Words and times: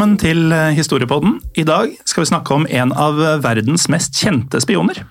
Velkommen 0.00 0.16
til 0.16 0.48
eh, 0.56 0.70
Historiepodden. 0.72 1.34
I 1.60 1.62
dag 1.68 1.90
skal 2.08 2.22
vi 2.22 2.28
snakke 2.30 2.54
om 2.56 2.62
en 2.72 2.92
av 2.96 3.18
verdens 3.44 3.82
mest 3.92 4.16
kjente 4.16 4.56
spioner. 4.64 5.02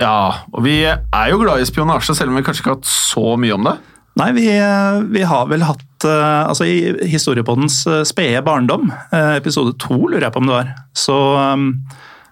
Ja, 0.00 0.46
og 0.56 0.62
vi 0.64 0.78
er 0.88 1.26
jo 1.28 1.42
glad 1.42 1.60
i 1.60 1.66
spionasje, 1.68 2.14
selv 2.16 2.32
om 2.32 2.38
vi 2.38 2.42
kanskje 2.46 2.62
ikke 2.62 2.70
har 2.70 2.78
hatt 2.78 2.88
så 2.88 3.34
mye 3.36 3.58
om 3.58 3.68
det. 3.68 3.74
Nei, 4.22 4.30
vi, 4.38 4.46
vi 5.12 5.26
har 5.28 5.50
vel 5.50 5.66
hatt 5.68 6.06
eh, 6.08 6.48
Altså, 6.48 6.64
i 6.64 7.10
Historiepoddens 7.12 7.82
eh, 7.84 8.00
spede 8.08 8.40
barndom, 8.46 8.88
eh, 9.12 9.34
episode 9.36 9.76
to, 9.84 9.98
lurer 10.06 10.24
jeg 10.24 10.32
på 10.32 10.40
om 10.40 10.48
det 10.48 10.56
var, 10.56 10.72
så 10.96 11.18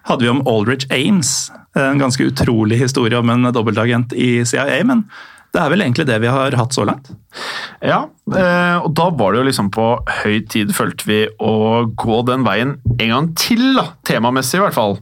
hadde 0.09 0.25
vi 0.25 0.33
om 0.33 0.41
Aldrich 0.49 0.89
Ames. 0.89 1.51
En 1.77 2.01
ganske 2.01 2.31
utrolig 2.33 2.81
historie 2.81 3.21
om 3.21 3.29
en 3.29 3.53
dobbeltagent 3.53 4.17
i 4.17 4.39
CIA, 4.41 4.81
men 4.89 5.05
det 5.51 5.59
er 5.59 5.71
vel 5.73 5.83
egentlig 5.83 6.07
det 6.07 6.17
vi 6.23 6.31
har 6.31 6.55
hatt 6.55 6.75
så 6.75 6.85
langt. 6.87 7.11
Ja, 7.83 8.05
eh, 8.31 8.77
og 8.79 8.91
da 8.95 9.09
var 9.19 9.33
det 9.33 9.41
jo 9.41 9.47
liksom 9.49 9.71
på 9.75 9.87
høy 10.21 10.37
tid, 10.51 10.71
følte 10.75 11.07
vi, 11.09 11.21
å 11.43 11.87
gå 11.91 12.21
den 12.29 12.45
veien 12.47 12.77
en 12.97 13.11
gang 13.15 13.31
til, 13.39 13.63
da, 13.75 13.89
temamessig 14.07 14.61
i 14.61 14.63
hvert 14.63 14.77
fall. 14.77 14.95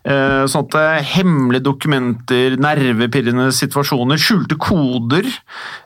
Eh, 0.00 0.44
Sånn 0.48 0.66
at 0.68 0.76
eh, 0.80 1.08
hemmelige 1.14 1.64
dokumenter, 1.70 2.58
nervepirrende 2.60 3.50
situasjoner, 3.52 4.20
skjulte 4.20 4.56
koder 4.60 5.26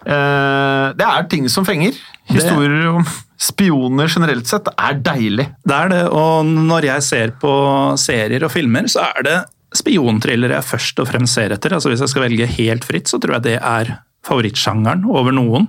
Det 0.04 1.06
er 1.06 1.30
ting 1.30 1.48
som 1.50 1.66
fenger. 1.66 1.94
Historier 2.30 2.90
om 2.92 3.06
spioner 3.44 4.08
generelt 4.08 4.48
sett 4.48 4.70
er 4.74 4.98
deilig. 5.04 5.48
Det 5.66 5.74
er 5.76 5.90
det, 5.92 6.04
og 6.10 6.46
når 6.46 6.90
jeg 6.90 7.06
ser 7.06 7.34
på 7.42 7.52
serier 8.00 8.46
og 8.46 8.54
filmer, 8.54 8.86
så 8.90 9.06
er 9.10 9.26
det 9.26 9.38
spionthrillere 9.74 10.58
jeg 10.58 10.68
først 10.68 11.02
og 11.02 11.10
fremst 11.10 11.38
ser 11.38 11.54
etter. 11.54 11.74
Altså 11.74 11.90
Hvis 11.92 12.04
jeg 12.04 12.12
skal 12.12 12.26
velge 12.28 12.50
helt 12.56 12.86
fritt, 12.86 13.10
så 13.10 13.20
tror 13.20 13.38
jeg 13.38 13.46
det 13.48 13.58
er 13.58 13.96
favorittsjangeren 14.24 15.04
over 15.10 15.34
noen. 15.36 15.68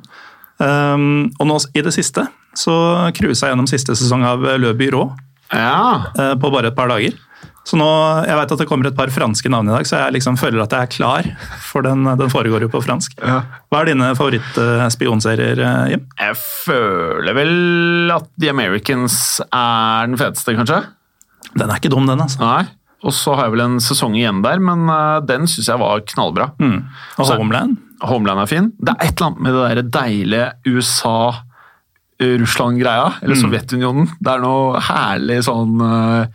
Um, 0.60 1.32
og 1.42 1.50
nå 1.50 1.60
i 1.76 1.84
det 1.84 1.92
siste 1.92 2.24
så 2.56 2.74
cruisa 3.18 3.50
jeg 3.50 3.52
gjennom 3.52 3.68
siste 3.68 3.92
sesong 4.00 4.22
av 4.24 4.46
Le 4.56 4.70
Byrå 4.80 5.02
Ja, 5.52 6.14
uh, 6.16 6.36
på 6.40 6.52
bare 6.54 6.70
et 6.72 6.78
par 6.78 6.88
dager. 6.88 7.18
Så 7.66 7.80
nå, 7.82 7.88
Jeg 8.28 8.38
vet 8.38 8.52
at 8.54 8.62
det 8.62 8.68
kommer 8.70 8.88
et 8.88 8.98
par 8.98 9.10
franske 9.10 9.50
navn 9.50 9.72
i 9.72 9.74
dag, 9.74 9.88
så 9.90 10.04
jeg 10.04 10.16
liksom 10.20 10.38
føler 10.38 10.62
at 10.62 10.74
jeg 10.76 10.86
er 10.86 10.92
klar. 10.94 11.30
For 11.66 11.86
den, 11.86 12.06
den 12.06 12.30
foregår 12.30 12.68
jo 12.68 12.70
på 12.70 12.82
fransk. 12.86 13.18
Ja. 13.18 13.40
Hva 13.74 13.82
er 13.82 13.90
dine 13.90 14.12
favorittspionserier, 14.18 15.62
eh, 15.66 15.96
Jim? 15.96 16.04
jeg 16.22 16.38
føler 16.38 17.38
vel 17.38 18.14
at 18.14 18.30
The 18.38 18.54
Americans 18.54 19.18
er 19.50 20.12
den 20.12 20.20
feteste, 20.22 20.54
kanskje? 20.60 20.84
Den 21.56 21.72
er 21.72 21.82
ikke 21.82 21.94
dum, 21.94 22.06
den. 22.06 22.22
altså. 22.22 22.44
Nei. 22.46 22.68
Og 23.06 23.14
så 23.14 23.36
har 23.38 23.48
jeg 23.48 23.56
vel 23.56 23.66
en 23.66 23.82
sesong 23.84 24.16
igjen 24.18 24.42
der, 24.46 24.62
men 24.64 24.90
eh, 24.90 25.18
den 25.30 25.50
syns 25.50 25.70
jeg 25.70 25.82
var 25.82 26.02
knallbra. 26.14 26.52
Mm. 26.62 26.80
Og 27.22 27.34
Homeland? 27.36 27.78
Homeland 28.06 28.44
er 28.44 28.50
fin. 28.50 28.72
Det 28.82 28.96
er 28.96 29.06
et 29.06 29.14
eller 29.14 29.32
annet 29.32 29.46
med 29.46 29.56
det 29.56 29.66
der 29.66 29.92
deilige 30.00 30.48
USA-Russland-greia, 32.20 33.14
eller 33.22 33.36
Sovjetunionen. 33.36 34.08
Det 34.24 34.32
er 34.32 34.40
noe 34.44 34.80
herlig 34.80 35.42
sånn 35.44 35.82
eh, 35.84 36.28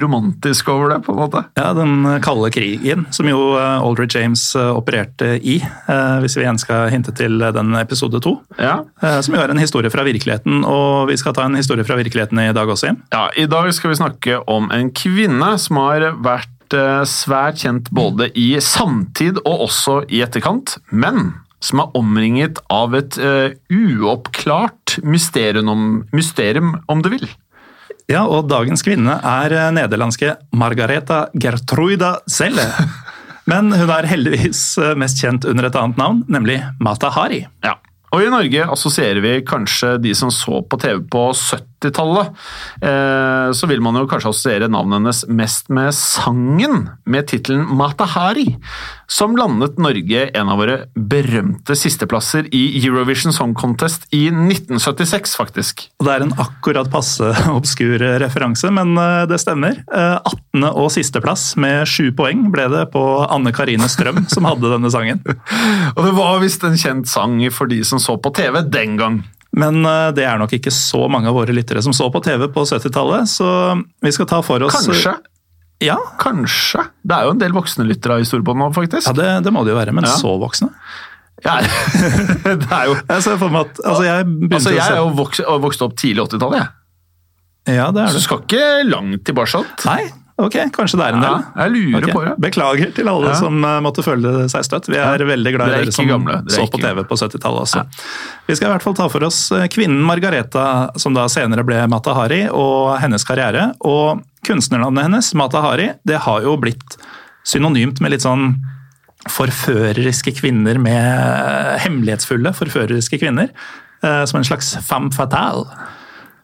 romantisk 0.00 0.68
over 0.72 0.90
det, 0.94 0.98
på 1.06 1.12
en 1.14 1.18
måte. 1.20 1.42
Ja, 1.58 1.72
den 1.76 2.04
kalde 2.24 2.50
krigen, 2.54 3.06
som 3.14 3.28
jo 3.30 3.38
Aldrid 3.58 4.14
James 4.14 4.42
eh, 4.58 4.70
opererte 4.74 5.36
i, 5.38 5.58
eh, 5.62 6.16
hvis 6.24 6.36
vi 6.38 6.44
igjen 6.44 6.60
skal 6.60 6.90
hinte 6.92 7.14
til 7.16 7.38
den 7.40 7.74
episode 7.78 8.20
to. 8.24 8.36
Ja. 8.58 8.80
eh, 9.02 9.20
Som 9.24 9.34
jo 9.36 9.42
er 9.42 9.50
en 9.54 9.62
historie 9.62 9.90
fra 9.92 10.04
virkeligheten, 10.06 10.64
og 10.66 11.08
vi 11.10 11.18
skal 11.20 11.34
ta 11.36 11.46
en 11.46 11.58
historie 11.58 11.84
fra 11.86 11.98
virkeligheten 12.00 12.38
i 12.42 12.52
dag 12.56 12.68
også, 12.68 12.90
Jim. 12.90 13.02
ja, 13.12 13.28
I 13.36 13.46
dag 13.50 13.70
skal 13.74 13.90
vi 13.94 14.00
snakke 14.00 14.40
om 14.50 14.70
en 14.74 14.90
kvinne 14.90 15.52
som 15.58 15.76
har 15.82 16.10
vært 16.22 16.74
eh, 16.74 17.04
svært 17.08 17.62
kjent 17.62 17.90
både 17.94 18.30
i 18.38 18.52
samtid 18.62 19.38
og 19.44 19.66
også 19.68 20.00
i 20.10 20.22
etterkant, 20.26 20.78
men 20.90 21.32
som 21.64 21.82
er 21.82 21.96
omringet 21.98 22.60
av 22.72 22.96
et 22.96 23.18
uh, 23.20 23.52
uoppklart 23.68 24.98
mysterium 25.04 25.68
om, 25.68 25.86
mysterium, 26.16 26.74
om 26.90 27.04
du 27.04 27.10
vil. 27.12 27.28
Ja, 28.10 28.24
og 28.26 28.48
dagens 28.50 28.82
kvinne 28.82 29.20
er 29.22 29.52
eh, 29.54 29.68
nederlandske 29.76 30.34
Margareta 30.58 31.28
Gertruida 31.38 32.16
Selle. 32.26 32.64
Men 33.50 33.70
hun 33.70 33.92
er 33.94 34.08
heldigvis 34.10 34.62
eh, 34.82 34.96
mest 34.98 35.22
kjent 35.22 35.46
under 35.46 35.68
et 35.68 35.78
annet 35.78 36.00
navn, 36.00 36.24
nemlig 36.26 36.58
Mata 36.82 37.12
Hari. 37.14 37.44
Ja. 37.62 37.76
Og 38.10 38.24
i 38.24 38.32
Norge 38.32 38.66
assosierer 38.74 39.22
vi 39.22 39.36
kanskje 39.46 39.94
de 40.02 40.16
som 40.18 40.32
så 40.34 40.64
på 40.66 40.80
TV 40.82 41.04
på 41.12 41.28
70- 41.30 41.69
90-tallet, 41.80 42.26
eh, 42.82 43.52
så 43.52 43.66
vil 43.66 43.80
man 43.80 43.96
jo 43.96 44.06
kanskje 44.08 44.30
assosiere 44.30 44.68
navnet 44.70 45.00
hennes 45.00 45.22
mest 45.28 45.70
med 45.72 45.94
sangen 45.96 46.88
med 47.08 47.28
tittelen 47.30 47.64
Matahari, 47.76 48.56
som 49.10 49.36
landet 49.36 49.78
Norge 49.80 50.26
en 50.36 50.52
av 50.52 50.60
våre 50.60 50.76
berømte 50.94 51.74
sisteplasser 51.78 52.48
i 52.54 52.62
Eurovision 52.82 53.34
Song 53.34 53.54
Contest 53.58 54.06
i 54.14 54.26
1976, 54.28 55.34
faktisk. 55.40 55.86
Det 56.02 56.12
er 56.12 56.26
en 56.26 56.36
akkurat 56.40 56.90
passe 56.92 57.32
obskur 57.50 58.00
referanse, 58.22 58.70
men 58.74 58.94
eh, 59.00 59.24
det 59.30 59.40
stemmer. 59.42 59.80
Eh, 59.90 60.16
18. 60.20 60.68
og 60.70 60.90
sisteplass 60.94 61.54
med 61.60 61.88
sju 61.88 62.10
poeng 62.16 62.48
ble 62.52 62.68
det 62.72 62.86
på 62.94 63.04
Anne 63.26 63.54
Karine 63.56 63.88
Strøm, 63.90 64.26
som 64.30 64.48
hadde 64.48 64.72
denne 64.72 64.92
sangen. 64.92 65.24
og 65.96 66.04
det 66.06 66.14
var 66.16 66.40
visst 66.44 66.64
en 66.66 66.78
kjent 66.78 67.10
sang 67.10 67.40
for 67.54 67.70
de 67.70 67.80
som 67.86 68.00
så 68.02 68.18
på 68.20 68.32
TV 68.36 68.62
den 68.68 68.98
gang. 69.00 69.22
Men 69.58 69.80
eh, 69.84 70.10
det 70.14 70.24
er 70.28 70.38
nok 70.38 70.52
ikke 70.54 70.70
så 70.74 71.08
mange 71.10 71.26
av 71.30 71.34
våre 71.34 71.54
lyttere 71.54 71.82
som 71.82 71.94
så 71.96 72.06
på 72.14 72.20
TV 72.22 72.46
på 72.54 72.62
70-tallet, 72.68 73.26
så 73.30 73.48
vi 74.04 74.12
skal 74.14 74.28
ta 74.30 74.38
for 74.46 74.62
oss 74.62 74.76
Kanskje. 74.86 75.16
Ja, 75.82 75.96
Kanskje. 76.20 76.84
Det 77.02 77.16
er 77.16 77.24
jo 77.26 77.32
en 77.34 77.40
del 77.40 77.54
voksne 77.56 77.86
lyttere 77.88 78.18
i 78.20 78.24
Historiebånd 78.26 78.60
nå, 78.60 78.68
faktisk. 78.76 79.08
ja 79.08 79.14
det, 79.16 79.28
det 79.46 79.52
må 79.56 79.64
det 79.64 79.72
jo 79.72 79.78
være, 79.80 79.94
men 79.96 80.04
Ja. 80.06 80.12
så 80.20 80.34
voksne? 80.38 80.68
Ja, 81.40 81.54
det 82.44 82.68
er 82.68 82.90
jo 82.90 82.94
Jeg 83.08 83.22
ser 83.24 83.38
for 83.40 83.48
meg 83.48 83.62
at 83.70 83.78
altså 83.80 84.02
jeg 84.04 84.26
Altså, 84.52 84.74
jeg 84.76 84.84
er 84.84 84.98
jo 85.00 85.06
vokst, 85.16 85.40
vokst 85.64 85.82
opp 85.86 85.94
tidlig 85.96 86.26
80-tallet, 86.28 86.58
jeg. 86.60 87.76
Ja, 87.78 87.86
det 87.96 88.02
er 88.02 88.12
Så 88.12 88.20
du 88.20 88.24
skal 88.26 88.42
ikke 88.44 88.66
langt 88.88 89.24
tilbake. 89.24 89.62
Nei, 89.88 90.02
ok, 90.46 90.56
kanskje 90.74 90.98
det 91.00 91.06
er 91.06 91.16
en 91.16 91.22
Ja, 91.22 91.30
del. 91.30 91.44
jeg 91.62 91.70
lurer 91.74 92.02
okay. 92.04 92.14
på 92.14 92.24
det. 92.24 92.34
Beklager 92.44 92.94
til 92.94 93.08
alle 93.08 93.28
Ja. 93.28 93.34
som 93.34 93.64
eh, 93.64 93.80
måtte 93.80 94.02
føle 94.06 94.48
seg 94.48 94.64
støtt. 94.64 94.86
Vi 94.88 94.96
er 94.96 95.18
Ja. 95.18 95.26
veldig 95.30 95.52
glad 95.56 95.68
i 95.68 95.70
Dere 95.76 95.86
er 95.86 95.90
som 95.92 96.06
gamle. 96.08 96.42
Så 96.48 96.66
på 96.70 96.80
TV 96.80 97.04
på 97.04 97.16
70-tallet 97.16 97.60
også. 97.66 97.84
Vi 98.48 98.54
skal 98.56 98.68
i 98.68 98.72
hvert 98.74 98.82
fall 98.82 98.94
ta 98.94 99.08
for 99.08 99.24
oss 99.24 99.50
eh, 99.52 99.66
kvinnen 99.68 100.00
Margareta, 100.02 100.90
som 100.96 101.14
da 101.14 101.26
senere 101.28 101.64
ble 101.64 101.86
Mata 101.88 102.14
Hari, 102.14 102.48
og 102.50 102.98
hennes 103.00 103.24
karriere. 103.24 103.72
Og 103.82 104.22
kunstnernavnet 104.44 105.02
hennes, 105.08 105.34
Mata 105.34 105.60
Hari, 105.60 105.90
det 106.06 106.18
har 106.26 106.42
jo 106.42 106.56
blitt 106.56 106.96
synonymt 107.44 108.00
med 108.00 108.10
litt 108.12 108.22
sånn 108.22 108.56
forføreriske 109.28 110.32
kvinner 110.40 110.78
med 110.80 111.78
hemmelighetsfulle 111.84 112.52
forføreriske 112.56 113.18
kvinner. 113.20 113.50
eh, 114.02 114.24
Som 114.24 114.38
en 114.40 114.44
slags 114.44 114.76
femme 114.86 115.10
fatale. 115.12 115.66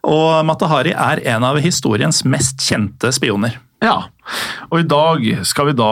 Og 0.07 0.45
Matahari 0.45 0.93
er 0.93 1.19
en 1.35 1.43
av 1.43 1.57
historiens 1.57 2.23
mest 2.23 2.59
kjente 2.59 3.09
spioner. 3.11 3.57
Ja, 3.83 4.07
og 4.71 4.79
i 4.81 4.87
dag 4.89 5.25
skal 5.45 5.69
vi 5.69 5.77
da 5.77 5.91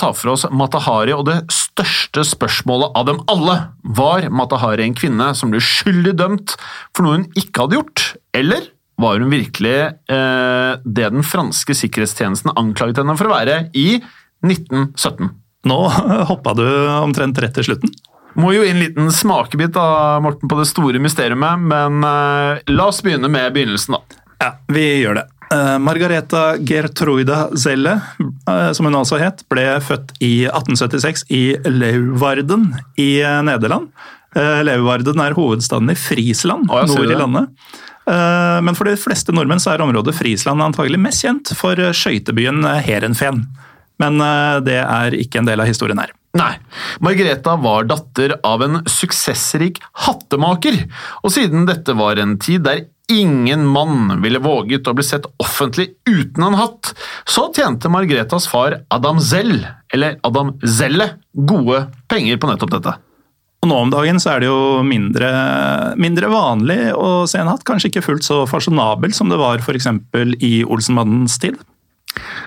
ta 0.00 0.10
for 0.16 0.32
oss 0.32 0.46
Matahari, 0.48 1.12
og 1.12 1.26
det 1.28 1.36
største 1.52 2.24
spørsmålet 2.26 2.96
av 2.96 3.08
dem 3.10 3.20
alle 3.30 3.56
var 3.84 4.24
Matahari 4.32 4.86
en 4.86 4.96
kvinne 4.96 5.30
som 5.36 5.52
ble 5.52 5.60
skyldig 5.62 6.14
dømt 6.16 6.56
for 6.96 7.04
noe 7.04 7.18
hun 7.18 7.26
ikke 7.38 7.66
hadde 7.66 7.76
gjort, 7.76 8.04
eller 8.36 8.70
var 9.00 9.20
hun 9.20 9.32
virkelig 9.32 9.76
eh, 10.12 10.72
det 10.84 11.10
den 11.12 11.24
franske 11.24 11.76
sikkerhetstjenesten 11.76 12.52
anklaget 12.56 13.00
henne 13.00 13.16
for 13.16 13.28
å 13.28 13.34
være 13.34 13.62
i 13.76 13.88
1917? 14.44 15.28
Nå 15.68 15.80
hoppa 16.30 16.56
du 16.56 16.64
omtrent 17.00 17.40
rett 17.40 17.56
til 17.56 17.68
slutten. 17.68 17.92
Må 18.40 18.54
jo 18.54 18.62
gi 18.62 18.70
en 18.72 18.80
liten 18.80 19.10
smakebit 19.12 19.74
da, 19.74 20.20
Morten, 20.22 20.48
på 20.48 20.56
det 20.60 20.68
store 20.70 21.00
mysteriet, 21.02 21.36
men 21.36 22.00
eh, 22.06 22.64
la 22.72 22.88
oss 22.88 23.02
begynne 23.04 23.28
med 23.28 23.52
begynnelsen, 23.56 23.98
da. 23.98 24.24
Ja, 24.40 24.50
vi 24.72 24.86
gjør 25.02 25.20
det. 25.20 25.26
Uh, 25.50 25.78
Margareta 25.82 26.54
Gertruida 26.62 27.48
Zelle, 27.58 27.96
uh, 28.46 28.70
som 28.70 28.86
hun 28.86 28.94
altså 29.00 29.18
het, 29.18 29.42
ble 29.50 29.64
født 29.82 30.12
i 30.22 30.44
1876 30.46 31.24
i 31.34 31.42
Leuvarden 31.66 32.68
i 32.94 33.16
uh, 33.24 33.40
Nederland. 33.46 33.90
Leuvarden 34.30 35.18
er 35.18 35.34
hovedstaden 35.34 35.90
i 35.90 35.96
Frisland, 35.98 36.68
Å, 36.70 36.84
nord 36.86 37.10
i 37.10 37.16
landet. 37.18 37.48
Men 38.06 38.76
for 38.78 38.86
de 38.86 38.92
fleste 38.94 39.34
nordmenn 39.34 39.58
så 39.58 39.72
er 39.72 39.82
området 39.82 40.14
Frisland 40.14 40.62
antagelig 40.62 41.00
mest 41.02 41.24
kjent 41.24 41.50
for 41.58 41.74
skøytebyen 41.74 42.62
Heerenveen. 42.86 43.40
Men 43.98 44.22
det 44.62 44.78
er 44.84 45.16
ikke 45.18 45.42
en 45.42 45.50
del 45.50 45.64
av 45.64 45.66
historien 45.66 45.98
her. 45.98 46.14
Nei, 46.38 46.52
Margareta 47.02 47.56
var 47.58 47.90
datter 47.90 48.36
av 48.46 48.62
en 48.62 48.84
suksessrik 48.86 49.82
hattemaker, 50.06 50.78
og 51.26 51.34
siden 51.34 51.66
dette 51.66 51.98
var 51.98 52.22
en 52.22 52.38
tid 52.38 52.62
der 52.70 52.84
ingen 53.10 53.66
mann 53.66 54.20
ville 54.22 54.40
våget 54.42 54.88
å 54.88 54.94
bli 54.96 55.04
sett 55.06 55.28
offentlig 55.42 55.90
uten 56.08 56.46
en 56.46 56.58
hatt, 56.58 56.92
så 57.28 57.48
tjente 57.54 57.90
Margretas 57.92 58.48
far 58.50 58.80
Adam 58.88 59.20
Zell, 59.20 59.58
eller 59.92 60.18
Adam 60.26 60.54
Zelle, 60.64 61.12
gode 61.34 61.86
penger 62.10 62.40
på 62.40 62.50
nettopp 62.50 62.76
dette. 62.78 62.96
Og 63.60 63.68
nå 63.68 63.76
om 63.76 63.90
dagen 63.92 64.16
så 64.22 64.32
er 64.32 64.40
det 64.40 64.48
jo 64.48 64.80
mindre, 64.86 65.28
mindre 66.00 66.30
vanlig 66.32 66.78
å 66.96 67.26
se 67.28 67.42
en 67.42 67.50
hatt. 67.50 67.66
Kanskje 67.68 67.90
ikke 67.90 68.06
fullt 68.06 68.24
så 68.24 68.46
fasjonabel 68.48 69.12
som 69.12 69.28
det 69.28 69.36
var 69.40 69.60
f.eks. 69.60 69.90
i 70.40 70.62
Olsenmannens 70.64 71.36
tid. 71.42 71.58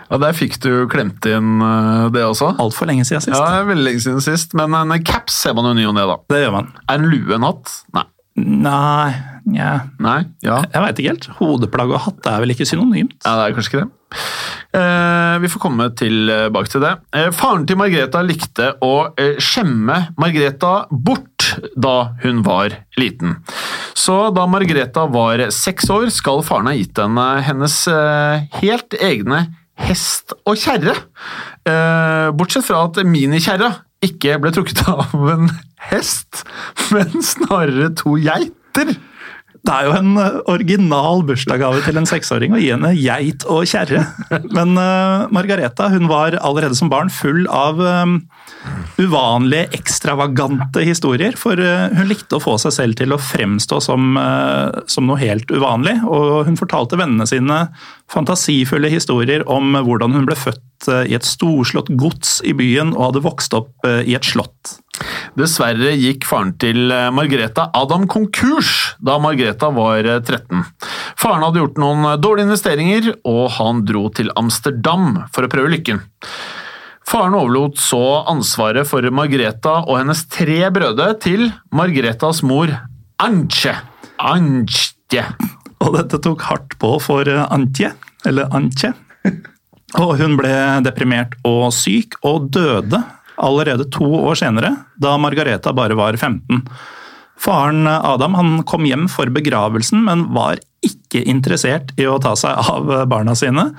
Ja, 0.09 0.18
Der 0.19 0.33
fikk 0.36 0.57
du 0.63 0.88
klemt 0.92 1.25
inn 1.30 1.62
eh, 1.63 2.07
det 2.13 2.25
også. 2.25 2.56
Altfor 2.59 2.89
lenge 2.89 3.06
siden 3.07 3.24
sist. 3.24 3.38
Ja, 3.38 3.62
veldig 3.68 3.86
lenge 3.86 4.04
siden 4.04 4.25
sist, 4.25 4.57
men 4.57 4.74
en 4.75 4.95
caps 5.06 5.38
ser 5.45 5.56
man 5.57 5.69
jo 5.69 5.75
ny 5.77 5.86
og 5.92 5.95
ne, 5.98 6.07
da. 6.09 6.18
Det 6.33 6.42
gjør 6.44 6.57
man. 6.57 6.74
Er 6.88 7.00
en 7.00 7.07
lue 7.13 7.38
en 7.38 7.48
hatt? 7.48 7.77
Nei. 7.95 8.07
Nei, 8.33 9.13
nja 9.50 9.74
Nei? 10.04 10.22
Ja. 10.45 10.62
Jeg 10.69 10.84
veit 10.86 11.01
ikke 11.01 11.13
helt. 11.13 11.28
Hodeplagg 11.40 11.94
og 11.94 12.04
hatt 12.07 12.30
er 12.31 12.44
vel 12.44 12.54
ikke 12.56 12.68
synonymt? 12.68 13.19
Ja, 13.25 13.36
det 13.40 13.45
er 13.45 13.57
kanskje 13.57 13.72
ikke 13.74 13.84
det. 13.84 13.92
Eh, 14.74 15.36
vi 15.44 15.50
får 15.50 15.62
komme 15.62 15.88
tilbake 15.98 16.72
til 16.72 16.84
det. 16.86 16.94
Eh, 17.13 17.30
faren 17.36 17.66
til 17.69 17.78
Margreta 17.80 18.24
likte 18.25 18.72
å 18.86 18.94
eh, 19.18 19.36
skjemme 19.42 20.00
Margreta 20.22 20.74
bort 20.92 21.30
da 21.78 22.13
hun 22.24 22.42
var 22.45 22.74
liten. 22.98 23.38
Så 23.98 24.31
da 24.34 24.45
Margreta 24.50 25.06
var 25.12 25.44
seks 25.54 25.90
år, 25.94 26.07
skal 26.13 26.42
faren 26.45 26.72
ha 26.72 26.75
gitt 26.78 26.98
henne 27.01 27.28
hennes 27.45 27.78
eh, 27.92 28.48
helt 28.62 28.98
egne 29.01 29.45
hest 29.84 30.36
og 30.45 30.57
kjerre. 30.60 30.95
Eh, 31.69 32.30
bortsett 32.38 32.66
fra 32.68 32.86
at 32.88 33.01
minikjerra 33.07 33.72
ikke 34.04 34.38
ble 34.42 34.51
trukket 34.56 34.84
av 34.90 35.13
en 35.36 35.50
hest, 35.90 36.44
men 36.94 37.24
snarere 37.24 37.94
to 38.00 38.18
geiter. 38.22 38.95
Det 39.63 39.71
er 39.71 39.88
jo 39.88 39.94
en 39.95 40.18
eh, 40.19 40.39
original 40.51 41.21
bursdagsgave 41.27 41.83
til 41.86 42.00
en 42.00 42.07
seksåring 42.10 42.56
å 42.56 42.60
gi 42.60 42.74
henne 42.74 42.92
geit 43.00 43.45
og 43.48 43.63
kjerre. 43.69 44.01
Men 44.51 44.75
uh, 44.75 45.30
Margareta 45.31 45.88
hun 45.94 46.10
var 46.12 46.36
allerede 46.42 46.75
som 46.75 46.92
barn 46.92 47.12
full 47.13 47.45
av 47.48 47.80
um, 47.80 48.18
uvanlige, 49.00 49.69
ekstravagante 49.80 50.83
historier. 50.83 51.38
For 51.39 51.56
uh, 51.56 51.88
hun 51.95 52.12
likte 52.12 52.39
å 52.39 52.44
få 52.44 52.57
seg 52.60 52.75
selv 52.75 53.00
til 53.00 53.15
å 53.15 53.21
fremstå 53.21 53.80
som, 53.88 54.18
uh, 54.19 54.83
som 54.92 55.07
noe 55.07 55.21
helt 55.24 55.48
uvanlig. 55.54 55.95
Og 56.12 56.44
hun 56.50 56.59
fortalte 56.59 57.00
vennene 57.00 57.30
sine 57.30 57.63
fantasifulle 58.12 58.92
historier 58.92 59.45
om 59.50 59.75
hvordan 59.80 60.16
hun 60.16 60.27
ble 60.27 60.38
født 60.38 60.89
eh, 60.92 61.09
i 61.12 61.18
et 61.18 61.27
storslått 61.27 61.92
gods 62.00 62.39
i 62.45 62.56
byen 62.57 62.94
og 62.95 63.09
hadde 63.09 63.25
vokst 63.25 63.56
opp 63.57 63.88
eh, 63.88 64.04
i 64.09 64.18
et 64.18 64.27
slott. 64.27 64.77
Dessverre 65.40 65.95
gikk 65.98 66.28
faren 66.30 66.51
til 66.62 66.92
Margrethe 67.16 67.66
Adam 67.74 68.06
konkurs 68.12 68.94
da 69.04 69.18
Margrethe 69.22 69.69
var 69.75 70.06
eh, 70.06 70.19
13. 70.22 70.63
Faren 71.19 71.45
hadde 71.45 71.62
gjort 71.62 71.80
noen 71.81 72.07
eh, 72.07 72.19
dårlige 72.22 72.50
investeringer, 72.50 73.10
og 73.28 73.45
han 73.57 73.84
dro 73.88 74.07
til 74.16 74.31
Amsterdam 74.40 75.24
for 75.34 75.45
å 75.45 75.51
prøve 75.51 75.74
lykken. 75.74 76.01
Faren 77.04 77.36
overlot 77.36 77.81
så 77.84 78.24
ansvaret 78.31 78.88
for 78.88 79.06
Margrethe 79.13 79.74
og 79.84 79.98
hennes 80.00 80.24
tre 80.31 80.62
brødre 80.74 81.12
til 81.22 81.50
Margretas 81.75 82.42
mor 82.48 82.72
Antje. 83.22 83.75
Antje. 84.24 85.25
Og 85.84 85.98
dette 85.98 86.19
tok 86.24 86.45
hardt 86.48 86.78
på 86.81 86.95
for 87.04 87.28
eh, 87.30 87.44
Antje, 87.54 87.94
eller 88.28 88.54
Antje. 88.56 88.94
Og 90.00 90.16
hun 90.18 90.40
ble 90.40 90.54
deprimert 90.86 91.36
og 91.45 91.68
syk, 91.75 92.16
og 92.25 92.48
døde 92.56 93.04
allerede 93.44 93.90
to 93.94 94.07
år 94.24 94.40
senere, 94.40 94.75
da 94.95 95.16
Margareta 95.22 95.74
bare 95.75 95.98
var 96.00 96.18
15. 96.18 96.63
Faren 97.44 97.88
Adam 97.88 98.38
han 98.38 98.54
kom 98.69 98.86
hjem 98.88 99.10
for 99.12 99.31
begravelsen, 99.34 100.04
men 100.06 100.30
var 100.36 100.62
ikke 100.86 101.24
interessert 101.30 101.92
i 102.00 102.07
å 102.07 102.19
ta 102.24 102.36
seg 102.40 102.56
av 102.56 102.94
barna 103.12 103.36
sine. 103.36 103.72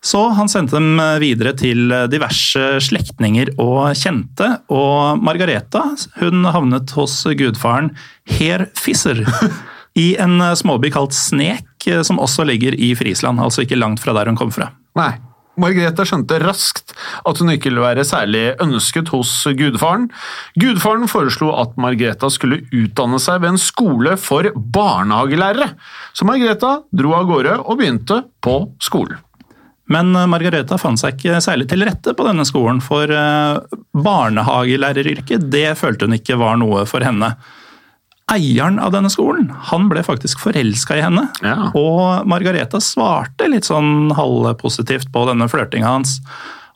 Så 0.00 0.20
han 0.32 0.48
sendte 0.48 0.78
dem 0.78 0.96
videre 1.20 1.52
til 1.60 1.90
diverse 2.08 2.78
slektninger 2.86 3.50
og 3.60 3.90
kjente, 3.98 4.46
og 4.72 5.20
Margareta 5.20 5.82
hun 6.22 6.46
havnet 6.48 6.94
hos 6.96 7.18
gudfaren 7.36 7.90
Her 8.38 8.64
Fisser 8.80 9.20
i 10.00 10.14
en 10.22 10.38
småby 10.56 10.92
kalt 10.94 11.16
Snek, 11.16 11.66
som 12.06 12.20
også 12.22 12.46
ligger 12.48 12.76
i 12.78 12.94
Frisland, 12.96 13.42
altså 13.42 13.66
ikke 13.66 13.80
langt 13.80 14.00
fra 14.00 14.14
der 14.16 14.30
hun 14.30 14.38
kom 14.40 14.54
fra. 14.54 14.70
Nei. 14.96 15.12
Margrethe 15.60 16.04
skjønte 16.06 16.38
raskt 16.42 16.94
at 17.26 17.40
hun 17.40 17.50
ikke 17.52 17.68
ville 17.68 17.82
være 17.82 18.04
særlig 18.06 18.44
ønsket 18.62 19.10
hos 19.12 19.32
gudfaren. 19.58 20.06
Gudfaren 20.60 21.08
foreslo 21.10 21.50
at 21.58 21.74
Margrethe 21.80 22.30
skulle 22.32 22.62
utdanne 22.70 23.18
seg 23.22 23.42
ved 23.42 23.54
en 23.54 23.60
skole 23.60 24.14
for 24.20 24.46
barnehagelærere, 24.54 25.72
så 26.14 26.28
Margrethe 26.28 26.76
dro 26.96 27.16
av 27.18 27.26
gårde 27.28 27.58
og 27.64 27.80
begynte 27.80 28.22
på 28.44 28.62
skolen. 28.82 29.18
Men 29.90 30.14
Margareta 30.30 30.78
fant 30.78 31.00
seg 31.00 31.16
ikke 31.16 31.40
særlig 31.42 31.66
til 31.70 31.82
rette 31.82 32.14
på 32.14 32.22
denne 32.22 32.44
skolen, 32.46 32.78
for 32.84 33.10
eh, 33.10 33.78
barnehagelæreryrket 34.06 35.48
det 35.50 35.72
følte 35.80 36.06
hun 36.06 36.14
ikke 36.14 36.38
var 36.38 36.60
noe 36.62 36.84
for 36.86 37.02
henne. 37.02 37.32
Eieren 38.30 38.78
av 38.78 38.92
denne 38.94 39.10
skolen 39.10 39.48
han 39.70 39.88
ble 39.90 40.02
faktisk 40.06 40.38
forelska 40.42 40.96
i 40.98 41.02
henne, 41.02 41.26
Ja. 41.42 41.70
og 41.74 42.26
Margareta 42.30 42.78
svarte 42.80 43.48
litt 43.50 43.66
sånn 43.66 44.12
halvpositivt 44.14 45.10
på 45.12 45.26
denne 45.26 45.48
flørtinga 45.50 45.86
hans. 45.86 46.20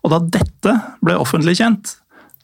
Og 0.05 0.11
da 0.11 0.19
dette 0.19 0.75
ble 1.05 1.15
offentlig 1.17 1.57
kjent, 1.61 1.95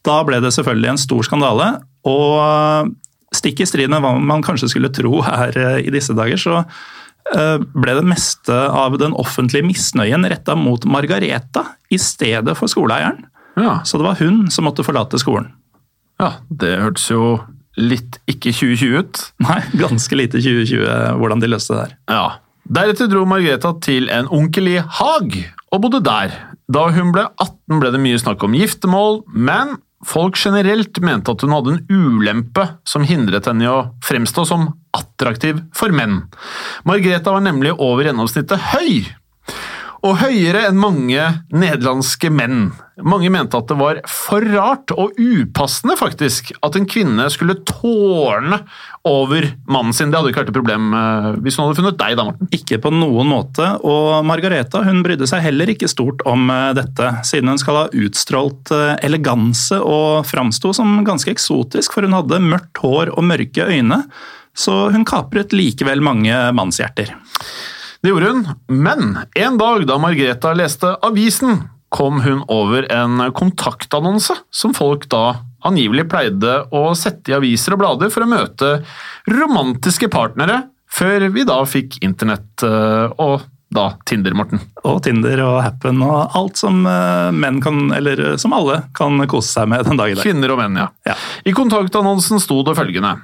da 0.06 0.22
ble 0.24 0.38
det 0.40 0.52
selvfølgelig 0.54 0.88
en 0.94 0.98
stor 1.02 1.22
skandale. 1.26 1.66
Og 2.08 2.94
stikk 3.34 3.60
i 3.60 3.66
strid 3.68 3.90
med 3.92 4.00
hva 4.02 4.14
man 4.18 4.42
kanskje 4.42 4.70
skulle 4.72 4.88
tro 4.94 5.20
her 5.26 5.52
eh, 5.58 5.82
i 5.86 5.90
disse 5.92 6.14
dager, 6.16 6.38
så 6.40 6.62
eh, 7.34 7.58
ble 7.74 7.94
det 7.98 8.06
meste 8.08 8.54
av 8.54 8.96
den 8.98 9.12
offentlige 9.12 9.66
misnøyen 9.66 10.24
retta 10.30 10.56
mot 10.56 10.86
Margareta 10.88 11.66
i 11.92 11.98
stedet 12.00 12.56
for 12.56 12.70
skoleeieren. 12.72 13.26
Ja. 13.60 13.80
Så 13.84 13.98
det 14.00 14.06
var 14.06 14.18
hun 14.22 14.46
som 14.50 14.64
måtte 14.64 14.86
forlate 14.86 15.18
skolen. 15.20 15.50
ja, 16.20 16.32
det 16.48 16.78
hørtes 16.80 17.10
jo 17.10 17.40
litt 17.82 18.20
ikke 18.30 18.52
2020 18.54 19.00
ut. 19.00 19.22
Nei, 19.46 19.60
ganske 19.80 20.18
lite 20.18 20.40
2020 20.42 21.18
hvordan 21.20 21.42
de 21.42 21.50
løste 21.50 21.74
det 21.74 21.82
der. 21.82 21.98
Ja. 22.12 22.24
Deretter 22.70 23.08
dro 23.10 23.24
Margrethe 23.26 23.72
til 23.82 24.10
en 24.12 24.28
onkel 24.30 24.74
i 24.76 24.78
Haag 24.78 25.36
og 25.70 25.82
bodde 25.82 26.02
der. 26.06 26.34
Da 26.70 26.86
hun 26.94 27.14
ble 27.14 27.26
18 27.42 27.80
ble 27.82 27.92
det 27.94 28.02
mye 28.02 28.18
snakk 28.20 28.44
om 28.46 28.54
giftermål, 28.54 29.24
men 29.34 29.78
folk 30.06 30.38
generelt 30.40 30.96
mente 31.04 31.32
at 31.32 31.42
hun 31.44 31.54
hadde 31.54 31.74
en 31.74 31.82
ulempe 31.90 32.66
som 32.88 33.04
hindret 33.04 33.48
henne 33.50 33.66
i 33.66 33.70
å 33.70 33.80
fremstå 34.06 34.46
som 34.48 34.68
attraktiv 34.96 35.60
for 35.76 35.92
menn. 35.94 36.22
Margrethe 36.88 37.34
var 37.34 37.42
nemlig 37.44 37.74
over 37.76 38.06
gjennomsnittet 38.06 38.70
høy, 38.72 39.02
og 40.06 40.16
høyere 40.22 40.64
enn 40.68 40.78
mange 40.80 41.24
nederlandske 41.52 42.30
menn. 42.32 42.70
Mange 43.00 43.30
mente 43.32 43.56
at 43.56 43.68
det 43.68 43.76
var 43.80 44.00
for 44.08 44.44
rart 44.52 44.92
og 44.92 45.16
upassende 45.20 45.96
faktisk 45.96 46.50
at 46.64 46.76
en 46.76 46.86
kvinne 46.88 47.26
skulle 47.32 47.58
tårne 47.68 48.60
over 49.08 49.46
mannen 49.68 49.94
sin. 49.96 50.12
Det 50.12 50.18
hadde 50.18 50.32
ikke 50.32 50.42
vært 50.42 50.52
et 50.52 50.56
problem 50.56 50.90
eh, 50.96 51.28
hvis 51.44 51.56
hun 51.56 51.66
hadde 51.66 51.78
funnet 51.80 52.00
deg, 52.00 52.16
da, 52.16 52.26
Morten. 52.28 52.50
Ikke 52.56 52.80
på 52.82 52.92
noen 52.92 53.28
måte, 53.30 53.66
og 53.84 54.24
Margareta 54.28 54.82
hun 54.86 55.02
brydde 55.04 55.28
seg 55.30 55.44
heller 55.46 55.72
ikke 55.72 55.88
stort 55.90 56.24
om 56.28 56.48
eh, 56.52 56.70
dette, 56.76 57.12
siden 57.28 57.52
hun 57.52 57.60
skal 57.60 57.82
ha 57.82 57.86
utstrålt 58.04 58.72
eh, 58.76 58.94
eleganse 59.08 59.80
og 59.80 60.28
framsto 60.28 60.74
som 60.76 61.00
ganske 61.08 61.32
eksotisk, 61.32 61.96
for 61.96 62.08
hun 62.08 62.16
hadde 62.16 62.42
mørkt 62.44 62.84
hår 62.84 63.14
og 63.16 63.26
mørke 63.28 63.68
øyne. 63.68 64.04
så 64.56 64.90
hun 64.92 65.04
kapret 65.06 65.52
likevel 65.56 66.02
mange 66.04 66.34
mannshjerter. 66.52 67.14
Det 68.00 68.08
gjorde 68.08 68.30
hun, 68.32 68.46
men 68.72 69.18
en 69.36 69.58
dag 69.60 69.84
da 69.88 69.98
Margreta 70.00 70.54
leste 70.56 70.94
avisen, 71.04 71.66
kom 71.90 72.20
hun 72.22 72.44
over 72.48 72.86
en 72.92 73.18
kontaktannonse 73.34 74.36
som 74.54 74.72
folk 74.76 75.08
da 75.10 75.40
angivelig 75.66 76.06
pleide 76.08 76.60
å 76.72 76.92
sette 76.96 77.32
i 77.32 77.36
aviser 77.36 77.74
og 77.74 77.82
blader 77.82 78.12
for 78.14 78.24
å 78.24 78.30
møte 78.30 78.68
romantiske 79.28 80.08
partnere, 80.12 80.62
før 80.90 81.26
vi 81.34 81.44
da 81.46 81.58
fikk 81.68 81.98
internett 82.06 82.64
eh, 82.64 83.10
og 83.20 83.42
da 83.70 83.92
Tinder, 84.08 84.34
Morten. 84.34 84.62
Og 84.82 84.98
Tinder 85.04 85.42
og 85.44 85.60
Happen 85.62 86.00
og 86.02 86.34
alt 86.38 86.58
som 86.58 86.80
eh, 86.88 87.28
menn 87.36 87.60
kan, 87.62 87.90
eller 87.94 88.22
eh, 88.32 88.38
som 88.40 88.54
alle 88.56 88.80
kan 88.96 89.20
kose 89.30 89.52
seg 89.52 89.68
med 89.70 89.86
den 89.86 90.00
dag 90.00 90.10
i 90.10 90.16
dag. 90.16 90.24
Kvinner 90.26 90.54
og 90.54 90.62
menn, 90.62 90.78
ja. 90.80 90.88
Ja. 91.06 91.18
I 91.46 91.54
kontaktannonsen 91.54 92.42
sto 92.42 92.62
det 92.66 92.74
følgende. 92.78 93.18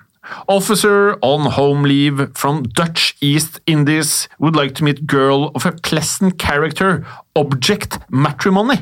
Officer 0.49 1.17
on 1.23 1.51
home 1.57 1.87
leave 1.89 2.29
from 2.35 2.65
Dutch 2.75 3.17
East 3.21 3.61
Indies 3.67 4.29
would 4.39 4.57
like 4.57 4.75
to 4.75 4.85
meet 4.85 5.07
girl 5.07 5.51
of 5.55 5.67
a 5.67 5.73
pleasant 5.73 6.39
character. 6.39 7.07
Object 7.35 7.99
matrimony. 8.11 8.79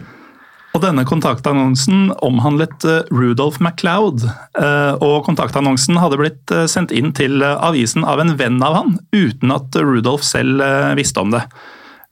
Og 0.74 0.82
denne 0.82 1.04
kontaktannonsen 1.06 2.08
omhandlet 2.26 2.82
Rudolf 3.14 3.60
MacLeod, 3.62 4.24
eh, 4.58 4.94
og 4.98 5.22
kontaktannonsen 5.28 6.00
hadde 6.02 6.18
blitt 6.18 6.50
eh, 6.50 6.66
sendt 6.70 6.90
inn 6.90 7.12
til 7.14 7.44
eh, 7.46 7.54
avisen 7.62 8.02
av 8.02 8.18
en 8.18 8.34
venn 8.40 8.58
av 8.58 8.74
han, 8.80 8.96
uten 9.14 9.54
at 9.54 9.78
Rudolf 9.78 10.26
selv 10.26 10.64
eh, 10.64 10.96
visste 10.98 11.22
om 11.22 11.30
det. 11.30 11.44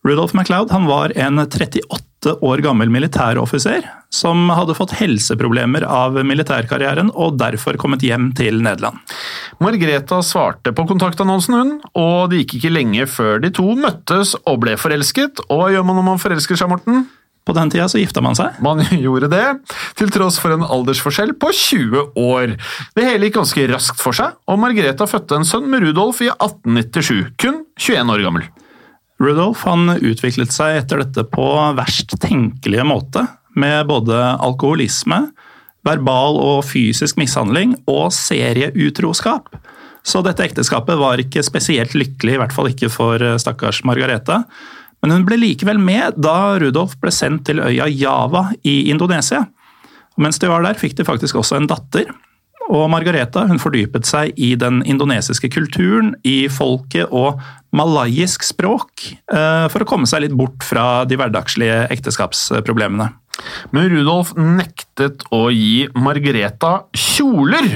Rudolph 0.02 0.34
MacLeod 0.34 0.70
han 0.70 0.86
var 0.86 1.12
en 1.18 1.38
38 1.38 2.32
år 2.42 2.58
gammel 2.62 2.90
militæroffiser 2.90 3.84
som 4.10 4.50
hadde 4.50 4.74
fått 4.74 4.96
helseproblemer 4.98 5.84
av 5.86 6.16
militærkarrieren 6.26 7.12
og 7.14 7.36
derfor 7.38 7.78
kommet 7.78 8.02
hjem 8.02 8.32
til 8.38 8.58
Nederland. 8.66 8.98
Margreta 9.62 10.18
svarte 10.26 10.74
på 10.74 10.86
kontaktannonsen, 10.90 11.54
hun, 11.54 11.72
og 11.94 12.32
det 12.32 12.42
gikk 12.42 12.56
ikke 12.58 12.72
lenge 12.74 13.06
før 13.06 13.42
de 13.44 13.52
to 13.54 13.76
møttes 13.78 14.34
og 14.42 14.58
ble 14.64 14.74
forelsket. 14.78 15.44
Og 15.48 15.60
hva 15.60 15.70
gjør 15.74 15.86
man 15.86 16.00
når 16.00 16.08
man 16.10 16.22
forelsker 16.22 16.58
seg, 16.58 16.72
Morten? 16.72 17.04
På 17.46 17.54
den 17.54 17.70
tida 17.70 17.88
så 17.90 17.98
gifta 17.98 18.22
man 18.22 18.38
seg. 18.38 18.58
Man 18.62 18.82
gjorde 19.04 19.30
det, 19.30 19.44
til 19.98 20.10
tross 20.14 20.40
for 20.42 20.54
en 20.54 20.66
aldersforskjell 20.66 21.36
på 21.38 21.50
20 21.58 22.18
år. 22.22 22.56
Det 22.98 23.06
hele 23.06 23.30
gikk 23.30 23.38
ganske 23.38 23.68
raskt 23.70 24.02
for 24.02 24.18
seg, 24.18 24.34
og 24.50 24.58
Margreta 24.62 25.06
fødte 25.10 25.38
en 25.38 25.46
sønn 25.46 25.70
med 25.70 25.86
Rudolf 25.86 26.22
i 26.26 26.30
1897, 26.34 27.38
kun 27.38 27.62
21 27.78 28.14
år 28.16 28.26
gammel. 28.26 28.50
Rudolf 29.22 29.62
han 29.68 29.86
utviklet 30.02 30.50
seg 30.50 30.80
etter 30.80 31.04
dette 31.04 31.22
på 31.30 31.46
verst 31.78 32.16
tenkelige 32.22 32.84
måte, 32.86 33.22
med 33.54 33.86
både 33.86 34.16
alkoholisme, 34.42 35.28
verbal 35.86 36.38
og 36.40 36.64
fysisk 36.66 37.18
mishandling 37.20 37.76
og 37.90 38.10
serieutroskap. 38.16 39.52
Så 40.02 40.22
dette 40.26 40.42
ekteskapet 40.42 40.98
var 40.98 41.22
ikke 41.22 41.44
spesielt 41.46 41.94
lykkelig, 41.94 42.34
i 42.34 42.40
hvert 42.42 42.54
fall 42.54 42.72
ikke 42.72 42.90
for 42.90 43.22
eh, 43.22 43.38
stakkars 43.38 43.84
Margareta. 43.86 44.42
Men 45.02 45.14
hun 45.14 45.26
ble 45.26 45.38
likevel 45.38 45.78
med 45.82 46.18
da 46.22 46.58
Rudolf 46.62 46.96
ble 47.02 47.12
sendt 47.14 47.46
til 47.46 47.62
øya 47.62 47.86
Java 47.90 48.48
i 48.66 48.90
Indonesia. 48.90 49.44
Og 50.16 50.26
mens 50.26 50.42
de 50.42 50.50
var 50.50 50.66
der, 50.66 50.78
fikk 50.78 50.98
de 50.98 51.06
faktisk 51.06 51.38
også 51.38 51.60
en 51.60 51.70
datter. 51.70 52.10
Og 52.72 52.88
Margareta 52.90 53.44
hun 53.46 53.62
fordypet 53.62 54.06
seg 54.06 54.34
i 54.38 54.52
den 54.58 54.82
indonesiske 54.86 55.50
kulturen, 55.54 56.14
i 56.26 56.46
folket 56.50 57.10
og 57.10 57.42
malayisk 57.72 58.44
språk, 58.44 59.06
eh, 59.32 59.66
for 59.72 59.82
å 59.82 59.88
komme 59.88 60.08
seg 60.08 60.26
litt 60.26 60.36
bort 60.36 60.62
fra 60.66 61.04
de 61.08 61.16
hverdagslige 61.16 61.86
ekteskapsproblemene. 61.94 63.12
Men 63.72 63.88
Rudolf 63.90 64.32
nektet 64.36 65.24
å 65.32 65.46
gi 65.52 65.86
Margreta 65.96 66.72
kjoler, 66.96 67.68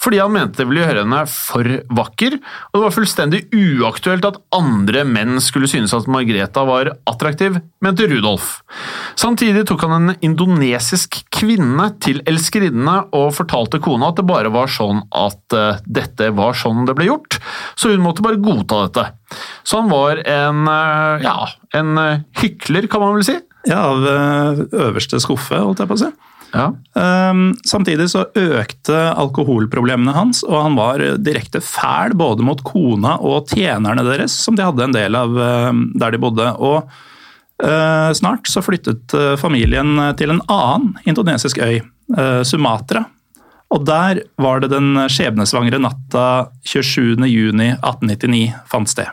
fordi 0.00 0.20
han 0.22 0.32
mente 0.34 0.60
det 0.60 0.68
ville 0.68 0.84
gjøre 0.84 1.02
henne 1.04 1.22
for 1.30 1.70
vakker, 1.98 2.36
og 2.38 2.76
det 2.76 2.84
var 2.84 2.94
fullstendig 2.94 3.40
uaktuelt 3.56 4.28
at 4.28 4.38
andre 4.56 5.04
menn 5.08 5.40
skulle 5.42 5.70
synes 5.70 5.94
at 5.96 6.08
Margreta 6.10 6.64
var 6.68 6.92
attraktiv, 7.10 7.58
mente 7.82 8.08
Rudolf. 8.10 8.60
Samtidig 9.18 9.66
tok 9.68 9.84
han 9.86 9.96
en 9.98 10.16
indonesisk 10.24 11.20
kvinne 11.34 11.90
til 12.02 12.22
elskerinnene 12.30 13.10
og 13.16 13.34
fortalte 13.36 13.82
kona 13.82 14.12
at 14.12 14.20
det 14.20 14.28
bare 14.30 14.52
var 14.54 14.70
sånn 14.70 15.02
at 15.16 15.56
eh, 15.56 15.82
dette 15.86 16.30
var 16.36 16.56
sånn 16.58 16.86
det 16.88 16.96
ble 16.98 17.10
gjort, 17.10 17.40
så 17.74 17.92
hun 17.92 18.04
måtte 18.04 18.24
bare 18.24 18.40
godta 18.40 18.86
dette. 18.86 19.08
Så 19.66 19.82
han 19.82 19.90
var 19.90 20.22
en, 20.22 20.66
eh, 20.70 21.26
ja, 21.26 21.36
en 21.76 21.98
eh, 22.00 22.26
hykler, 22.40 22.88
kan 22.90 23.02
man 23.02 23.18
vel 23.18 23.26
si. 23.26 23.40
Ja, 23.68 23.80
av 23.90 24.06
eh, 24.08 24.60
øverste 24.86 25.20
skuffe, 25.20 25.58
holdt 25.60 25.82
jeg 25.82 25.90
på 25.90 25.98
å 25.98 26.02
si. 26.04 26.10
Ja. 26.50 26.64
Um, 26.98 27.52
samtidig 27.68 28.08
så 28.10 28.24
økte 28.34 28.96
alkoholproblemene 29.14 30.14
hans, 30.16 30.40
og 30.46 30.56
han 30.64 30.78
var 30.78 31.04
direkte 31.22 31.60
fæl 31.62 32.16
både 32.18 32.42
mot 32.46 32.62
kona 32.66 33.14
og 33.22 33.52
tjenerne 33.54 34.02
deres, 34.08 34.34
som 34.34 34.58
de 34.58 34.66
hadde 34.66 34.88
en 34.88 34.96
del 34.96 35.18
av 35.18 35.36
um, 35.70 35.84
der 36.00 36.16
de 36.16 36.22
bodde. 36.22 36.48
Og 36.58 36.90
uh, 37.62 38.10
snart 38.18 38.50
så 38.50 38.64
flyttet 38.66 39.14
uh, 39.14 39.36
familien 39.38 39.94
til 40.18 40.34
en 40.34 40.42
annen 40.50 40.96
indonesisk 41.06 41.62
øy, 41.62 41.78
uh, 42.16 42.42
Sumatra. 42.42 43.04
Og 43.70 43.84
der 43.86 44.24
var 44.40 44.62
det 44.62 44.72
den 44.72 44.98
skjebnesvangre 45.12 45.78
natta 45.82 46.24
27.6.1899 46.66 48.42
fant 48.70 48.90
sted. 48.90 49.10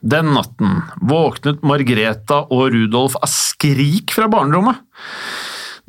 Den 0.00 0.32
natten 0.32 0.80
våknet 1.04 1.60
Margreta 1.66 2.46
og 2.48 2.70
Rudolf 2.72 3.18
av 3.20 3.28
skrik 3.28 4.14
fra 4.16 4.30
barnerommet. 4.32 4.80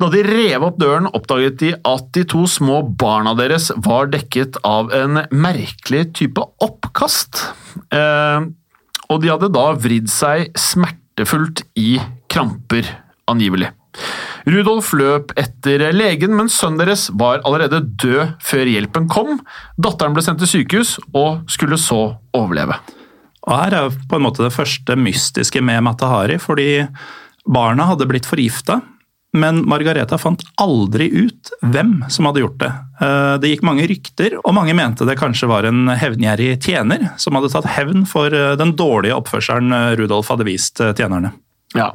Da 0.02 0.08
de 0.12 0.22
rev 0.26 0.64
opp 0.66 0.80
døren, 0.82 1.06
oppdaget 1.14 1.60
de 1.60 1.72
at 1.88 2.08
de 2.16 2.24
to 2.28 2.42
små 2.50 2.80
barna 2.98 3.36
deres 3.38 3.70
var 3.86 4.10
dekket 4.12 4.58
av 4.66 4.90
en 4.96 5.22
merkelig 5.30 6.08
type 6.18 6.42
oppkast. 6.64 7.44
Eh, 7.94 8.48
og 9.08 9.22
de 9.22 9.30
hadde 9.30 9.52
da 9.54 9.68
vridd 9.78 10.10
seg 10.10 10.50
smertefullt 10.58 11.64
i 11.78 12.00
kramper, 12.32 12.88
angivelig. 13.30 13.70
Rudolf 14.48 14.92
løp 14.98 15.32
etter 15.38 15.84
legen, 15.94 16.34
men 16.38 16.50
sønnen 16.50 16.80
deres 16.82 17.08
var 17.14 17.42
allerede 17.46 17.82
død 18.02 18.38
før 18.42 18.70
hjelpen 18.72 19.08
kom. 19.12 19.38
Datteren 19.78 20.16
ble 20.16 20.24
sendt 20.24 20.42
til 20.42 20.50
sykehus 20.50 20.96
og 21.12 21.44
skulle 21.50 21.78
så 21.80 22.16
overleve. 22.34 22.78
Og 23.42 23.58
her 23.58 23.74
er 23.74 23.98
på 24.08 24.18
en 24.18 24.24
måte 24.26 24.44
det 24.44 24.54
første 24.54 24.96
mystiske 24.98 25.62
med 25.64 25.82
Matahari, 25.86 26.38
fordi 26.42 26.86
barna 27.46 27.88
hadde 27.90 28.06
blitt 28.10 28.28
forgifta. 28.28 28.80
Men 29.32 29.62
Margareta 29.64 30.18
fant 30.20 30.42
aldri 30.60 31.06
ut 31.08 31.50
hvem 31.64 32.02
som 32.12 32.28
hadde 32.28 32.42
gjort 32.42 32.58
det. 32.60 32.68
Eh, 33.00 33.38
Det 33.40 33.48
gikk 33.54 33.64
mange 33.64 33.86
rykter, 33.88 34.36
og 34.44 34.54
mange 34.54 34.74
mente 34.76 35.06
det 35.08 35.16
kanskje 35.18 35.48
var 35.48 35.64
en 35.64 35.88
hevngjerrig 35.88 36.58
tjener 36.60 37.08
som 37.16 37.38
hadde 37.38 37.48
tatt 37.54 37.70
hevn 37.78 38.04
for 38.06 38.28
eh, 38.28 38.52
den 38.60 38.74
dårlige 38.76 39.16
oppførselen 39.16 39.72
eh, 39.72 39.94
Rudolf 39.96 40.28
hadde 40.28 40.44
vist 40.50 40.82
tjenerne. 40.84 41.32
Ja. 41.74 41.94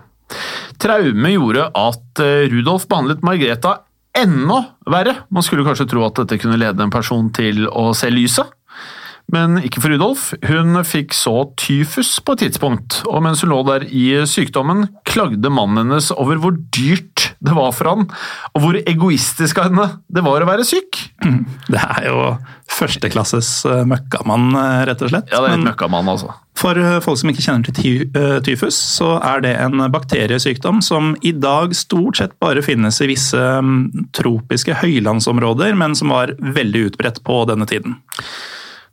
Traume 0.81 1.33
gjorde 1.33 1.69
at 1.71 2.23
eh, 2.23 2.47
Rudolf 2.51 2.87
behandlet 2.89 3.23
Margreta 3.25 3.81
enda 4.17 4.61
verre. 4.89 5.15
Man 5.33 5.45
skulle 5.45 5.65
kanskje 5.67 5.89
tro 5.91 6.05
at 6.07 6.19
dette 6.21 6.39
kunne 6.41 6.59
lede 6.59 6.83
en 6.83 6.93
person 6.93 7.29
til 7.35 7.67
å 7.69 7.91
se 7.97 8.11
lyset. 8.13 8.53
Men 9.33 9.57
ikke 9.59 9.81
for 9.83 9.91
Rudolf. 9.91 10.29
Hun 10.47 10.79
fikk 10.87 11.15
så 11.15 11.49
tyfus 11.59 12.13
på 12.23 12.37
et 12.37 12.45
tidspunkt, 12.45 13.01
og 13.11 13.25
mens 13.25 13.43
hun 13.43 13.51
lå 13.51 13.59
der 13.67 13.83
i 13.91 14.05
sykdommen, 14.29 14.87
klagde 15.07 15.51
mannen 15.51 15.83
hennes 15.83 16.13
over 16.15 16.39
hvor 16.39 16.55
dyrt 16.75 17.16
det 17.43 17.53
var 17.53 17.73
for 17.75 17.91
han, 17.91 18.07
og 18.53 18.63
hvor 18.63 18.77
egoistisk 18.81 19.59
av 19.61 19.69
henne 19.69 19.87
det 20.09 20.23
var 20.25 20.43
å 20.43 20.49
være 20.49 20.65
syk. 20.67 20.99
Det 21.67 21.81
er 21.81 22.07
jo 22.07 22.21
førsteklasses 22.71 23.49
eh, 23.67 23.85
møkkamann, 23.89 24.49
eh, 24.55 24.81
rett 24.89 25.01
og 25.03 25.11
slett. 25.11 25.31
Ja, 25.31 25.41
det 25.43 25.51
er 25.51 25.57
et 25.59 25.65
møkkamann, 25.65 26.09
altså. 26.11 26.33
For 26.57 26.79
eh, 26.79 26.97
folk 27.03 27.21
som 27.21 27.31
ikke 27.31 27.45
kjenner 27.45 27.77
til 27.77 28.07
tyfus, 28.45 28.77
så 28.97 29.15
er 29.19 29.43
det 29.45 29.53
en 29.61 29.85
bakteriesykdom 29.93 30.81
som 30.85 31.13
i 31.25 31.33
dag 31.35 31.75
stort 31.77 32.21
sett 32.21 32.37
bare 32.43 32.65
finnes 32.65 33.01
i 33.03 33.09
visse 33.11 33.37
mm, 33.37 34.09
tropiske 34.17 34.79
høylandsområder, 34.81 35.77
men 35.79 35.97
som 35.97 36.13
var 36.15 36.35
veldig 36.39 36.87
utbredt 36.91 37.23
på 37.27 37.43
denne 37.49 37.69
tiden. 37.69 37.99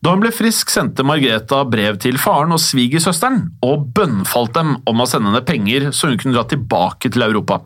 Da 0.05 0.13
hun 0.13 0.21
ble 0.21 0.29
frisk, 0.37 0.69
sendte 0.69 1.05
Margreta 1.07 1.63
brev 1.65 1.97
til 2.03 2.19
faren 2.21 2.53
og 2.53 2.61
svigersøsteren 2.61 3.47
og 3.65 3.87
bønnfalt 3.97 4.53
dem 4.53 4.75
om 4.91 5.01
å 5.01 5.07
sende 5.09 5.31
henne 5.31 5.41
penger 5.49 5.89
så 5.97 6.11
hun 6.11 6.19
kunne 6.21 6.37
dra 6.37 6.45
tilbake 6.51 7.09
til 7.15 7.25
Europa. 7.25 7.63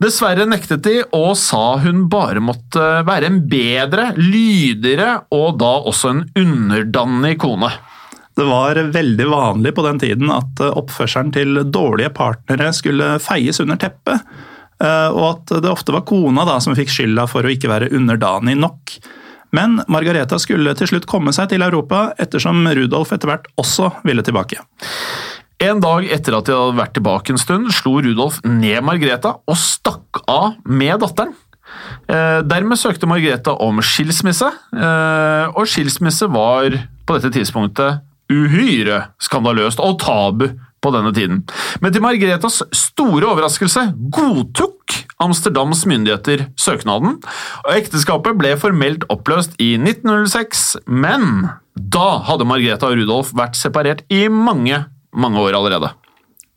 Dessverre 0.00 0.46
nektet 0.48 0.80
de 0.86 0.94
og 1.12 1.34
sa 1.36 1.76
hun 1.82 2.06
bare 2.08 2.40
måtte 2.40 2.84
være 3.04 3.28
en 3.28 3.42
bedre, 3.50 4.14
lydigere 4.16 5.26
og 5.36 5.58
da 5.60 5.74
også 5.90 6.14
en 6.14 6.22
underdanig 6.40 7.34
kone. 7.42 7.68
Det 8.36 8.46
var 8.48 8.78
veldig 8.94 9.26
vanlig 9.28 9.74
på 9.76 9.84
den 9.84 10.00
tiden 10.00 10.32
at 10.32 10.62
eh, 10.64 10.72
oppførselen 10.80 11.34
til 11.34 11.60
dårlige 11.68 12.14
partnere 12.16 12.70
skulle 12.72 13.18
feies 13.20 13.60
under 13.60 13.76
teppet, 13.82 14.24
eh, 14.80 15.08
og 15.12 15.24
at 15.34 15.52
det 15.60 15.68
ofte 15.68 15.92
var 15.92 16.06
kona 16.08 16.46
da 16.48 16.56
som 16.64 16.78
fikk 16.78 16.94
skylda 16.94 17.26
for 17.28 17.44
å 17.44 17.52
ikke 17.52 17.68
være 17.68 17.90
underdanig 17.92 18.56
nok. 18.56 18.96
Men 19.52 19.82
Margareta 19.90 20.38
skulle 20.40 20.72
til 20.78 20.94
slutt 20.94 21.10
komme 21.10 21.34
seg 21.36 21.50
til 21.52 21.66
Europa, 21.66 22.14
ettersom 22.22 22.64
Rudolf 22.78 23.12
etter 23.12 23.34
hvert 23.34 23.50
også 23.60 23.90
ville 24.06 24.24
tilbake. 24.24 24.62
En 25.60 25.80
dag 25.82 26.06
etter 26.08 26.38
at 26.38 26.48
de 26.48 26.56
hadde 26.56 26.78
vært 26.78 26.94
tilbake 26.96 27.34
en 27.34 27.40
stund, 27.40 27.68
slo 27.76 27.98
Rudolf 28.00 28.38
ned 28.48 28.80
Margreta 28.86 29.34
og 29.44 29.58
stakk 29.60 30.22
av 30.24 30.54
med 30.64 31.02
datteren. 31.02 31.34
Eh, 32.08 32.40
dermed 32.48 32.80
søkte 32.80 33.08
Margreta 33.10 33.52
om 33.60 33.82
skilsmisse, 33.84 34.48
eh, 34.48 35.52
og 35.52 35.68
skilsmisse 35.68 36.30
var 36.32 36.72
på 37.04 37.18
dette 37.18 37.34
tidspunktet 37.36 38.00
uhyre 38.30 39.10
skandaløst 39.20 39.82
og 39.84 39.98
tabu 40.00 40.46
på 40.80 40.92
denne 40.94 41.12
tiden. 41.12 41.42
Men 41.82 41.92
til 41.92 42.02
Margretas 42.04 42.62
store 42.72 43.28
overraskelse 43.28 43.90
godtok 44.16 44.96
Amsterdams 45.20 45.84
myndigheter 45.84 46.46
søknaden, 46.56 47.18
og 47.66 47.74
ekteskapet 47.74 48.38
ble 48.40 48.54
formelt 48.56 49.04
oppløst 49.12 49.58
i 49.60 49.74
1906, 49.76 50.80
men 50.88 51.50
da 51.76 52.22
hadde 52.30 52.48
Margreta 52.48 52.88
og 52.88 52.96
Rudolf 53.02 53.34
vært 53.36 53.60
separert 53.60 54.00
i 54.08 54.24
mange, 54.32 54.86
mange 55.16 55.40
år 55.42 55.56
allerede. 55.58 55.92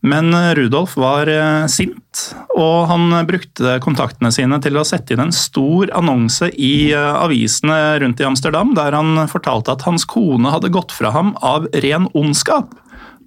Men 0.04 0.36
Rudolf 0.56 0.98
var 1.00 1.30
eh, 1.32 1.66
sint, 1.72 2.24
og 2.60 2.90
han 2.90 3.14
brukte 3.24 3.78
kontaktene 3.84 4.34
sine 4.36 4.58
til 4.60 4.76
å 4.76 4.84
sette 4.84 5.16
inn 5.16 5.24
en 5.24 5.32
stor 5.36 5.94
annonse 5.96 6.50
i 6.60 6.92
eh, 6.92 7.16
avisene 7.24 7.78
rundt 8.04 8.20
i 8.20 8.28
Amsterdam, 8.28 8.74
der 8.76 8.98
han 8.98 9.16
fortalte 9.32 9.72
at 9.72 9.86
hans 9.88 10.04
kone 10.04 10.52
hadde 10.52 10.74
gått 10.76 10.92
fra 10.92 11.14
ham 11.16 11.32
av 11.40 11.70
ren 11.86 12.10
ondskap, 12.20 12.76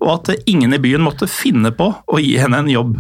og 0.05 0.11
at 0.19 0.35
ingen 0.45 0.77
i 0.77 0.83
byen 0.83 1.07
måtte 1.07 1.31
finne 1.33 1.73
på 1.73 1.95
å 1.97 2.21
gi 2.21 2.37
henne 2.43 2.61
en 2.61 2.69
jobb. 2.75 2.99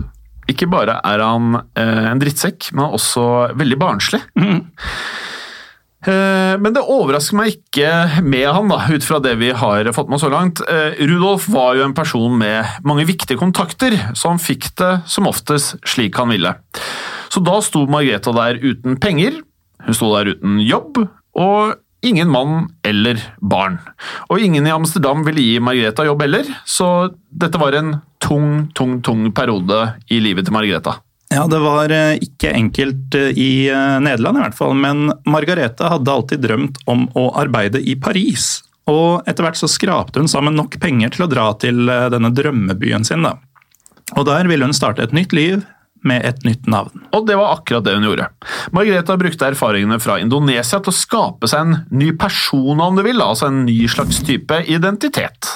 Ikke 0.48 0.70
bare 0.72 0.96
er 1.04 1.20
han 1.20 1.60
eh, 1.76 2.04
en 2.14 2.22
drittsekk, 2.22 2.70
men 2.72 2.96
også 2.96 3.26
veldig 3.60 3.80
barnslig. 3.82 4.22
Mm. 4.40 4.62
Eh, 6.04 6.54
men 6.60 6.74
det 6.76 6.84
overrasker 6.84 7.38
meg 7.38 7.54
ikke 7.54 8.22
med 8.26 8.44
han, 8.44 8.68
da, 8.70 8.82
ut 8.92 9.06
fra 9.06 9.20
det 9.24 9.36
vi 9.40 9.50
har 9.56 9.88
fått 9.96 10.10
med 10.12 10.20
så 10.22 10.30
langt. 10.32 10.60
Eh, 10.68 10.98
Rudolf 11.08 11.48
var 11.52 11.78
jo 11.78 11.86
en 11.86 11.96
person 11.96 12.36
med 12.38 12.84
mange 12.86 13.06
viktige 13.08 13.40
kontakter, 13.40 13.96
så 14.14 14.34
han 14.34 14.42
fikk 14.42 14.70
det 14.78 14.92
som 15.10 15.28
oftest 15.30 15.78
slik 15.88 16.18
han 16.20 16.34
ville. 16.34 16.52
Så 17.32 17.42
da 17.44 17.58
sto 17.64 17.86
Margrethe 17.90 18.34
der 18.36 18.60
uten 18.62 19.00
penger, 19.02 19.40
hun 19.86 19.96
sto 19.96 20.12
der 20.14 20.34
uten 20.36 20.60
jobb, 20.62 21.00
og 21.36 21.76
ingen 22.06 22.30
mann 22.30 22.68
eller 22.86 23.18
barn. 23.40 23.80
Og 24.30 24.42
ingen 24.42 24.68
i 24.68 24.74
Amsterdam 24.74 25.24
ville 25.26 25.42
gi 25.42 25.62
Margrethe 25.64 26.06
jobb 26.06 26.22
heller, 26.26 26.52
så 26.68 27.08
dette 27.32 27.60
var 27.60 27.74
en 27.76 27.96
tung, 28.22 28.68
tung, 28.76 29.00
tung 29.04 29.26
periode 29.34 29.80
i 30.12 30.20
livet 30.22 30.46
til 30.46 30.54
Margreta. 30.56 31.00
Ja, 31.28 31.46
det 31.50 31.58
var 31.58 31.90
eh, 31.90 32.18
ikke 32.22 32.52
enkelt 32.54 33.14
eh, 33.18 33.34
i 33.34 33.66
eh, 33.68 33.96
Nederland 34.02 34.38
i 34.38 34.44
hvert 34.44 34.58
fall, 34.58 34.76
men 34.78 35.10
Margarete 35.26 35.88
hadde 35.90 36.12
alltid 36.12 36.44
drømt 36.44 36.78
om 36.86 37.08
å 37.18 37.28
arbeide 37.40 37.82
i 37.82 37.96
Paris. 37.98 38.60
Og 38.86 39.26
etter 39.26 39.42
hvert 39.42 39.58
så 39.58 39.68
skrapte 39.70 40.22
hun 40.22 40.30
sammen 40.30 40.54
nok 40.54 40.78
penger 40.82 41.16
til 41.16 41.26
å 41.26 41.30
dra 41.30 41.48
til 41.58 41.88
denne 42.14 42.30
drømmebyen 42.30 43.02
sin. 43.06 43.26
Da. 43.26 43.34
Og 44.14 44.28
der 44.28 44.46
ville 44.46 44.68
hun 44.68 44.76
starte 44.76 45.02
et 45.02 45.16
nytt 45.16 45.34
liv 45.34 45.64
med 46.06 46.22
et 46.28 46.44
nytt 46.46 46.68
navn. 46.70 47.02
Og 47.16 47.26
det 47.26 47.34
var 47.34 47.56
akkurat 47.56 47.82
det 47.82 47.96
hun 47.96 48.06
gjorde. 48.06 48.28
Margareta 48.76 49.16
brukte 49.18 49.48
erfaringene 49.50 49.98
fra 49.98 50.20
Indonesia 50.22 50.78
til 50.78 50.92
å 50.92 50.94
skape 50.94 51.50
seg 51.50 51.64
en 51.64 51.80
ny 51.90 52.12
person, 52.14 52.78
om 52.78 52.94
du 52.94 53.02
vil, 53.02 53.18
altså 53.24 53.50
en 53.50 53.64
ny 53.66 53.80
slags 53.90 54.22
type 54.28 54.60
identitet. 54.70 55.50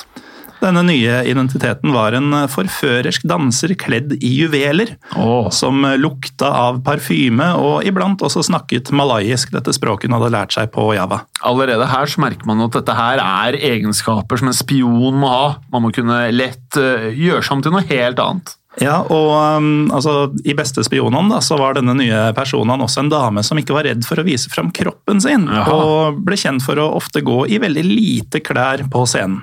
Denne 0.61 0.83
nye 0.85 1.23
identiteten 1.29 1.95
var 1.95 2.15
en 2.17 2.35
forførersk 2.53 3.25
danser 3.29 3.73
kledd 3.81 4.13
i 4.21 4.33
juveler, 4.43 4.95
oh. 5.17 5.49
som 5.55 5.87
lukta 5.97 6.51
av 6.67 6.83
parfyme 6.85 7.47
og 7.57 7.87
iblant 7.89 8.21
også 8.27 8.45
snakket 8.51 8.93
malayisk, 8.97 9.55
dette 9.55 9.73
språket 9.77 10.11
hun 10.11 10.19
hadde 10.19 10.33
lært 10.35 10.57
seg 10.57 10.71
på 10.75 10.91
Java. 10.97 11.23
Allerede 11.47 11.89
her 11.89 12.11
så 12.11 12.21
merker 12.27 12.49
man 12.49 12.61
at 12.67 12.77
dette 12.77 12.97
her 12.97 13.23
er 13.25 13.57
egenskaper 13.57 14.41
som 14.41 14.53
en 14.53 14.57
spion 14.57 15.21
må 15.21 15.33
ha. 15.33 15.51
Man 15.73 15.87
må 15.87 15.95
kunne 15.97 16.27
lett 16.35 16.81
uh, 16.81 17.09
gjøre 17.09 17.45
seg 17.45 17.57
om 17.57 17.65
til 17.65 17.77
noe 17.77 17.87
helt 17.89 18.21
annet. 18.21 18.57
Ja, 18.79 19.01
og 19.03 19.33
um, 19.59 19.89
altså, 19.91 20.29
I 20.47 20.55
beste 20.55 20.85
spionene 20.87 21.33
da, 21.33 21.41
så 21.43 21.59
var 21.59 21.75
denne 21.75 21.97
nye 21.99 22.29
personen 22.37 22.85
også 22.85 23.03
en 23.03 23.11
dame 23.11 23.43
som 23.47 23.59
ikke 23.59 23.75
var 23.75 23.89
redd 23.89 24.07
for 24.07 24.21
å 24.21 24.27
vise 24.27 24.53
fram 24.53 24.71
kroppen 24.75 25.23
sin, 25.23 25.49
Jaha. 25.51 25.75
og 25.75 26.21
ble 26.27 26.39
kjent 26.39 26.63
for 26.63 26.79
å 26.79 26.93
ofte 27.01 27.25
gå 27.27 27.43
i 27.51 27.59
veldig 27.63 27.85
lite 27.89 28.45
klær 28.47 28.87
på 28.93 29.03
scenen. 29.11 29.43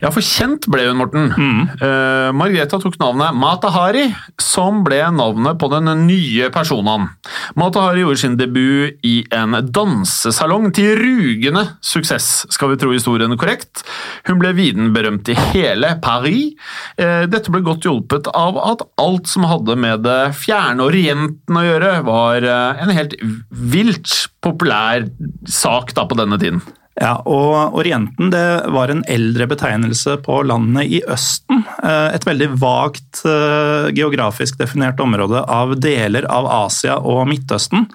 Ja, 0.00 0.08
for 0.08 0.24
kjent 0.24 0.64
ble 0.72 0.86
hun, 0.88 0.96
Morten. 0.96 1.28
Mm. 1.36 1.60
Uh, 1.76 2.30
Margrethe 2.36 2.78
tok 2.80 2.96
navnet 3.00 3.36
Matahari, 3.36 4.06
som 4.40 4.80
ble 4.86 5.02
navnet 5.12 5.58
på 5.60 5.68
den 5.74 5.90
nye 6.06 6.48
personen. 6.54 7.10
Matahari 7.60 8.00
gjorde 8.00 8.22
sin 8.22 8.38
debut 8.40 8.96
i 9.04 9.18
en 9.36 9.58
dansesalong 9.68 10.70
til 10.76 10.94
rugende 10.96 11.66
suksess, 11.84 12.46
skal 12.48 12.72
vi 12.72 12.80
tro 12.80 12.94
historien 12.94 13.36
korrekt. 13.40 13.84
Hun 14.28 14.40
ble 14.40 14.54
viden 14.56 14.94
berømt 14.96 15.28
i 15.28 15.36
hele 15.52 15.92
Paris. 16.00 16.56
Uh, 16.96 17.28
dette 17.28 17.52
ble 17.52 17.60
godt 17.66 17.84
hjulpet 17.84 18.32
av 18.32 18.56
at 18.64 18.86
alt 19.04 19.28
som 19.28 19.44
hadde 19.50 19.76
med 19.80 20.06
det 20.08 20.32
fjerne 20.40 20.88
Orienten 20.88 21.60
å 21.60 21.66
gjøre, 21.66 21.94
var 22.08 22.48
uh, 22.48 22.80
en 22.80 22.96
helt 22.96 23.18
vilt 23.50 24.30
populær 24.40 25.04
sak 25.44 25.92
da 25.92 26.08
på 26.08 26.16
denne 26.16 26.40
tiden. 26.40 26.64
Ja, 26.98 27.14
og 27.22 27.76
Orienten 27.78 28.32
det 28.32 28.46
var 28.74 28.90
en 28.90 29.04
eldre 29.08 29.46
betegnelse 29.50 30.16
på 30.24 30.40
landene 30.42 30.82
i 30.84 30.98
Østen. 31.08 31.62
Eh, 31.84 32.08
et 32.16 32.26
veldig 32.26 32.50
vagt 32.60 33.22
eh, 33.28 33.90
geografisk 33.94 34.58
definert 34.58 35.00
område 35.00 35.44
av 35.46 35.76
deler 35.80 36.26
av 36.26 36.48
Asia 36.50 36.98
og 36.98 37.22
Midtøsten. 37.30 37.86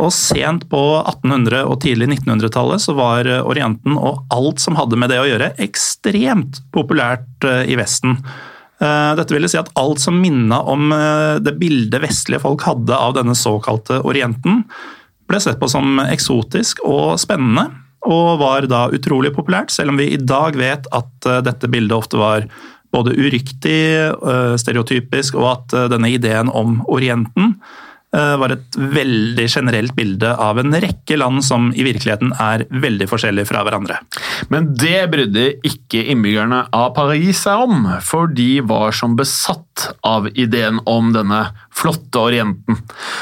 Og 0.00 0.08
Sent 0.16 0.64
på 0.70 0.80
1800- 1.02 1.66
og 1.68 1.82
tidlig 1.84 2.08
1900-tallet 2.08 2.80
så 2.80 2.94
var 2.96 3.28
Orienten 3.42 3.98
og 3.98 4.24
alt 4.32 4.62
som 4.62 4.78
hadde 4.78 4.96
med 4.96 5.12
det 5.12 5.18
å 5.20 5.28
gjøre, 5.28 5.52
ekstremt 5.60 6.62
populært 6.72 7.44
eh, 7.44 7.66
i 7.68 7.76
Vesten. 7.80 8.16
Dette 8.80 9.34
ville 9.34 9.44
si 9.52 9.58
at 9.60 9.68
alt 9.76 10.00
som 10.00 10.16
minna 10.16 10.62
om 10.72 10.86
det 11.44 11.52
bildet 11.60 12.00
vestlige 12.00 12.40
folk 12.40 12.62
hadde 12.64 12.96
av 12.96 13.12
denne 13.12 13.34
såkalte 13.36 13.98
Orienten, 14.08 14.62
ble 15.28 15.40
sett 15.44 15.60
på 15.60 15.68
som 15.68 16.00
eksotisk 16.00 16.80
og 16.88 17.18
spennende 17.20 17.66
og 18.08 18.40
var 18.40 18.66
da 18.70 18.86
utrolig 18.94 19.32
populært, 19.36 19.72
selv 19.74 19.92
om 19.92 20.00
vi 20.00 20.12
i 20.14 20.20
dag 20.20 20.56
vet 20.58 20.88
at 20.96 21.28
eh, 21.28 21.42
dette 21.44 21.68
bildet 21.70 21.96
ofte 21.96 22.20
var 22.20 22.46
både 22.94 23.14
uriktig, 23.14 23.82
eh, 24.10 24.54
stereotypisk, 24.58 25.36
og 25.38 25.50
at 25.52 25.76
eh, 25.76 25.88
denne 25.92 26.10
ideen 26.10 26.50
om 26.50 26.80
Orienten 26.90 27.54
var 28.10 28.50
et 28.50 28.76
veldig 28.76 29.44
generelt 29.46 29.94
bilde 29.94 30.32
av 30.34 30.58
en 30.58 30.74
rekke 30.82 31.18
land 31.20 31.44
som 31.46 31.68
i 31.70 31.84
virkeligheten 31.86 32.32
er 32.42 32.64
veldig 32.70 33.06
forskjellige 33.10 33.46
fra 33.52 33.62
hverandre. 33.66 34.00
Men 34.50 34.72
det 34.74 35.04
brydde 35.12 35.46
ikke 35.66 36.02
innbyggerne 36.10 36.64
av 36.74 36.90
Paris 36.96 37.44
seg 37.46 37.66
om, 37.68 37.86
for 38.02 38.30
de 38.34 38.60
var 38.66 38.96
som 38.96 39.14
besatt 39.18 39.90
av 40.06 40.26
ideen 40.34 40.80
om 40.90 41.12
denne 41.14 41.44
flotte 41.74 42.20
orienten. 42.20 42.80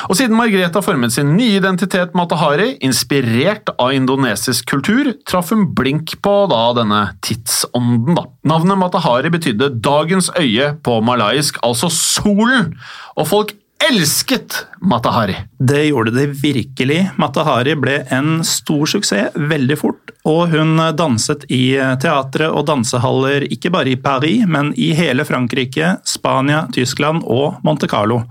Og 0.08 0.16
siden 0.18 0.36
Margrethe 0.38 0.80
har 0.80 0.86
formet 0.86 1.14
sin 1.14 1.34
nye 1.36 1.58
identitet 1.60 2.16
Matahari, 2.18 2.72
inspirert 2.84 3.70
av 3.76 3.92
indonesisk 3.96 4.68
kultur, 4.72 5.12
traff 5.28 5.52
hun 5.54 5.68
blink 5.76 6.16
på 6.24 6.34
da 6.50 6.62
denne 6.80 7.02
tidsånden. 7.24 8.16
Da. 8.18 8.26
Navnet 8.48 8.80
Matahari 8.80 9.30
betydde 9.32 9.74
'dagens 9.84 10.30
øye' 10.40 10.74
på 10.82 11.00
malaysk, 11.04 11.58
altså 11.62 11.90
solen, 11.92 12.74
og 13.16 13.28
folk 13.28 13.54
elsket 13.90 14.66
Matahari. 14.80 15.36
Det 15.58 15.84
gjorde 15.84 16.10
det 16.10 16.26
virkelig. 16.26 17.10
Matahari 17.16 17.74
ble 17.76 18.02
en 18.12 18.44
stor 18.44 18.86
suksess 18.86 19.36
veldig 19.36 19.78
fort, 19.80 20.12
og 20.28 20.52
hun 20.52 20.76
danset 20.98 21.46
i 21.52 21.72
teatre 22.02 22.50
og 22.52 22.66
dansehaller 22.68 23.46
ikke 23.48 23.72
bare 23.72 23.94
i 23.94 23.98
Paris, 24.00 24.44
men 24.46 24.72
i 24.76 24.92
hele 24.98 25.24
Frankrike, 25.28 25.96
Spania, 26.04 26.66
Tyskland 26.74 27.24
og 27.24 27.62
Monte 27.64 27.88
Carlo. 27.88 28.22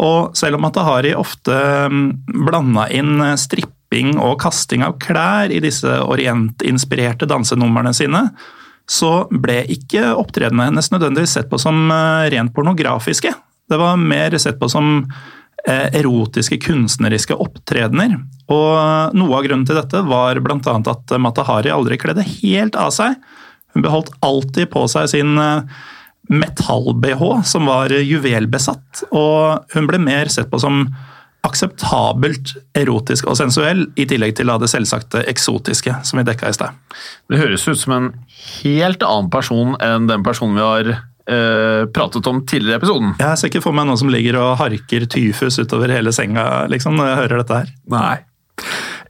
Og 0.00 0.36
selv 0.36 0.56
om 0.56 0.64
Matahari 0.64 1.12
ofte 1.16 1.56
mm, 1.92 2.06
blanda 2.46 2.86
inn 2.92 3.20
stripping 3.40 4.16
og 4.18 4.38
kasting 4.40 4.84
av 4.86 4.96
klær 5.02 5.52
i 5.52 5.60
disse 5.64 6.00
orientinspirerte 6.04 7.28
dansenumrene 7.28 7.92
sine, 7.96 8.26
så 8.90 9.28
ble 9.30 9.62
ikke 9.70 10.08
opptredenene 10.18 10.70
hennes 10.70 10.90
nødvendigvis 10.90 11.36
sett 11.36 11.50
på 11.50 11.60
som 11.62 11.84
eh, 11.94 12.30
rent 12.32 12.52
pornografiske. 12.56 13.32
Det 13.70 13.78
var 13.78 14.00
mer 14.00 14.34
sett 14.38 14.58
på 14.60 14.68
som 14.70 15.04
eh, 15.68 15.86
erotiske, 16.00 16.58
kunstneriske 16.64 17.36
opptredener. 17.38 18.16
Og 18.50 19.14
noe 19.16 19.38
av 19.38 19.46
grunnen 19.46 19.66
til 19.68 19.78
dette 19.78 20.02
var 20.08 20.40
bl.a. 20.42 20.74
at 20.94 21.14
Matahari 21.22 21.72
aldri 21.72 22.00
kledde 22.02 22.26
helt 22.40 22.78
av 22.78 22.90
seg. 22.96 23.16
Hun 23.74 23.86
beholdt 23.86 24.10
alltid 24.26 24.72
på 24.72 24.86
seg 24.90 25.06
sin 25.12 25.38
eh, 25.38 25.62
metall-BH, 26.30 27.22
som 27.46 27.70
var 27.70 27.94
juvelbesatt, 27.94 29.06
og 29.10 29.70
hun 29.74 29.88
ble 29.90 30.02
mer 30.02 30.30
sett 30.30 30.50
på 30.50 30.60
som 30.62 30.84
akseptabelt 31.46 32.52
erotisk 32.76 33.30
og 33.30 33.38
sensuell, 33.38 33.86
i 33.96 34.04
tillegg 34.08 34.36
til 34.38 34.50
det 34.60 34.68
selvsagte 34.70 35.22
eksotiske, 35.30 35.94
som 36.04 36.20
vi 36.20 36.26
dekka 36.28 36.50
i 36.50 36.56
sted. 36.56 36.76
Det 37.32 37.40
høres 37.40 37.64
ut 37.68 37.80
som 37.80 37.96
en 37.96 38.10
helt 38.60 39.02
annen 39.06 39.30
person 39.32 39.72
enn 39.82 40.10
den 40.10 40.26
personen 40.26 40.58
vi 40.58 40.66
har 40.66 40.92
eh, 41.26 41.84
pratet 41.94 42.26
om 42.30 42.40
tidligere 42.46 42.78
i 42.78 42.80
episoden. 42.80 43.14
Jeg 43.20 43.38
ser 43.40 43.52
ikke 43.52 43.64
for 43.64 43.76
meg 43.76 43.88
noen 43.88 44.00
som 44.00 44.12
ligger 44.12 44.38
og 44.40 44.56
harker 44.60 45.06
tyfus 45.10 45.60
utover 45.60 45.92
hele 45.94 46.14
senga 46.16 46.66
liksom, 46.70 46.96
når 46.98 47.10
jeg 47.10 47.20
hører 47.22 47.42
dette 47.42 47.60
her. 47.62 47.72
Nei. 47.92 48.16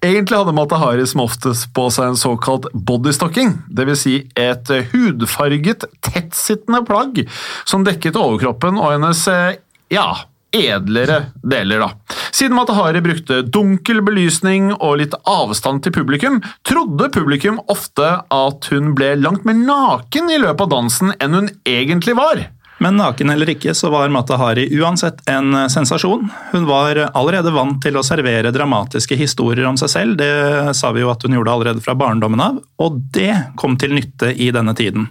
Egentlig 0.00 0.38
hadde 0.38 0.56
Matahari 0.56 1.04
som 1.08 1.26
oftest 1.26 1.66
på 1.76 1.84
seg 1.92 2.12
en 2.12 2.18
såkalt 2.18 2.70
bodystocking, 2.72 3.52
dvs. 3.68 4.00
Si 4.00 4.14
et 4.38 4.70
hudfarget, 4.94 5.84
tettsittende 6.06 6.80
plagg 6.88 7.20
som 7.68 7.84
dekket 7.84 8.16
overkroppen 8.16 8.80
og 8.80 8.94
hennes, 8.94 9.20
eh, 9.28 9.58
ja, 9.92 10.08
edlere 10.52 11.24
deler, 11.42 11.86
da. 11.86 12.18
Siden 12.30 12.56
Matahari 12.56 13.02
brukte 13.04 13.42
dunkel 13.42 14.02
belysning 14.06 14.70
og 14.76 15.00
litt 15.00 15.16
avstand 15.28 15.82
til 15.84 15.94
publikum, 15.94 16.38
trodde 16.66 17.10
publikum 17.14 17.58
ofte 17.72 18.12
at 18.22 18.70
hun 18.72 18.94
ble 18.98 19.16
langt 19.20 19.44
mer 19.48 19.58
naken 19.58 20.30
i 20.30 20.38
løpet 20.40 20.64
av 20.66 20.72
dansen 20.72 21.12
enn 21.18 21.36
hun 21.36 21.52
egentlig 21.68 22.16
var. 22.18 22.46
Men 22.80 22.96
naken 22.96 23.28
eller 23.28 23.50
ikke, 23.52 23.74
så 23.76 23.90
var 23.92 24.08
Matahari 24.08 24.64
uansett 24.80 25.18
en 25.28 25.52
sensasjon. 25.68 26.30
Hun 26.54 26.64
var 26.64 26.96
allerede 27.10 27.52
vant 27.52 27.76
til 27.84 27.98
å 28.00 28.04
servere 28.06 28.54
dramatiske 28.54 29.18
historier 29.20 29.68
om 29.68 29.76
seg 29.76 29.92
selv, 29.92 30.16
det 30.16 30.72
sa 30.78 30.88
vi 30.96 31.04
jo 31.04 31.10
at 31.12 31.26
hun 31.26 31.36
gjorde 31.36 31.52
allerede 31.52 31.84
fra 31.84 31.92
barndommen 31.98 32.40
av, 32.40 32.62
og 32.80 33.02
det 33.12 33.34
kom 33.60 33.76
til 33.76 33.92
nytte 33.98 34.32
i 34.32 34.48
denne 34.56 34.72
tiden. 34.78 35.10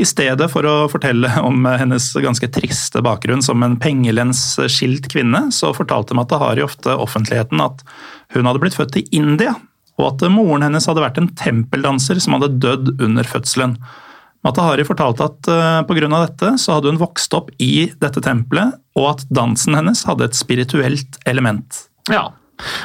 I 0.00 0.06
stedet 0.08 0.48
for 0.50 0.66
å 0.66 0.74
fortelle 0.90 1.30
om 1.46 1.66
hennes 1.68 2.08
ganske 2.18 2.48
triste 2.54 3.02
bakgrunn 3.04 3.44
som 3.44 3.62
en 3.62 3.76
pengelens-skilt 3.80 5.06
kvinne, 5.12 5.46
så 5.54 5.70
fortalte 5.76 6.16
Matahari 6.18 6.64
ofte 6.64 6.96
offentligheten 6.98 7.62
at 7.62 7.84
hun 8.34 8.48
hadde 8.48 8.62
blitt 8.62 8.78
født 8.78 8.98
i 8.98 9.06
India, 9.14 9.54
og 10.00 10.08
at 10.08 10.26
moren 10.34 10.66
hennes 10.66 10.88
hadde 10.90 11.04
vært 11.04 11.20
en 11.22 11.30
tempeldanser 11.38 12.18
som 12.22 12.34
hadde 12.36 12.56
dødd 12.64 12.96
under 13.04 13.28
fødselen. 13.28 13.76
Matahari 14.44 14.84
fortalte 14.84 15.28
at 15.30 15.48
uh, 15.48 15.80
pga. 15.88 16.08
dette 16.12 16.54
så 16.60 16.76
hadde 16.76 16.90
hun 16.92 17.00
vokst 17.00 17.32
opp 17.36 17.52
i 17.62 17.88
dette 18.02 18.20
tempelet, 18.24 18.74
og 18.98 19.14
at 19.14 19.26
dansen 19.32 19.78
hennes 19.78 20.04
hadde 20.08 20.26
et 20.26 20.36
spirituelt 20.36 21.20
element. 21.24 21.86
Ja. 22.10 22.32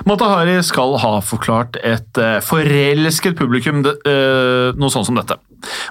Matahari 0.08 0.56
skal 0.65 0.95
ha 1.02 1.17
forklart 1.26 1.78
et 1.86 2.22
uh, 2.22 2.39
forelsket 2.45 3.36
publikum 3.38 3.84
uh, 3.84 4.72
noe 4.78 4.93
sånn 4.93 5.10
som 5.10 5.19
dette. 5.19 5.36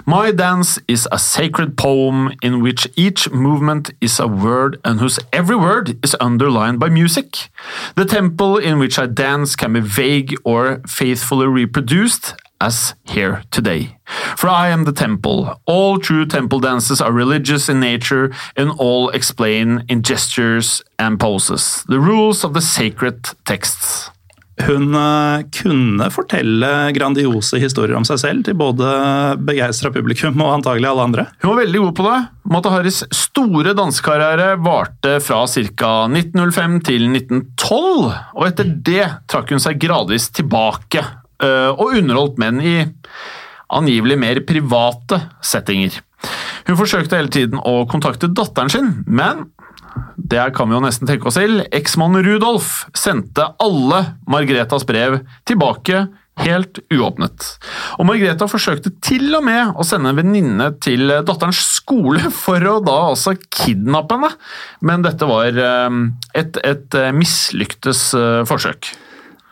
My 0.05 0.31
dance 0.31 0.79
is 0.87 1.07
a 1.11 1.19
sacred 1.19 1.77
poem 1.77 2.33
in 2.41 2.61
which 2.61 2.87
each 2.95 3.29
movement 3.29 3.91
is 4.01 4.19
a 4.19 4.27
word 4.27 4.79
and 4.83 4.99
whose 4.99 5.19
every 5.31 5.55
word 5.55 6.03
is 6.03 6.15
underlined 6.19 6.79
by 6.79 6.89
music. 6.89 7.49
The 7.95 8.05
temple 8.05 8.57
in 8.57 8.79
which 8.79 8.97
I 8.97 9.07
dance 9.07 9.55
can 9.55 9.73
be 9.73 9.81
vague 9.81 10.35
or 10.43 10.81
faithfully 10.87 11.47
reproduced 11.47 12.35
as 12.61 12.95
here 13.05 13.43
today. 13.51 13.97
For 14.35 14.49
I 14.49 14.69
am 14.69 14.83
the 14.83 14.91
temple. 14.91 15.61
All 15.65 15.97
true 15.97 16.25
temple 16.25 16.59
dances 16.59 17.01
are 17.01 17.11
religious 17.11 17.69
in 17.69 17.79
nature 17.79 18.31
and 18.55 18.71
all 18.71 19.09
explain 19.09 19.85
in 19.87 20.01
gestures 20.01 20.81
and 20.97 21.19
poses 21.19 21.83
the 21.87 21.99
rules 21.99 22.43
of 22.43 22.53
the 22.53 22.61
sacred 22.61 23.23
texts. 23.45 24.11
Hun 24.67 24.95
eh, 24.97 25.45
kunne 25.55 26.09
fortelle 26.11 26.71
grandiose 26.95 27.61
historier 27.61 27.95
om 27.99 28.07
seg 28.07 28.19
selv 28.21 28.47
til 28.47 28.57
både 28.59 28.89
begeistra 29.47 29.91
publikum 29.95 30.39
og 30.43 30.57
antagelig 30.57 30.89
alle 30.91 31.07
andre. 31.07 31.25
Hun 31.43 31.53
var 31.53 31.61
veldig 31.63 31.85
god 31.85 31.95
på 31.99 32.07
det. 32.09 32.17
Mata 32.49 32.73
Haris 32.73 32.99
store 33.15 33.75
dansekarriere 33.77 34.51
varte 34.65 35.17
fra 35.23 35.45
ca. 35.47 35.93
1905 36.09 36.77
til 36.89 37.07
1912, 37.13 38.11
og 38.35 38.45
etter 38.49 38.75
det 38.89 39.07
trakk 39.31 39.55
hun 39.55 39.63
seg 39.63 39.79
gradvis 39.81 40.31
tilbake 40.35 41.05
Eh, 41.39 41.71
og 41.71 41.95
underholdt 41.95 42.39
menn 42.41 42.59
i 42.59 42.75
angivelig 43.71 44.17
mer 44.19 44.41
private 44.47 45.21
settinger. 45.45 46.01
Hun 46.67 46.77
forsøkte 46.79 47.15
hele 47.15 47.31
tiden 47.31 47.61
å 47.63 47.85
kontakte 47.89 48.27
datteren 48.35 48.71
sin, 48.73 48.89
men 49.07 49.47
det 50.29 50.49
kan 50.55 50.69
vi 50.69 50.77
jo 50.77 50.83
nesten 50.83 51.09
tenke 51.09 51.29
oss 51.29 51.39
til. 51.39 51.63
Eksmannen 51.75 52.25
Rudolf 52.25 52.85
sendte 52.97 53.47
alle 53.63 54.03
Margretas 54.29 54.85
brev 54.87 55.21
tilbake 55.49 56.07
helt 56.39 56.79
uåpnet. 56.93 57.45
Og 57.99 58.07
Margreta 58.07 58.47
forsøkte 58.47 58.93
til 59.03 59.27
og 59.35 59.43
med 59.47 59.75
å 59.75 59.85
sende 59.87 60.13
en 60.13 60.19
venninne 60.19 60.69
til 60.83 61.11
datterens 61.27 61.61
skole 61.79 62.31
for 62.43 62.63
å 62.69 62.77
da 62.83 62.97
altså 63.09 63.35
kidnappe 63.49 64.15
henne, 64.15 64.31
men 64.85 65.05
dette 65.05 65.27
var 65.29 65.59
eh, 65.65 66.01
et, 66.39 66.61
et 66.63 66.99
mislyktes 67.15 68.09
eh, 68.17 68.41
forsøk. 68.49 68.93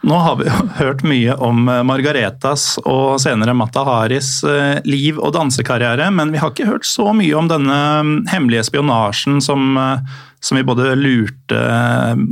Nå 0.02 0.16
har 0.16 0.36
vi 0.36 0.50
hørt 0.84 1.04
mye 1.04 1.36
om 1.42 1.68
eh, 1.70 1.84
Margaretas 1.88 2.76
og 2.86 3.18
senere 3.22 3.56
Mata 3.58 3.84
Haris 3.88 4.40
eh, 4.46 4.78
liv 4.86 5.20
og 5.20 5.34
dansekarriere, 5.36 6.10
men 6.14 6.32
vi 6.34 6.42
har 6.42 6.54
ikke 6.54 6.70
hørt 6.70 6.88
så 6.88 7.12
mye 7.18 7.34
om 7.38 7.50
denne 7.50 7.78
mm, 8.06 8.16
hemmelige 8.32 8.68
spionasjen 8.70 9.42
som, 9.44 9.74
eh, 9.82 10.18
som 10.40 10.60
vi 10.60 10.66
både 10.68 10.94
lurte 11.00 11.62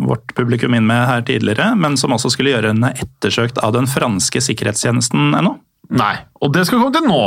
vårt 0.05 0.35
publikum 0.37 0.77
inn 0.77 0.87
med 0.87 1.07
her 1.09 1.25
tidligere, 1.25 1.73
men 1.79 1.97
som 1.97 2.13
også 2.15 2.35
skulle 2.35 2.53
gjøre 2.53 2.73
henne 2.75 2.93
ettersøkt 3.01 3.61
av 3.65 3.73
den 3.75 3.89
franske 3.89 4.43
sikkerhetstjenesten 4.45 5.33
ennå. 5.33 5.57
Nei, 5.95 6.15
og 6.41 6.49
det 6.53 6.63
skal 6.65 6.79
vi 6.79 6.85
komme 6.85 6.95
til 6.95 7.05
nå. 7.05 7.23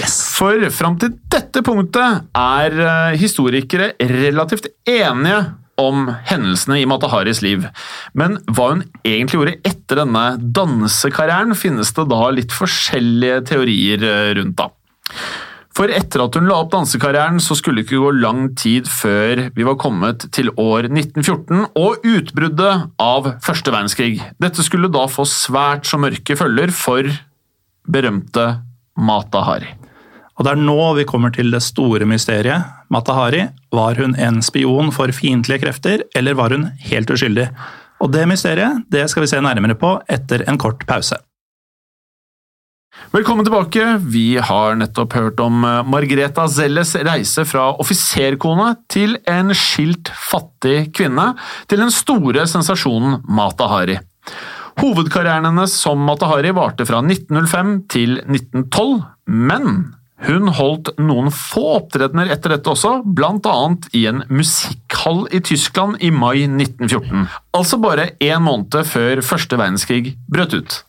Yes. 0.00 0.16
For 0.34 0.64
fram 0.74 0.96
til 0.98 1.12
dette 1.30 1.62
punktet 1.62 2.24
er 2.34 3.14
historikere 3.20 3.92
relativt 4.02 4.66
enige 4.82 5.44
om 5.80 6.08
hendelsene 6.28 6.80
i 6.80 6.88
Mataharis 6.88 7.42
liv. 7.44 7.66
Men 8.14 8.38
hva 8.50 8.72
hun 8.74 8.82
egentlig 9.02 9.40
gjorde 9.40 9.58
etter 9.68 10.02
denne 10.04 10.24
dansekarrieren, 10.38 11.56
finnes 11.58 11.92
det 11.96 12.08
da 12.10 12.24
litt 12.34 12.54
forskjellige 12.54 13.44
teorier 13.52 14.04
eh, 14.06 14.34
rundt. 14.38 14.60
da. 14.60 14.70
For 15.80 15.88
etter 15.94 16.24
at 16.24 16.36
hun 16.36 16.48
la 16.50 16.58
opp 16.60 16.72
dansekarrieren, 16.74 17.38
så 17.40 17.54
skulle 17.56 17.80
det 17.80 17.88
ikke 17.88 18.02
gå 18.02 18.10
lang 18.18 18.50
tid 18.58 18.88
før 18.90 19.46
vi 19.56 19.66
var 19.66 19.78
kommet 19.80 20.26
til 20.34 20.50
år 20.58 20.90
1914 20.90 21.70
og 21.78 22.04
utbruddet 22.04 22.88
av 23.00 23.30
første 23.44 23.72
verdenskrig. 23.72 24.18
Dette 24.42 24.66
skulle 24.66 24.92
da 24.92 25.06
få 25.08 25.24
svært 25.28 25.88
så 25.88 26.00
mørke 26.02 26.36
følger 26.36 26.74
for 26.74 27.08
berømte 27.88 28.50
Mata 29.00 29.46
Hari. 29.46 29.79
Og 30.40 30.46
det 30.46 30.54
er 30.56 30.60
nå 30.64 30.78
vi 30.96 31.04
kommer 31.04 31.28
til 31.36 31.50
det 31.52 31.60
store 31.60 32.06
mysteriet. 32.08 32.64
Matahari, 32.88 33.42
var 33.76 33.98
hun 34.00 34.14
en 34.16 34.40
spion 34.40 34.88
for 34.88 35.12
fiendtlige 35.12 35.60
krefter, 35.66 36.06
eller 36.16 36.38
var 36.38 36.54
hun 36.56 36.70
helt 36.88 37.12
uskyldig? 37.12 37.50
Og 38.00 38.08
det 38.14 38.24
mysteriet 38.24 38.86
det 38.88 39.04
skal 39.12 39.26
vi 39.26 39.28
se 39.28 39.42
nærmere 39.44 39.76
på 39.76 39.98
etter 40.08 40.46
en 40.48 40.56
kort 40.56 40.86
pause. 40.88 41.20
Velkommen 43.12 43.44
tilbake. 43.44 43.84
Vi 44.00 44.38
har 44.40 44.80
nettopp 44.80 45.18
hørt 45.18 45.44
om 45.44 45.60
eh, 45.66 45.84
Margreta 45.84 46.46
Zelles 46.48 46.94
reise 47.04 47.44
fra 47.48 47.68
offiserkone 47.82 48.72
til 48.92 49.18
en 49.28 49.52
skilt 49.56 50.08
fattig 50.30 50.88
kvinne, 50.96 51.34
til 51.68 51.84
den 51.84 51.92
store 51.92 52.48
sensasjonen 52.48 53.20
Matahari. 53.28 53.98
Hovedkarrieren 54.80 55.50
hennes 55.50 55.76
som 55.76 56.00
Matahari 56.06 56.52
varte 56.56 56.88
fra 56.88 57.04
1905 57.04 57.72
til 57.92 58.20
1912, 58.24 59.00
men 59.50 59.80
hun 60.26 60.50
holdt 60.52 60.92
noen 61.00 61.30
få 61.32 61.62
opptredener 61.78 62.28
etter 62.34 62.54
dette 62.54 62.70
også, 62.72 63.00
bl.a. 63.04 63.56
i 63.96 64.04
en 64.10 64.22
musikkhall 64.28 65.24
i 65.32 65.40
Tyskland 65.44 66.00
i 66.04 66.12
mai 66.12 66.44
1914. 66.44 67.26
Altså 67.56 67.80
bare 67.80 68.10
én 68.20 68.44
måned 68.44 68.84
før 68.88 69.24
første 69.24 69.56
verdenskrig 69.60 70.14
brøt 70.28 70.56
ut. 70.58 70.80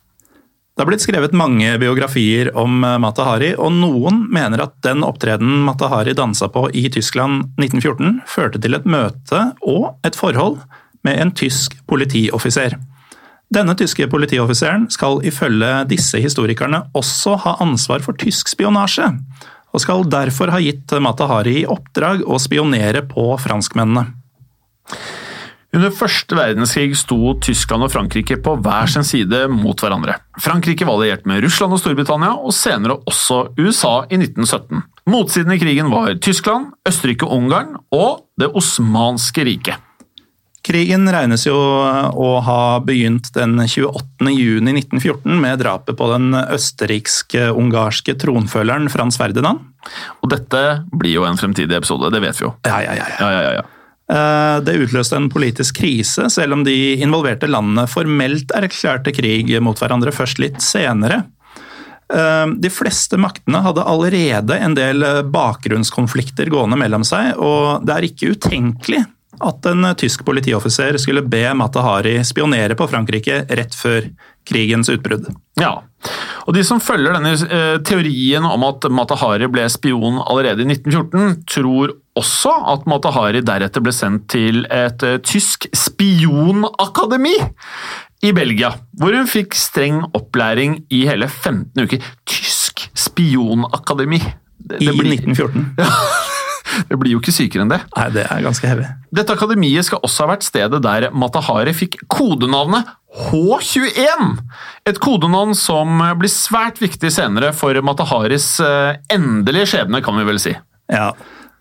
Det 0.72 0.80
har 0.80 0.88
blitt 0.88 1.04
skrevet 1.04 1.34
mange 1.36 1.68
biografier 1.80 2.48
om 2.56 2.78
Mata 2.80 3.26
Hari, 3.28 3.50
og 3.60 3.74
noen 3.76 4.22
mener 4.32 4.64
at 4.64 4.78
den 4.84 5.04
opptredenen 5.04 5.66
Mata 5.66 5.90
Hari 5.92 6.14
dansa 6.16 6.48
på 6.52 6.64
i 6.72 6.86
Tyskland 6.92 7.50
1914, 7.60 8.22
førte 8.28 8.60
til 8.60 8.78
et 8.78 8.88
møte 8.88 9.42
og 9.60 10.06
et 10.08 10.16
forhold 10.16 10.62
med 11.04 11.20
en 11.20 11.34
tysk 11.36 11.76
politioffiser. 11.90 12.78
Denne 13.52 13.74
tyske 13.76 14.06
politioffiseren 14.08 14.86
skal 14.92 15.18
ifølge 15.28 15.72
disse 15.90 16.20
historikerne 16.22 16.86
også 16.96 17.34
ha 17.42 17.58
ansvar 17.60 18.04
for 18.04 18.16
tysk 18.16 18.48
spionasje, 18.48 19.10
og 19.72 19.82
skal 19.82 20.06
derfor 20.08 20.52
ha 20.54 20.60
gitt 20.62 20.92
Matahari 21.02 21.58
i 21.62 21.68
oppdrag 21.68 22.24
å 22.24 22.38
spionere 22.40 23.04
på 23.08 23.26
franskmennene. 23.42 24.06
Under 25.72 25.92
første 25.96 26.36
verdenskrig 26.36 26.96
sto 27.00 27.32
Tyskland 27.44 27.86
og 27.86 27.92
Frankrike 27.94 28.36
på 28.44 28.58
hver 28.60 28.90
sin 28.92 29.06
side 29.08 29.46
mot 29.48 29.80
hverandre. 29.80 30.18
Frankrike 30.40 30.84
var 30.84 30.98
alliert 30.98 31.24
med 31.28 31.40
Russland 31.44 31.72
og 31.72 31.80
Storbritannia, 31.80 32.34
og 32.36 32.52
senere 32.56 32.98
også 33.08 33.46
USA 33.60 34.02
i 34.12 34.20
1917. 34.20 34.82
Motsiden 35.12 35.56
i 35.56 35.60
krigen 35.60 35.88
var 35.92 36.12
Tyskland, 36.20 36.74
Østerrike-Ungarn 36.88 37.80
og 37.92 38.28
Det 38.40 38.52
osmanske 38.56 39.44
riket. 39.48 39.80
Krigen 40.62 41.08
regnes 41.10 41.42
jo 41.42 41.56
å 41.58 42.28
ha 42.46 42.78
begynt 42.86 43.32
den 43.34 43.56
28. 43.58 44.30
juni 44.30 44.76
1914 44.76 45.40
med 45.42 45.58
drapet 45.58 45.98
på 45.98 46.06
den 46.12 46.36
østerriksk-ungarske 46.38 48.14
tronfølgeren 48.22 48.86
Frans 48.92 49.18
Ferdinand. 49.18 49.64
Og 50.22 50.30
dette 50.30 50.60
blir 50.94 51.16
jo 51.16 51.24
en 51.26 51.38
fremtidig 51.40 51.80
episode, 51.80 52.12
det 52.14 52.20
vet 52.22 52.38
vi 52.38 52.46
jo. 52.46 52.52
Ja, 52.68 52.78
ja, 52.84 52.94
ja. 52.94 53.08
ja, 53.18 53.30
ja, 53.34 53.54
ja. 53.58 53.64
Eh, 54.12 54.56
det 54.62 54.76
utløste 54.84 55.18
en 55.18 55.26
politisk 55.32 55.80
krise, 55.80 56.28
selv 56.30 56.54
om 56.54 56.62
de 56.66 56.76
involverte 57.02 57.50
landene 57.50 57.88
formelt 57.90 58.54
erklærte 58.54 59.14
krig 59.16 59.50
mot 59.66 59.82
hverandre 59.82 60.14
først 60.14 60.38
litt 60.42 60.60
senere. 60.62 61.24
Eh, 62.06 62.44
de 62.54 62.70
fleste 62.70 63.18
maktene 63.18 63.64
hadde 63.66 63.82
allerede 63.82 64.60
en 64.62 64.78
del 64.78 65.02
bakgrunnskonflikter 65.26 66.54
gående 66.54 66.78
mellom 66.78 67.02
seg, 67.08 67.34
og 67.34 67.82
det 67.82 67.98
er 67.98 68.08
ikke 68.12 68.30
utenkelig 68.36 69.02
at 69.42 69.66
en 69.70 69.88
tysk 69.98 70.24
politioffiser 70.26 70.98
skulle 71.02 71.22
be 71.26 71.44
Matahari 71.58 72.18
spionere 72.26 72.76
på 72.78 72.86
Frankrike 72.90 73.42
rett 73.50 73.74
før 73.76 74.06
krigens 74.48 74.88
utbrudd. 74.90 75.28
Ja, 75.60 75.76
og 76.46 76.54
De 76.56 76.62
som 76.66 76.80
følger 76.82 77.14
denne 77.14 77.32
eh, 77.36 77.76
teorien 77.86 78.46
om 78.48 78.64
at 78.66 78.86
Matahari 78.90 79.46
ble 79.52 79.68
spion 79.70 80.18
allerede 80.24 80.64
i 80.64 80.70
1914, 80.74 81.44
tror 81.50 81.92
også 82.18 82.50
at 82.74 82.82
Mata-Hari 82.90 83.40
deretter 83.46 83.80
ble 83.80 83.92
sendt 83.96 84.26
til 84.34 84.64
et 84.68 85.02
eh, 85.06 85.18
tysk 85.24 85.68
spionakademi 85.72 87.36
i 88.22 88.32
Belgia, 88.36 88.72
hvor 89.00 89.14
hun 89.16 89.30
fikk 89.30 89.54
streng 89.58 90.02
opplæring 90.14 90.80
i 90.94 91.04
hele 91.08 91.26
15 91.30 91.86
uker. 91.86 92.04
Tysk 92.28 92.84
spionakademi. 92.94 94.20
Det, 94.62 94.78
I 94.82 94.86
det 94.90 94.94
blir- 94.98 95.16
1914. 95.18 95.72
det 96.88 96.98
blir 97.00 97.14
jo 97.14 97.20
ikke 97.22 97.34
sykere 97.34 97.66
enn 97.66 97.72
det. 97.72 97.80
Nei, 97.96 98.08
det 98.14 98.26
er 98.28 98.44
ganske 98.44 98.68
heavy. 98.68 98.88
Dette 99.14 99.36
akademiet 99.36 99.88
skal 99.88 100.02
også 100.02 100.24
ha 100.24 100.32
vært 100.34 100.46
stedet 100.46 100.82
der 100.84 101.10
Matahari 101.14 101.74
fikk 101.76 102.00
kodenavnet 102.12 102.88
H21! 103.12 104.38
Et 104.88 104.98
kodenavn 105.02 105.52
som 105.58 106.00
blir 106.18 106.32
svært 106.32 106.80
viktig 106.80 107.12
senere 107.12 107.52
for 107.56 107.76
Mataharis 107.84 108.54
eh, 108.64 108.96
endelige 109.12 109.68
skjebne, 109.74 110.00
kan 110.04 110.16
vi 110.16 110.26
vel 110.30 110.40
si. 110.40 110.54
Ja. 110.92 111.12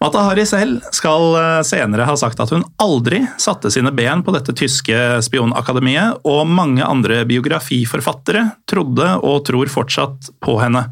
Mata-Hari 0.02 0.48
selv 0.50 0.88
skal 0.96 1.36
eh, 1.38 1.62
senere 1.68 2.08
ha 2.08 2.16
sagt 2.18 2.40
at 2.42 2.50
hun 2.54 2.64
aldri 2.82 3.22
satte 3.42 3.70
sine 3.74 3.92
ben 3.94 4.24
på 4.26 4.34
dette 4.34 4.56
tyske 4.58 4.98
spionakademiet, 5.28 6.24
og 6.26 6.50
mange 6.50 6.86
andre 6.86 7.22
biografiforfattere 7.30 8.48
trodde 8.70 9.12
og 9.20 9.44
tror 9.46 9.70
fortsatt 9.70 10.32
på 10.42 10.58
henne. 10.64 10.88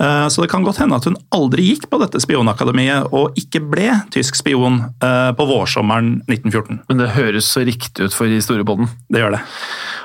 Eh, 0.00 0.28
Så 0.28 0.42
det 0.42 0.50
kan 0.50 0.64
godt 0.64 0.80
hende 0.82 0.96
at 0.98 1.06
hun 1.08 1.16
aldri 1.32 1.70
gikk 1.70 1.88
på 1.90 2.00
dette 2.02 2.20
spionakademiet 2.20 3.08
og 3.16 3.36
ikke 3.40 3.62
ble 3.64 3.88
tysk 4.12 4.36
spion 4.36 4.82
eh, 5.00 5.30
på 5.36 5.46
vårsommeren 5.48 6.18
1914. 6.28 6.82
Men 6.88 7.00
det 7.00 7.14
høres 7.16 7.48
så 7.48 7.64
riktig 7.64 8.08
ut 8.08 8.16
for 8.16 8.28
historiepodden. 8.28 8.90
Det 9.08 9.22
gjør 9.22 9.38
det. 9.38 9.42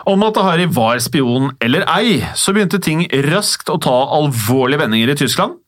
Om 0.08 0.24
Matahari 0.24 0.66
var 0.72 1.02
spion 1.04 1.52
eller 1.62 1.84
ei, 1.92 2.22
så 2.40 2.56
begynte 2.56 2.80
ting 2.82 3.04
raskt 3.28 3.70
å 3.70 3.78
ta 3.82 3.98
alvorlige 4.18 4.82
vendinger 4.82 5.12
i 5.14 5.20
Tyskland. 5.20 5.60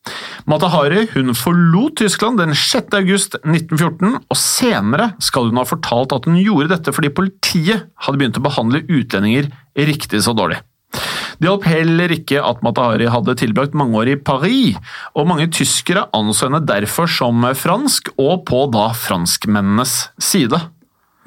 Matahari 0.49 1.05
hun 1.13 1.35
forlot 1.37 1.99
Tyskland 2.01 2.41
den 2.41 2.55
6. 2.57 2.95
august 2.97 3.37
1914, 3.43 4.17
og 4.23 4.39
senere 4.39 5.13
skal 5.23 5.51
hun 5.51 5.59
ha 5.61 5.67
fortalt 5.67 6.15
at 6.15 6.27
hun 6.27 6.39
gjorde 6.41 6.71
dette 6.73 6.95
fordi 6.95 7.13
politiet 7.13 7.89
hadde 8.03 8.19
begynt 8.19 8.39
å 8.39 8.47
behandle 8.47 8.83
utlendinger 8.87 9.51
riktig 9.77 10.23
så 10.25 10.35
dårlig. 10.37 10.59
Det 11.43 11.49
hjalp 11.49 11.65
heller 11.67 12.11
ikke 12.15 12.39
at 12.39 12.61
Matahari 12.63 13.09
hadde 13.11 13.33
tilbrakt 13.35 13.73
mange 13.75 13.97
år 13.99 14.13
i 14.13 14.15
Paris, 14.15 14.77
og 15.11 15.25
mange 15.27 15.49
tyskere 15.51 16.05
anså 16.15 16.47
henne 16.47 16.61
derfor 16.63 17.09
som 17.11 17.43
fransk, 17.59 18.13
og 18.15 18.45
på 18.47 18.61
da 18.71 18.85
franskmennenes 18.95 19.97
side. 20.23 20.55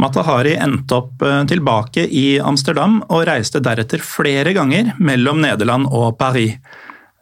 Matahari 0.01 0.55
endte 0.57 0.97
opp 0.97 1.21
eh, 1.21 1.43
tilbake 1.53 2.07
i 2.09 2.39
Amsterdam 2.41 3.03
og 3.11 3.27
reiste 3.29 3.61
deretter 3.61 4.01
flere 4.01 4.57
ganger 4.57 4.95
mellom 4.97 5.45
Nederland 5.45 5.85
og 5.93 6.17
Paris. 6.17 6.57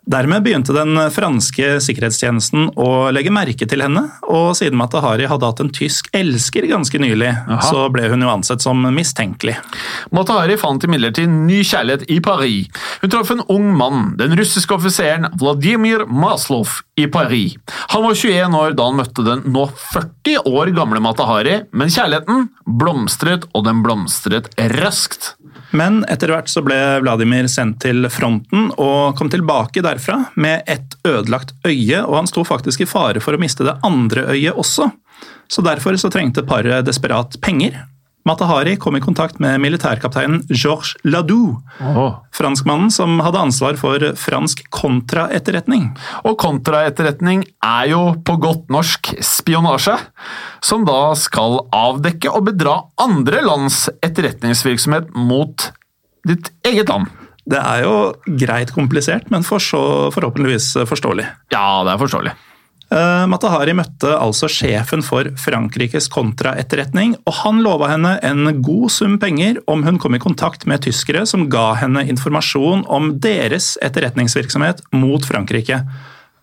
Dermed 0.04 0.42
begynte 0.44 0.74
den 0.76 0.98
franske 1.08 1.78
sikkerhetstjenesten 1.80 2.66
å 2.76 2.88
legge 3.14 3.32
merke 3.32 3.64
til 3.68 3.80
henne, 3.80 4.02
og 4.28 4.50
siden 4.58 4.76
Matahari 4.76 5.24
hadde 5.30 5.48
hatt 5.48 5.62
en 5.64 5.72
tysk 5.72 6.10
elsker 6.12 6.66
ganske 6.68 7.00
nylig, 7.00 7.30
så 7.70 7.86
ble 7.92 8.10
hun 8.12 8.24
jo 8.24 8.28
ansett 8.28 8.60
som 8.60 8.84
mistenkelig. 8.94 9.56
Matahari 10.12 10.58
fant 10.60 10.84
imidlertid 10.84 11.32
ny 11.32 11.62
kjærlighet 11.64 12.04
i 12.12 12.20
Paris. 12.24 12.68
Hun 13.00 13.14
traff 13.14 13.32
en 13.32 13.44
ung 13.48 13.70
mann, 13.78 14.12
den 14.20 14.36
russiske 14.36 14.76
offiseren 14.76 15.30
Vladimir 15.40 16.04
Maslov 16.04 16.82
i 17.00 17.08
Paris. 17.08 17.56
Han 17.94 18.04
var 18.04 18.20
21 18.20 18.60
år 18.60 18.76
da 18.76 18.90
han 18.90 19.00
møtte 19.00 19.24
den 19.24 19.46
nå 19.56 19.70
40 19.88 20.50
år 20.52 20.74
gamle 20.76 21.00
Matahari, 21.04 21.62
men 21.72 21.92
kjærligheten 21.92 22.50
blomstret, 22.80 23.48
og 23.56 23.64
den 23.64 23.80
blomstret 23.86 24.52
raskt. 24.76 25.32
Men 25.74 26.04
etter 26.10 26.30
hvert 26.30 26.50
så 26.50 26.62
ble 26.62 26.76
Vladimir 27.02 27.48
sendt 27.50 27.80
til 27.82 28.06
fronten 28.12 28.68
og 28.78 29.16
kom 29.18 29.30
tilbake 29.32 29.82
derfra 29.82 30.20
med 30.38 30.62
et 30.70 30.94
ødelagt 31.02 31.50
øye, 31.66 32.04
og 32.04 32.20
han 32.20 32.30
sto 32.30 32.44
faktisk 32.46 32.84
i 32.84 32.88
fare 32.88 33.22
for 33.24 33.34
å 33.34 33.42
miste 33.42 33.66
det 33.66 33.74
andre 33.86 34.28
øyet 34.36 34.54
også. 34.54 34.86
Så 35.50 35.64
derfor 35.66 35.98
så 35.98 36.10
trengte 36.14 36.46
paret 36.46 36.86
desperat 36.86 37.34
penger. 37.42 37.82
Matahari 38.24 38.76
kom 38.80 38.96
i 38.96 39.02
kontakt 39.04 39.36
med 39.42 39.60
militærkapteinen 39.60 40.46
Georges 40.48 40.94
Ladoux, 41.04 41.58
franskmannen 42.32 42.88
som 42.92 43.18
hadde 43.20 43.42
ansvar 43.42 43.76
for 43.76 44.00
fransk 44.16 44.62
kontraetterretning. 44.72 45.90
Og 46.24 46.38
kontraetterretning 46.40 47.44
er 47.60 47.90
jo 47.92 48.00
på 48.24 48.38
godt 48.40 48.72
norsk 48.72 49.12
spionasje, 49.20 49.98
som 50.64 50.86
da 50.88 51.12
skal 51.20 51.60
avdekke 51.76 52.32
og 52.32 52.48
bedra 52.48 52.78
andre 53.04 53.44
lands 53.44 53.84
etterretningsvirksomhet 54.00 55.12
mot 55.12 55.68
ditt 56.24 56.48
eget 56.64 56.88
land. 56.88 57.12
Det 57.44 57.60
er 57.60 57.84
jo 57.84 57.94
greit 58.40 58.72
komplisert, 58.72 59.28
men 59.28 59.44
for 59.44 59.60
så 59.60 59.84
forhåpentligvis 60.16 60.72
forståelig. 60.88 61.28
Ja, 61.52 61.84
det 61.84 61.92
er 61.92 62.00
forståelig. 62.00 62.32
Uh, 62.94 63.24
Matahari 63.26 63.72
møtte 63.74 64.12
altså 64.14 64.46
sjefen 64.46 65.02
for 65.02 65.26
Frankrikes 65.40 66.06
kontraetterretning, 66.14 67.16
og 67.26 67.38
han 67.40 67.58
lova 67.64 67.88
henne 67.90 68.12
en 68.22 68.60
god 68.62 68.92
sum 68.94 69.16
penger 69.18 69.58
om 69.70 69.82
hun 69.82 69.98
kom 69.98 70.14
i 70.14 70.22
kontakt 70.22 70.62
med 70.70 70.84
tyskere 70.86 71.24
som 71.26 71.48
ga 71.50 71.72
henne 71.80 72.04
informasjon 72.12 72.84
om 72.86 73.16
deres 73.24 73.72
etterretningsvirksomhet 73.82 74.84
mot 74.94 75.26
Frankrike. 75.26 75.80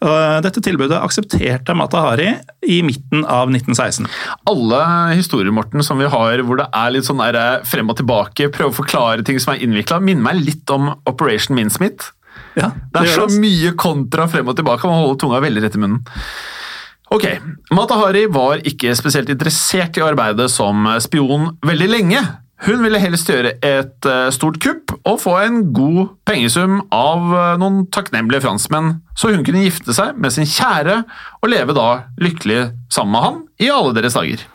Uh, 0.02 0.42
dette 0.44 0.64
tilbudet 0.66 0.98
aksepterte 0.98 1.76
Matahari 1.78 2.34
i 2.68 2.82
midten 2.84 3.24
av 3.24 3.52
1916. 3.54 4.10
Alle 4.50 4.82
historier 5.16 5.56
Morten, 5.56 5.86
som 5.88 6.02
vi 6.02 6.10
har 6.12 6.44
hvor 6.44 6.60
det 6.60 6.68
er 6.74 6.92
litt 6.92 7.08
sånn 7.08 7.22
eh, 7.30 7.62
frem 7.70 7.94
og 7.94 8.00
tilbake, 8.02 8.50
prøve 8.52 8.74
å 8.74 8.80
forklare 8.82 9.24
ting 9.24 9.40
som 9.40 9.54
er 9.54 9.62
innvikla, 9.64 10.02
minner 10.04 10.34
meg 10.34 10.42
litt 10.42 10.74
om 10.74 10.90
Operation 11.06 11.56
Minsmith. 11.56 12.12
Ja, 12.58 12.72
Det 12.92 13.02
er 13.02 13.12
så 13.14 13.26
det, 13.26 13.30
altså. 13.30 13.42
mye 13.44 13.74
kontra 13.80 14.28
frem 14.32 14.52
og 14.52 14.58
tilbake. 14.58 14.90
Man 14.90 15.02
holder 15.02 15.22
tunga 15.24 15.42
veldig 15.44 15.64
rett 15.64 15.78
i 15.78 15.82
munnen. 15.84 16.04
Ok, 17.12 17.26
Matahari 17.76 18.26
var 18.32 18.62
ikke 18.68 18.94
spesielt 18.96 19.30
interessert 19.34 19.98
i 20.00 20.04
arbeidet 20.06 20.48
som 20.52 20.88
spion 21.04 21.50
veldig 21.68 21.90
lenge. 21.92 22.22
Hun 22.62 22.84
ville 22.84 23.00
helst 23.02 23.30
gjøre 23.30 23.56
et 23.66 24.06
eh, 24.06 24.28
stort 24.34 24.60
kupp 24.62 24.94
og 25.02 25.18
få 25.24 25.34
en 25.42 25.64
god 25.74 26.12
pengesum 26.30 26.78
av 26.94 27.32
eh, 27.34 27.56
noen 27.58 27.88
takknemlige 27.90 28.44
franskmenn, 28.46 29.00
så 29.18 29.32
hun 29.34 29.42
kunne 29.48 29.64
gifte 29.66 29.96
seg 29.98 30.20
med 30.22 30.34
sin 30.36 30.46
kjære 30.46 31.00
og 31.42 31.50
leve 31.50 31.74
da 31.74 31.88
lykkelig 32.22 32.68
sammen 32.94 33.16
med 33.16 33.26
han 33.26 33.40
i 33.66 33.72
alle 33.74 33.96
deres 33.98 34.18
dager. 34.20 34.46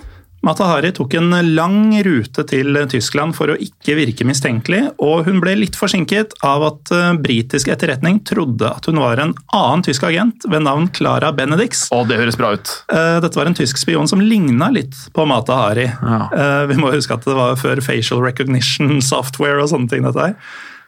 Matahari 0.46 0.92
tok 0.94 1.16
en 1.18 1.32
lang 1.56 1.90
rute 2.06 2.44
til 2.46 2.78
Tyskland 2.90 3.34
for 3.34 3.50
å 3.50 3.56
ikke 3.58 3.96
virke 3.98 4.26
mistenkelig, 4.28 4.82
og 5.02 5.26
hun 5.26 5.40
ble 5.42 5.56
litt 5.58 5.78
forsinket 5.78 6.36
av 6.46 6.62
at 6.68 6.92
eh, 6.94 7.08
britisk 7.22 7.72
etterretning 7.74 8.20
trodde 8.26 8.70
at 8.70 8.86
hun 8.86 9.00
var 9.02 9.18
en 9.22 9.34
annen 9.56 9.82
tysk 9.86 10.06
agent 10.06 10.46
ved 10.46 10.62
navn 10.68 10.86
Clara 10.94 11.32
Benedix. 11.34 11.86
Og 11.96 12.06
det 12.10 12.20
høres 12.20 12.38
bra 12.38 12.52
ut. 12.54 12.70
Eh, 12.94 13.18
Dette 13.24 13.40
var 13.40 13.50
en 13.50 13.58
tysk 13.58 13.80
spion 13.82 14.06
som 14.10 14.22
ligna 14.22 14.70
litt 14.74 14.94
på 15.16 15.26
Matahari. 15.26 15.88
Ja. 15.90 16.62
Vi 16.70 16.78
må 16.78 16.92
huske 16.94 17.16
at 17.16 17.26
det 17.26 17.34
var 17.36 17.58
før 17.58 17.82
facial 17.84 18.22
recognition 18.22 19.00
software 19.02 19.62
og 19.62 19.70
sånne 19.72 19.90
ting. 19.90 20.06
dette 20.06 20.30
her. 20.30 20.38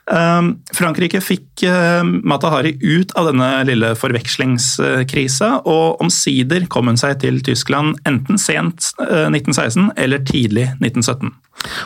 Eh, 0.08 0.48
Frankrike 0.76 1.20
fikk 1.24 1.64
eh, 1.68 2.02
Matahari 2.04 2.74
ut 2.80 3.12
av 3.18 3.30
denne 3.30 3.50
lille 3.68 3.92
forvekslingskrisa, 3.98 5.50
og 5.68 6.02
omsider 6.04 6.66
kom 6.72 6.90
hun 6.92 7.00
seg 7.00 7.20
til 7.24 7.42
Tyskland 7.44 7.98
enten 8.08 8.40
sent 8.40 8.92
eh, 9.04 9.28
1916 9.28 9.92
eller 9.96 10.24
tidlig 10.28 10.70
1917. 10.80 11.32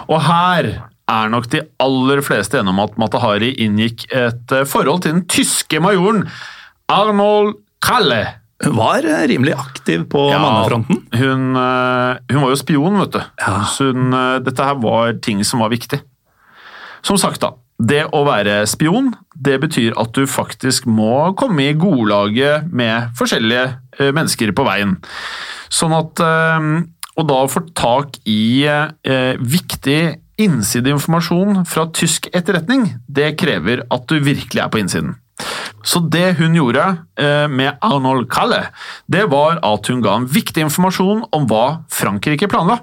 Og 0.08 0.18
her 0.28 0.72
er 1.12 1.32
nok 1.32 1.48
de 1.52 1.64
aller 1.82 2.22
fleste 2.24 2.60
enige 2.60 2.74
om 2.74 2.84
at 2.84 3.00
Matahari 3.00 3.52
inngikk 3.64 4.06
et 4.10 4.54
eh, 4.54 4.68
forhold 4.68 5.04
til 5.04 5.16
den 5.16 5.26
tyske 5.30 5.82
majoren 5.82 6.24
Arnold 6.92 7.56
Kalle. 7.82 8.22
Hun 8.62 8.76
var 8.78 9.04
eh, 9.04 9.26
rimelig 9.28 9.56
aktiv 9.58 10.04
på 10.10 10.28
mannefronten. 10.30 11.02
Hun, 11.12 11.48
eh, 11.58 12.20
hun 12.30 12.44
var 12.44 12.52
jo 12.52 12.60
spion, 12.60 13.00
vet 13.02 13.16
du. 13.16 13.20
Så 13.74 13.90
hun, 13.90 14.12
eh, 14.14 14.38
dette 14.46 14.68
her 14.68 14.78
var 14.82 15.16
ting 15.24 15.42
som 15.46 15.64
var 15.64 15.72
viktig. 15.72 15.98
Som 17.02 17.18
sagt, 17.18 17.42
da. 17.42 17.56
Det 17.82 18.02
å 18.14 18.22
være 18.26 18.60
spion, 18.70 19.10
det 19.34 19.56
betyr 19.62 19.96
at 19.98 20.12
du 20.14 20.26
faktisk 20.30 20.86
må 20.86 21.32
komme 21.38 21.64
i 21.66 21.76
godlaget 21.78 22.68
med 22.70 23.10
forskjellige 23.18 23.64
eh, 23.98 24.12
mennesker 24.14 24.52
på 24.54 24.66
veien. 24.68 24.98
Sånn 25.72 25.94
at 25.96 26.22
eh, 26.22 26.68
Og 27.12 27.26
da 27.28 27.40
få 27.50 27.60
tak 27.76 28.14
i 28.24 28.64
eh, 28.64 29.34
viktig 29.36 30.00
innsideinformasjon 30.40 31.66
fra 31.68 31.84
tysk 31.92 32.30
etterretning, 32.32 32.86
det 33.04 33.34
krever 33.40 33.82
at 33.92 34.06
du 34.08 34.16
virkelig 34.16 34.62
er 34.62 34.70
på 34.72 34.80
innsiden. 34.80 35.18
Så 35.82 35.98
det 36.14 36.36
hun 36.38 36.54
gjorde 36.54 36.82
eh, 37.18 37.48
med 37.50 37.80
Arnold 37.82 38.28
Kalle, 38.30 38.60
det 39.10 39.24
var 39.32 39.58
at 39.66 39.88
hun 39.90 40.02
ga 40.04 40.14
en 40.18 40.28
viktig 40.30 40.62
informasjon 40.68 41.24
om 41.34 41.46
hva 41.50 41.82
Frankrike 41.90 42.46
planla. 42.50 42.78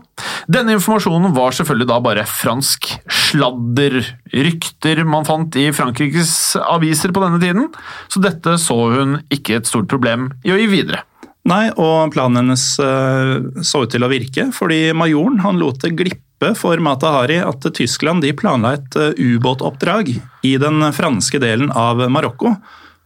Denne 0.51 0.75
informasjonen 0.75 1.33
var 1.35 1.55
selvfølgelig 1.55 1.89
da 1.89 1.99
bare 2.03 2.27
fransk 2.27 2.91
sladder, 3.29 4.01
rykter 4.35 5.05
man 5.07 5.27
fant 5.27 5.55
i 5.59 5.69
Frankrikes 5.75 6.33
aviser 6.59 7.15
på 7.15 7.23
denne 7.23 7.39
tiden, 7.41 7.69
så 8.11 8.23
dette 8.23 8.57
så 8.59 8.81
hun 8.97 9.21
ikke 9.31 9.61
et 9.61 9.69
stort 9.69 9.89
problem 9.91 10.33
i 10.43 10.53
å 10.55 10.59
gi 10.59 10.67
videre. 10.71 11.05
Nei, 11.49 11.69
og 11.81 12.11
planen 12.13 12.43
hennes 12.43 12.63
eh, 12.83 13.35
så 13.65 13.83
ut 13.85 13.93
til 13.93 14.05
å 14.05 14.11
virke, 14.11 14.49
fordi 14.53 14.91
majoren 14.97 15.39
han 15.41 15.57
lot 15.61 15.79
det 15.81 15.95
glippe 15.97 16.51
for 16.57 16.79
Matahari 16.83 17.39
at 17.41 17.65
Tyskland 17.75 18.23
de 18.23 18.35
planla 18.37 18.75
et 18.77 18.97
eh, 18.99 19.15
ubåtoppdrag 19.17 20.11
i 20.45 20.53
den 20.61 20.83
franske 20.95 21.41
delen 21.41 21.71
av 21.73 22.03
Marokko. 22.11 22.53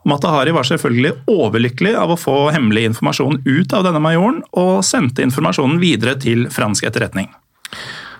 Matahari 0.09 0.51
var 0.51 0.67
selvfølgelig 0.67 1.13
overlykkelig 1.31 1.93
av 1.95 2.11
å 2.11 2.19
få 2.19 2.37
hemmelig 2.51 2.89
informasjon 2.89 3.39
ut 3.45 3.75
av 3.75 3.85
denne 3.87 4.03
majoren, 4.03 4.41
og 4.59 4.83
sendte 4.83 5.23
informasjonen 5.23 5.79
videre 5.79 6.17
til 6.19 6.49
fransk 6.51 6.89
etterretning. 6.89 7.31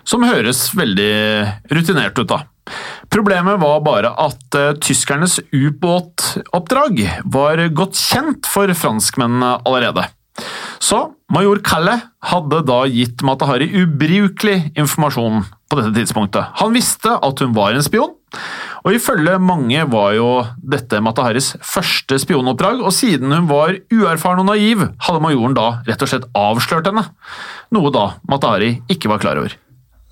Som 0.08 0.24
høres 0.28 0.70
veldig 0.76 1.12
rutinert 1.72 2.16
ut, 2.20 2.30
da. 2.32 2.44
Problemet 3.14 3.60
var 3.62 3.84
bare 3.86 4.14
at 4.24 4.58
uh, 4.58 4.74
tyskernes 4.82 5.40
ubåtoppdrag 5.52 7.06
var 7.36 7.62
godt 7.76 8.00
kjent 8.00 8.50
for 8.50 8.72
franskmennene 8.78 9.58
allerede. 9.68 10.08
Så 10.84 11.00
major 11.32 11.62
Calle 11.64 12.00
hadde 12.26 12.64
da 12.68 12.80
gitt 12.90 13.22
Matahari 13.26 13.70
ubrukelig 13.84 14.74
informasjon 14.74 15.44
på 15.70 15.80
dette 15.80 15.94
tidspunktet. 15.96 16.50
Han 16.60 16.74
visste 16.76 17.14
at 17.14 17.44
hun 17.44 17.54
var 17.56 17.76
en 17.76 17.86
spion, 17.86 18.16
og 18.84 18.98
ifølge 18.98 19.38
mange 19.40 19.86
var 19.94 20.14
jo 20.18 20.30
dette 20.58 21.00
Mataharis 21.04 21.54
første 21.64 22.18
spionoppdrag, 22.20 22.82
og 22.84 22.94
siden 22.96 23.32
hun 23.32 23.48
var 23.52 23.78
uerfaren 23.94 24.44
og 24.44 24.50
naiv, 24.52 24.88
hadde 25.06 25.24
majoren 25.24 25.58
da 25.58 25.68
rett 25.88 26.04
og 26.04 26.12
slett 26.12 26.30
avslørt 26.38 26.90
henne, 26.90 27.06
noe 27.74 27.94
da 27.96 28.10
Matahari 28.30 28.76
ikke 28.92 29.14
var 29.14 29.24
klar 29.24 29.40
over. 29.42 29.56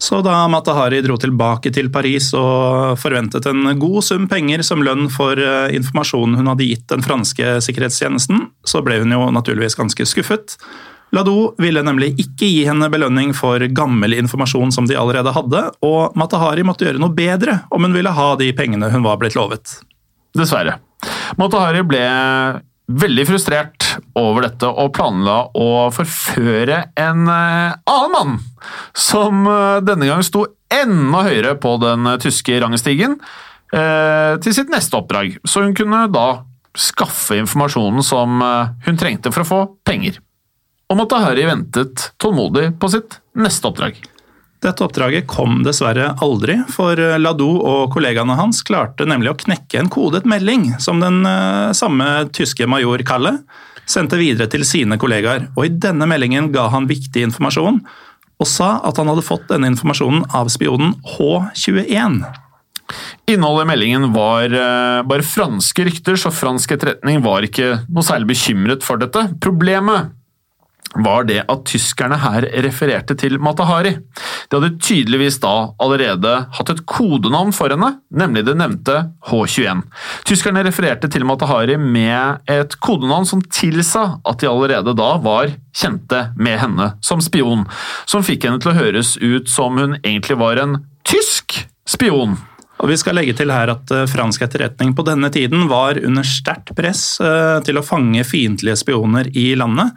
Så 0.01 0.21
da 0.25 0.47
Matahari 0.49 0.97
dro 1.05 1.13
tilbake 1.21 1.69
til 1.69 1.91
Paris 1.93 2.31
og 2.33 2.97
forventet 2.97 3.45
en 3.45 3.67
god 3.77 3.99
sum 4.01 4.23
penger 4.31 4.63
som 4.65 4.81
lønn 4.81 5.11
for 5.13 5.37
eh, 5.37 5.75
informasjonen 5.77 6.39
hun 6.39 6.49
hadde 6.49 6.65
gitt 6.65 6.87
den 6.89 7.05
franske 7.05 7.59
sikkerhetstjenesten, 7.61 8.47
så 8.65 8.81
ble 8.81 8.97
hun 9.03 9.13
jo 9.13 9.27
naturligvis 9.29 9.77
ganske 9.77 10.07
skuffet. 10.09 10.55
Lado 11.13 11.51
ville 11.61 11.83
nemlig 11.85 12.15
ikke 12.23 12.49
gi 12.49 12.63
henne 12.65 12.89
belønning 12.89 13.35
for 13.37 13.61
gammel 13.77 14.17
informasjon 14.17 14.73
som 14.73 14.89
de 14.89 14.97
allerede 14.97 15.35
hadde, 15.35 15.67
og 15.85 16.17
Matahari 16.17 16.65
måtte 16.65 16.87
gjøre 16.87 17.01
noe 17.03 17.13
bedre 17.13 17.59
om 17.69 17.85
hun 17.85 17.93
ville 17.93 18.17
ha 18.17 18.29
de 18.41 18.49
pengene 18.57 18.89
hun 18.89 19.05
var 19.05 19.21
blitt 19.21 19.37
lovet. 19.37 19.77
Dessverre. 20.33 20.79
Matahari 21.37 21.85
ble 21.85 22.03
veldig 22.89 23.27
frustrert 23.29 23.80
over 24.17 24.45
dette 24.45 24.67
og 24.69 24.93
planla 24.95 25.37
å 25.57 25.89
forføre 25.93 26.83
en 26.99 27.29
eh, 27.31 27.77
annen 27.89 28.13
mann, 28.13 28.37
som 28.97 29.45
eh, 29.49 29.79
denne 29.85 30.09
gang 30.09 30.23
sto 30.25 30.45
enda 30.71 31.25
høyere 31.27 31.55
på 31.61 31.75
den 31.81 32.07
tyske 32.23 32.59
rangstigen, 32.63 33.17
eh, 33.73 34.37
til 34.43 34.55
sitt 34.55 34.71
neste 34.73 34.99
oppdrag. 34.99 35.37
Så 35.43 35.65
hun 35.65 35.75
kunne 35.77 36.05
da 36.13 36.43
skaffe 36.77 37.35
informasjonen 37.35 38.03
som 38.05 38.39
hun 38.85 38.99
trengte 38.99 39.33
for 39.33 39.43
å 39.43 39.49
få 39.49 39.57
penger. 39.83 40.21
Og 40.87 40.95
måtte 41.01 41.19
Harry 41.19 41.43
ventet 41.43 42.13
tålmodig 42.19 42.69
på 42.79 42.87
sitt 42.93 43.17
neste 43.35 43.67
oppdrag. 43.67 43.97
Dette 44.63 44.85
oppdraget 44.85 45.27
kom 45.27 45.65
dessverre 45.65 46.13
aldri, 46.23 46.55
for 46.71 46.95
Ladou 47.19 47.57
og 47.57 47.91
kollegaene 47.91 48.37
hans 48.39 48.61
klarte 48.63 49.07
nemlig 49.09 49.33
å 49.33 49.39
knekke 49.41 49.81
en 49.81 49.91
kodet 49.91 50.23
melding 50.29 50.69
som 50.79 51.01
den 51.03 51.25
samme 51.75 52.07
tyske 52.31 52.69
major 52.71 53.03
Kalle 53.03 53.33
sendte 53.89 54.19
videre 54.19 54.49
til 54.51 54.63
sine 54.67 54.97
kollegaer. 55.01 55.49
Og 55.55 55.67
I 55.67 55.73
denne 55.73 56.07
meldingen 56.09 56.51
ga 56.53 56.67
han 56.73 56.89
viktig 56.89 57.25
informasjon, 57.29 57.81
og 58.41 58.49
sa 58.49 58.79
at 58.87 58.97
han 58.97 59.09
hadde 59.11 59.25
fått 59.25 59.49
denne 59.51 59.69
informasjonen 59.69 60.25
av 60.37 60.49
spionen 60.53 60.95
H21. 61.15 62.23
Innholdet 63.31 63.65
i 63.65 63.69
meldingen 63.69 64.09
var 64.15 64.51
uh, 64.51 65.01
bare 65.07 65.25
franske 65.25 65.85
rykter, 65.87 66.17
så 66.19 66.33
fransk 66.33 66.73
etterretning 66.75 67.21
var 67.23 67.45
ikke 67.47 67.83
noe 67.87 68.05
særlig 68.05 68.33
bekymret 68.33 68.83
for 68.85 68.99
dette. 69.01 69.29
Problemet 69.43 70.11
var 70.95 71.23
det 71.29 71.39
at 71.47 71.63
tyskerne 71.69 72.17
her 72.19 72.45
refererte 72.65 73.15
til 73.19 73.37
Matahari. 73.39 73.93
De 74.49 74.57
hadde 74.57 74.73
tydeligvis 74.83 75.39
da 75.43 75.71
allerede 75.81 76.33
hatt 76.57 76.71
et 76.73 76.83
kodenavn 76.89 77.53
for 77.55 77.71
henne, 77.71 77.93
nemlig 78.11 78.43
det 78.47 78.57
nevnte 78.59 78.97
H21. 79.29 79.85
Tyskerne 80.27 80.65
refererte 80.67 81.09
til 81.11 81.25
Matahari 81.27 81.77
med 81.79 82.43
et 82.51 82.75
kodenavn 82.83 83.27
som 83.29 83.43
tilsa 83.47 84.05
at 84.27 84.43
de 84.43 84.51
allerede 84.51 84.95
da 84.97 85.13
var 85.23 85.55
kjente 85.77 86.25
med 86.35 86.59
henne 86.59 86.91
som 87.05 87.23
spion, 87.23 87.65
som 88.05 88.25
fikk 88.27 88.49
henne 88.49 88.61
til 88.61 88.73
å 88.73 88.79
høres 88.81 89.15
ut 89.21 89.51
som 89.51 89.79
hun 89.79 89.99
egentlig 90.03 90.39
var 90.41 90.59
en 90.59 90.81
tysk 91.07 91.63
spion. 91.87 92.35
Og 92.81 92.89
Vi 92.89 92.97
skal 92.97 93.13
legge 93.19 93.35
til 93.37 93.51
her 93.53 93.69
at 93.69 93.91
eh, 93.93 94.07
fransk 94.09 94.41
etterretning 94.41 94.95
på 94.97 95.05
denne 95.05 95.29
tiden 95.33 95.67
var 95.69 95.99
under 96.01 96.25
sterkt 96.25 96.73
press 96.77 97.19
eh, 97.21 97.59
til 97.65 97.77
å 97.77 97.85
fange 97.85 98.25
fiendtlige 98.25 98.79
spioner 98.81 99.29
i 99.37 99.51
landet. 99.59 99.93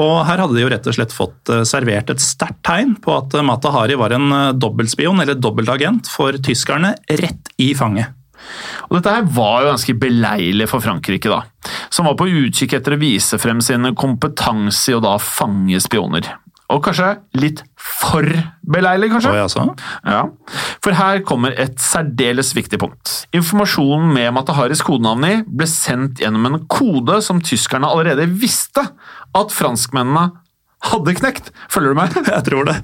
Og 0.00 0.22
her 0.24 0.40
hadde 0.40 0.56
de 0.56 0.64
jo 0.64 0.70
rett 0.72 0.88
og 0.88 0.96
slett 0.96 1.12
fått 1.12 1.52
eh, 1.52 1.64
servert 1.68 2.12
et 2.12 2.22
sterkt 2.22 2.62
tegn 2.64 2.94
på 3.02 3.12
at 3.18 3.34
eh, 3.36 3.44
Mata 3.44 3.72
Hari 3.74 3.98
var 4.00 4.14
en 4.16 4.28
eh, 4.32 4.48
dobbeltspion 4.56 5.20
eller 5.20 5.36
dobbeltagent 5.36 6.08
for 6.12 6.38
tyskerne 6.40 6.94
rett 7.20 7.52
i 7.60 7.72
fanget. 7.76 8.16
Og 8.88 8.96
Dette 8.96 9.12
her 9.14 9.26
var 9.36 9.62
jo 9.62 9.70
ganske 9.70 9.94
beleilig 10.02 10.66
for 10.70 10.82
Frankrike, 10.82 11.30
da, 11.30 11.44
som 11.92 12.08
var 12.08 12.16
på 12.18 12.26
utkikk 12.26 12.74
etter 12.78 12.96
å 12.96 13.00
vise 13.00 13.38
frem 13.38 13.60
sin 13.62 13.92
kompetanse 13.94 14.90
i 14.90 14.96
å 14.96 15.02
da 15.04 15.14
fange 15.22 15.78
spioner. 15.84 16.26
Og 16.72 16.80
kanskje 16.84 17.08
litt 17.36 17.60
for 17.76 18.24
beleilig, 18.72 19.10
kanskje? 19.12 19.32
Oh, 19.32 19.38
ja, 19.44 19.66
ja. 20.08 20.22
For 20.82 20.96
her 20.96 21.20
kommer 21.28 21.54
et 21.60 21.80
særdeles 21.82 22.54
viktig 22.56 22.80
punkt. 22.80 23.12
Informasjonen 23.36 24.12
med 24.14 24.32
Mataharis 24.36 24.84
kodenavn 24.86 25.26
i 25.28 25.34
ble 25.46 25.68
sendt 25.68 26.22
gjennom 26.22 26.48
en 26.48 26.62
kode 26.72 27.20
som 27.24 27.42
tyskerne 27.44 27.90
allerede 27.90 28.28
visste 28.30 28.86
at 29.36 29.52
franskmennene 29.54 30.30
hadde 30.90 31.14
knekt. 31.20 31.50
Følger 31.70 31.94
du 31.94 32.00
meg? 32.00 32.16
Jeg 32.34 32.46
tror 32.48 32.68
det. 32.70 32.78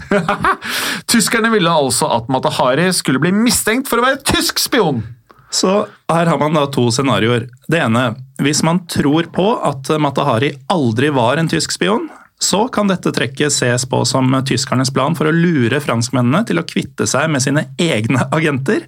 Tyskerne 1.12 1.52
ville 1.54 1.72
altså 1.72 2.10
at 2.18 2.28
Matahari 2.32 2.90
skulle 2.96 3.22
bli 3.22 3.32
mistenkt 3.34 3.90
for 3.90 4.00
å 4.00 4.06
være 4.06 4.22
tysk 4.28 4.60
spion. 4.62 5.02
Så 5.50 5.86
her 6.12 6.28
har 6.28 6.38
man 6.40 6.52
da 6.52 6.66
to 6.68 6.90
scenarioer. 6.92 7.46
Det 7.72 7.80
ene, 7.80 8.10
hvis 8.44 8.60
man 8.66 8.82
tror 8.90 9.30
på 9.32 9.46
at 9.64 9.88
Matahari 10.00 10.52
aldri 10.70 11.08
var 11.16 11.40
en 11.40 11.48
tysk 11.48 11.72
spion, 11.72 12.10
så 12.38 12.68
kan 12.70 12.90
dette 12.90 13.10
trekket 13.14 13.50
ses 13.50 13.84
på 13.90 14.04
som 14.06 14.30
tyskernes 14.46 14.92
plan 14.94 15.16
for 15.18 15.26
å 15.26 15.34
lure 15.34 15.80
franskmennene 15.82 16.44
til 16.46 16.60
å 16.60 16.66
kvitte 16.66 17.06
seg 17.10 17.26
med 17.32 17.42
sine 17.42 17.66
egne 17.82 18.28
agenter. 18.34 18.84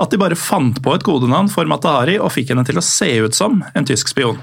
At 0.00 0.12
de 0.12 0.20
bare 0.20 0.38
fant 0.38 0.82
på 0.84 0.94
et 0.94 1.04
kodenavn 1.04 1.48
for 1.52 1.68
Matahari 1.68 2.18
og 2.20 2.32
fikk 2.34 2.52
henne 2.52 2.66
til 2.68 2.80
å 2.80 2.84
se 2.84 3.08
ut 3.24 3.36
som 3.36 3.62
en 3.72 3.88
tysk 3.88 4.12
spion. 4.12 4.40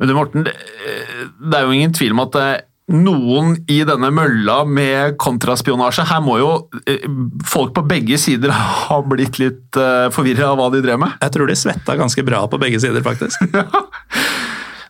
Men 0.00 0.10
du 0.10 0.16
Morten, 0.16 0.46
det 0.46 1.56
er 1.56 1.66
jo 1.66 1.76
ingen 1.76 1.94
tvil 1.94 2.14
om 2.16 2.24
at 2.24 2.38
eh, 2.40 2.60
noen 2.90 3.52
i 3.70 3.82
denne 3.86 4.08
mølla 4.14 4.62
med 4.66 5.14
kontraspionasje 5.20 6.06
Her 6.08 6.22
må 6.24 6.38
jo 6.40 6.48
eh, 6.88 7.04
folk 7.46 7.74
på 7.76 7.84
begge 7.86 8.18
sider 8.18 8.50
ha 8.86 9.00
blitt 9.06 9.38
litt 9.42 9.78
eh, 9.78 10.08
forvirra 10.14 10.50
av 10.50 10.58
hva 10.58 10.70
de 10.74 10.82
drev 10.82 10.98
med? 11.02 11.14
Jeg 11.22 11.36
tror 11.36 11.50
de 11.50 11.58
svetta 11.58 11.98
ganske 12.00 12.24
bra 12.26 12.42
på 12.50 12.58
begge 12.62 12.80
sider, 12.82 13.04
faktisk. 13.06 13.44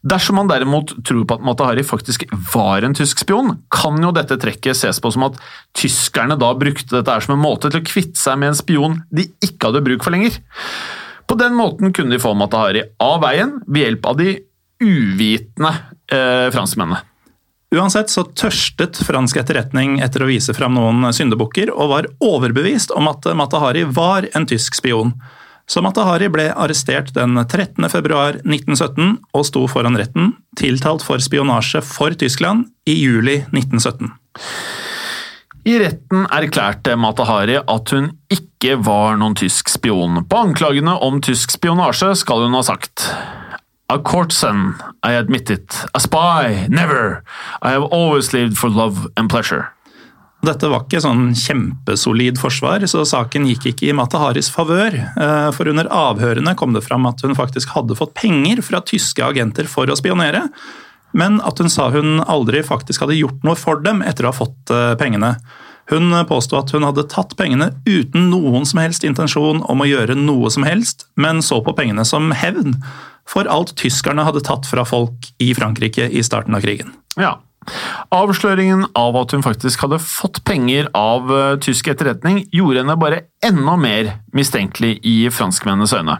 Dersom 0.01 0.39
man 0.41 0.49
derimot 0.49 0.95
tror 1.05 1.27
på 1.29 1.37
at 1.37 1.43
Matahari 1.45 1.83
faktisk 1.85 2.25
var 2.55 2.87
en 2.87 2.95
tysk 2.97 3.21
spion, 3.21 3.59
kan 3.69 3.99
jo 4.01 4.15
dette 4.17 4.39
trekket 4.41 4.79
ses 4.79 5.01
på 5.03 5.11
som 5.13 5.27
at 5.27 5.37
tyskerne 5.77 6.39
da 6.41 6.55
brukte 6.57 6.95
dette 6.95 7.13
her 7.13 7.25
som 7.25 7.35
en 7.37 7.43
måte 7.43 7.69
til 7.69 7.83
å 7.83 7.87
kvitte 7.87 8.17
seg 8.17 8.41
med 8.41 8.55
en 8.55 8.61
spion 8.63 8.97
de 9.13 9.29
ikke 9.45 9.69
hadde 9.69 9.85
bruk 9.85 10.07
for 10.07 10.17
lenger. 10.17 10.41
På 11.29 11.37
den 11.39 11.53
måten 11.59 11.93
kunne 11.93 12.17
de 12.17 12.23
få 12.23 12.33
Matahari 12.35 12.87
av 13.03 13.21
veien 13.27 13.59
ved 13.69 13.85
hjelp 13.85 14.09
av 14.09 14.17
de 14.23 14.33
uvitende 14.81 15.75
eh, 16.11 16.49
franskmennene. 16.55 17.05
Uansett 17.71 18.11
så 18.11 18.25
tørstet 18.35 18.99
fransk 19.07 19.37
etterretning 19.39 20.01
etter 20.03 20.25
å 20.25 20.31
vise 20.31 20.55
fram 20.57 20.75
noen 20.75 21.13
syndebukker, 21.15 21.71
og 21.71 21.93
var 21.93 22.09
overbevist 22.25 22.91
om 22.97 23.07
at 23.13 23.29
Matahari 23.39 23.85
var 23.87 24.27
en 24.35 24.49
tysk 24.51 24.81
spion. 24.81 25.13
Så 25.71 25.79
Matahari 25.87 26.27
ble 26.33 26.49
arrestert 26.51 27.13
den 27.15 27.39
13. 27.39 27.87
februar 27.93 28.41
1917 28.43 29.21
og 29.37 29.45
sto 29.47 29.67
foran 29.71 29.99
retten, 30.01 30.33
tiltalt 30.59 31.05
for 31.07 31.23
spionasje 31.23 31.83
for 31.87 32.17
Tyskland 32.19 32.67
i 32.91 32.97
juli 32.99 33.37
1917. 33.55 34.11
I 35.71 35.77
retten 35.79 36.25
erklærte 36.33 36.97
Matahari 36.99 37.61
at 37.61 37.93
hun 37.95 38.11
ikke 38.33 38.81
var 38.83 39.21
noen 39.21 39.37
tysk 39.39 39.71
spion. 39.71 40.25
På 40.27 40.43
anklagene 40.49 40.97
om 41.07 41.21
tysk 41.23 41.55
spionasje 41.55 42.17
skal 42.19 42.49
hun 42.49 42.57
ha 42.59 42.65
sagt 42.67 43.07
A 43.91 43.99
courtesan, 43.99 44.77
I 45.07 45.15
admit 45.19 45.51
it. 45.51 45.85
A 45.95 46.01
spy, 46.01 46.67
never. 46.69 47.23
I 47.61 47.71
have 47.71 47.87
always 47.91 48.33
lived 48.33 48.57
for 48.57 48.71
love 48.71 49.07
and 49.17 49.29
pleasure. 49.29 49.67
Dette 50.41 50.71
var 50.73 50.87
ikke 50.87 51.03
sånn 51.05 51.35
kjempesolid 51.37 52.39
forsvar, 52.41 52.85
så 52.89 53.03
saken 53.05 53.45
gikk 53.51 53.67
ikke 53.71 53.91
i 53.91 53.97
Mataharis 53.97 54.49
favør. 54.53 54.97
Eh, 54.97 55.49
for 55.53 55.69
under 55.69 55.91
avhørene 55.93 56.55
kom 56.57 56.73
det 56.73 56.85
fram 56.87 57.05
at 57.11 57.21
hun 57.27 57.37
faktisk 57.37 57.75
hadde 57.75 57.97
fått 57.99 58.15
penger 58.17 58.63
fra 58.65 58.81
tyske 58.81 59.25
agenter 59.25 59.69
for 59.69 59.91
å 59.91 59.99
spionere, 60.01 60.47
men 61.13 61.41
at 61.45 61.61
hun 61.61 61.69
sa 61.73 61.91
hun 61.93 62.23
aldri 62.25 62.63
faktisk 62.65 63.05
hadde 63.05 63.19
gjort 63.19 63.45
noe 63.45 63.59
for 63.59 63.83
dem 63.85 64.01
etter 64.07 64.25
å 64.25 64.33
ha 64.33 64.39
fått 64.39 64.73
eh, 64.73 64.95
pengene. 65.01 65.35
Hun 65.91 66.15
påsto 66.31 66.57
at 66.57 66.71
hun 66.73 66.87
hadde 66.87 67.09
tatt 67.11 67.35
pengene 67.37 67.73
uten 67.85 68.31
noen 68.31 68.65
som 68.69 68.81
helst 68.81 69.05
intensjon 69.05 69.61
om 69.67 69.83
å 69.83 69.89
gjøre 69.91 70.15
noe 70.17 70.49
som 70.55 70.65
helst, 70.65 71.09
men 71.21 71.43
så 71.45 71.59
på 71.67 71.75
pengene 71.77 72.07
som 72.07 72.31
hevn 72.33 72.79
for 73.29 73.51
alt 73.51 73.75
tyskerne 73.79 74.25
hadde 74.25 74.45
tatt 74.47 74.69
fra 74.71 74.87
folk 74.89 75.29
i 75.43 75.51
Frankrike 75.59 76.09
i 76.09 76.23
starten 76.25 76.57
av 76.57 76.65
krigen. 76.65 76.95
Ja, 77.19 77.37
Avsløringen 78.15 78.87
av 78.99 79.17
at 79.21 79.35
hun 79.35 79.45
faktisk 79.45 79.85
hadde 79.85 80.01
fått 80.03 80.43
penger 80.47 80.89
av 80.97 81.31
uh, 81.31 81.57
tysk 81.63 81.93
etterretning, 81.93 82.43
gjorde 82.55 82.83
henne 82.83 82.99
bare 83.01 83.25
enda 83.45 83.77
mer 83.81 84.13
mistenkelig 84.37 84.97
i 85.07 85.17
franskmennenes 85.35 85.95
øyne. 85.97 86.19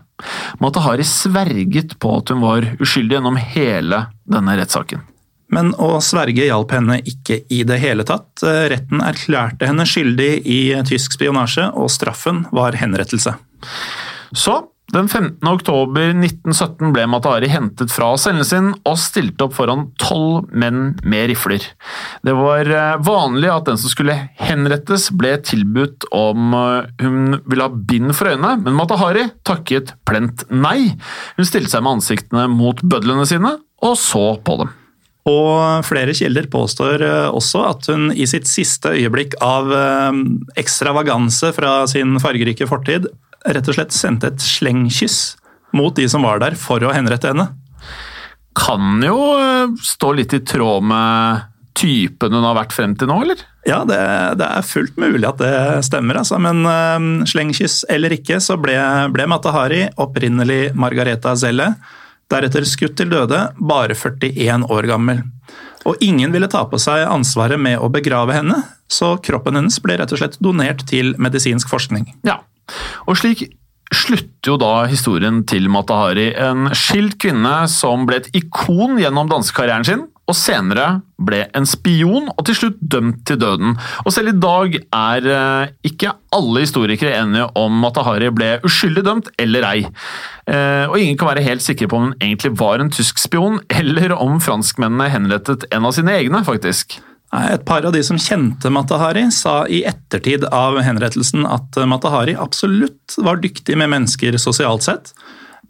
Matahari 0.63 1.07
sverget 1.07 1.97
på 2.01 2.17
at 2.21 2.33
hun 2.33 2.45
var 2.45 2.69
uskyldig 2.79 3.19
gjennom 3.19 3.41
hele 3.41 4.05
denne 4.31 4.59
rettssaken. 4.61 5.07
Men 5.51 5.73
å 5.83 5.97
sverge 6.05 6.47
hjalp 6.47 6.71
henne 6.77 7.01
ikke 7.03 7.41
i 7.51 7.65
det 7.67 7.81
hele 7.83 8.07
tatt. 8.07 8.39
Retten 8.71 9.03
erklærte 9.03 9.67
henne 9.67 9.87
skyldig 9.89 10.31
i 10.47 10.61
tysk 10.87 11.17
spionasje, 11.17 11.73
og 11.75 11.91
straffen 11.91 12.45
var 12.55 12.79
henrettelse. 12.79 13.35
Så 14.31 14.61
den 14.93 15.09
15. 15.09 15.49
oktober 15.49 16.11
1917 16.11 16.93
ble 16.95 17.05
Matahari 17.11 17.51
hentet 17.51 17.93
fra 17.95 18.11
cellen 18.19 18.47
sin 18.47 18.73
og 18.89 18.99
stilte 18.99 19.47
opp 19.47 19.55
foran 19.57 19.87
tolv 20.01 20.49
menn 20.51 20.97
med 21.05 21.31
rifler. 21.31 21.65
Det 22.27 22.35
var 22.37 22.71
eh, 22.71 22.97
vanlig 23.07 23.53
at 23.53 23.71
den 23.71 23.79
som 23.81 23.93
skulle 23.93 24.17
henrettes, 24.41 25.11
ble 25.15 25.37
tilbudt 25.47 26.09
om 26.17 26.57
eh, 26.57 26.91
hun 27.05 27.39
ville 27.47 27.69
ha 27.69 27.71
bind 27.93 28.15
for 28.19 28.33
øynene, 28.33 28.57
men 28.65 28.77
Matahari 28.79 29.29
takket 29.47 29.95
plent 30.09 30.45
nei. 30.51 30.93
Hun 31.39 31.49
stilte 31.49 31.73
seg 31.75 31.87
med 31.87 32.01
ansiktene 32.01 32.49
mot 32.51 32.83
bødlene 32.83 33.29
sine 33.31 33.57
og 33.87 33.97
så 34.01 34.35
på 34.45 34.61
dem. 34.61 34.75
Og 35.31 35.85
flere 35.87 36.15
kilder 36.17 36.51
påstår 36.51 37.07
eh, 37.07 37.31
også 37.31 37.65
at 37.69 37.91
hun 37.93 38.11
i 38.11 38.27
sitt 38.29 38.51
siste 38.51 38.97
øyeblikk 38.97 39.39
av 39.45 39.71
ekstravaganse 40.59 41.55
fra 41.55 41.83
sin 41.91 42.19
fargerike 42.23 42.67
fortid 42.71 43.07
rett 43.47 43.69
og 43.71 43.77
slett 43.77 43.95
sendte 43.97 44.31
et 44.31 44.43
slengkyss 44.45 45.21
mot 45.77 45.95
de 45.97 46.07
som 46.11 46.25
var 46.27 46.43
der 46.43 46.57
for 46.59 46.83
å 46.85 46.93
henrette 46.95 47.31
henne. 47.31 47.47
Kan 48.59 48.99
jo 49.05 49.17
eh, 49.39 49.71
stå 49.87 50.13
litt 50.19 50.35
i 50.35 50.43
tråd 50.45 50.85
med 50.91 51.47
typen 51.81 52.35
hun 52.35 52.45
har 52.45 52.59
vært 52.59 52.75
frem 52.75 52.97
til 52.99 53.09
nå, 53.09 53.21
eller? 53.25 53.45
Ja, 53.69 53.83
det, 53.89 54.01
det 54.41 54.47
er 54.47 54.67
fullt 54.67 54.99
mulig 55.01 55.25
at 55.29 55.41
det 55.41 55.55
stemmer, 55.87 56.19
altså. 56.21 56.41
Men 56.43 56.65
uh, 56.67 57.25
slengkyss 57.29 57.85
eller 57.93 58.13
ikke, 58.17 58.41
så 58.43 58.57
ble, 58.61 58.77
ble 59.15 59.27
Matahari 59.31 59.85
opprinnelig 60.01 60.75
Margareta 60.77 61.37
Zelle, 61.39 61.75
deretter 62.31 62.67
skutt 62.69 62.97
til 62.99 63.13
døde, 63.13 63.43
bare 63.57 63.97
41 63.97 64.67
år 64.71 64.89
gammel. 64.91 65.23
Og 65.89 66.03
ingen 66.05 66.33
ville 66.35 66.51
ta 66.51 66.67
på 66.69 66.79
seg 66.81 67.07
ansvaret 67.09 67.61
med 67.61 67.81
å 67.81 67.89
begrave 67.93 68.37
henne, 68.37 68.59
så 68.91 69.15
kroppen 69.23 69.57
hennes 69.57 69.79
ble 69.83 69.97
rett 70.01 70.13
og 70.13 70.21
slett 70.21 70.37
donert 70.43 70.85
til 70.91 71.15
medisinsk 71.21 71.71
forskning. 71.73 72.09
Ja, 72.27 72.41
og 73.09 73.17
slik 73.21 73.47
slutter 73.91 74.53
jo 74.53 74.57
da 74.61 74.75
historien 74.91 75.43
til 75.51 75.67
Matahari, 75.73 76.31
en 76.39 76.71
skilt 76.79 77.17
kvinne 77.23 77.65
som 77.71 78.05
ble 78.07 78.21
et 78.21 78.29
ikon 78.39 79.01
gjennom 79.01 79.31
dansekarrieren 79.33 79.87
sin, 79.87 80.05
og 80.31 80.37
senere 80.39 81.01
ble 81.21 81.43
en 81.57 81.67
spion 81.69 82.31
og 82.31 82.45
til 82.49 82.57
slutt 82.57 82.79
dømt 82.81 83.25
til 83.29 83.41
døden. 83.41 83.75
Og 84.05 84.15
selv 84.15 84.33
i 84.33 84.39
dag 84.41 84.79
er 84.79 85.29
eh, 85.35 85.73
ikke 85.91 86.15
alle 86.37 86.65
historikere 86.65 87.17
enige 87.19 87.49
om 87.59 87.81
Matahari 87.83 88.31
ble 88.35 88.55
uskyldig 88.67 89.05
dømt 89.07 89.31
eller 89.43 89.67
ei. 89.69 89.85
Eh, 90.47 90.87
og 90.87 90.97
ingen 90.99 91.19
kan 91.21 91.33
være 91.33 91.45
helt 91.45 91.65
sikre 91.65 91.91
på 91.91 91.99
om 91.99 92.09
hun 92.09 92.19
egentlig 92.21 92.55
var 92.61 92.81
en 92.81 92.93
tysk 92.95 93.21
spion, 93.21 93.61
eller 93.81 94.15
om 94.17 94.41
franskmennene 94.43 95.11
henrettet 95.13 95.69
en 95.75 95.89
av 95.89 95.97
sine 95.97 96.17
egne, 96.17 96.45
faktisk. 96.47 97.01
Et 97.31 97.63
par 97.63 97.85
av 97.87 97.95
de 97.95 98.01
som 98.03 98.19
kjente 98.19 98.73
Matahari, 98.75 99.29
sa 99.35 99.63
i 99.71 99.85
ettertid 99.87 100.49
av 100.51 100.81
henrettelsen 100.83 101.45
at 101.47 101.79
Matahari 101.87 102.35
absolutt 102.35 103.15
var 103.23 103.39
dyktig 103.43 103.77
med 103.79 103.93
mennesker 103.93 104.35
sosialt 104.43 104.89
sett, 104.89 105.13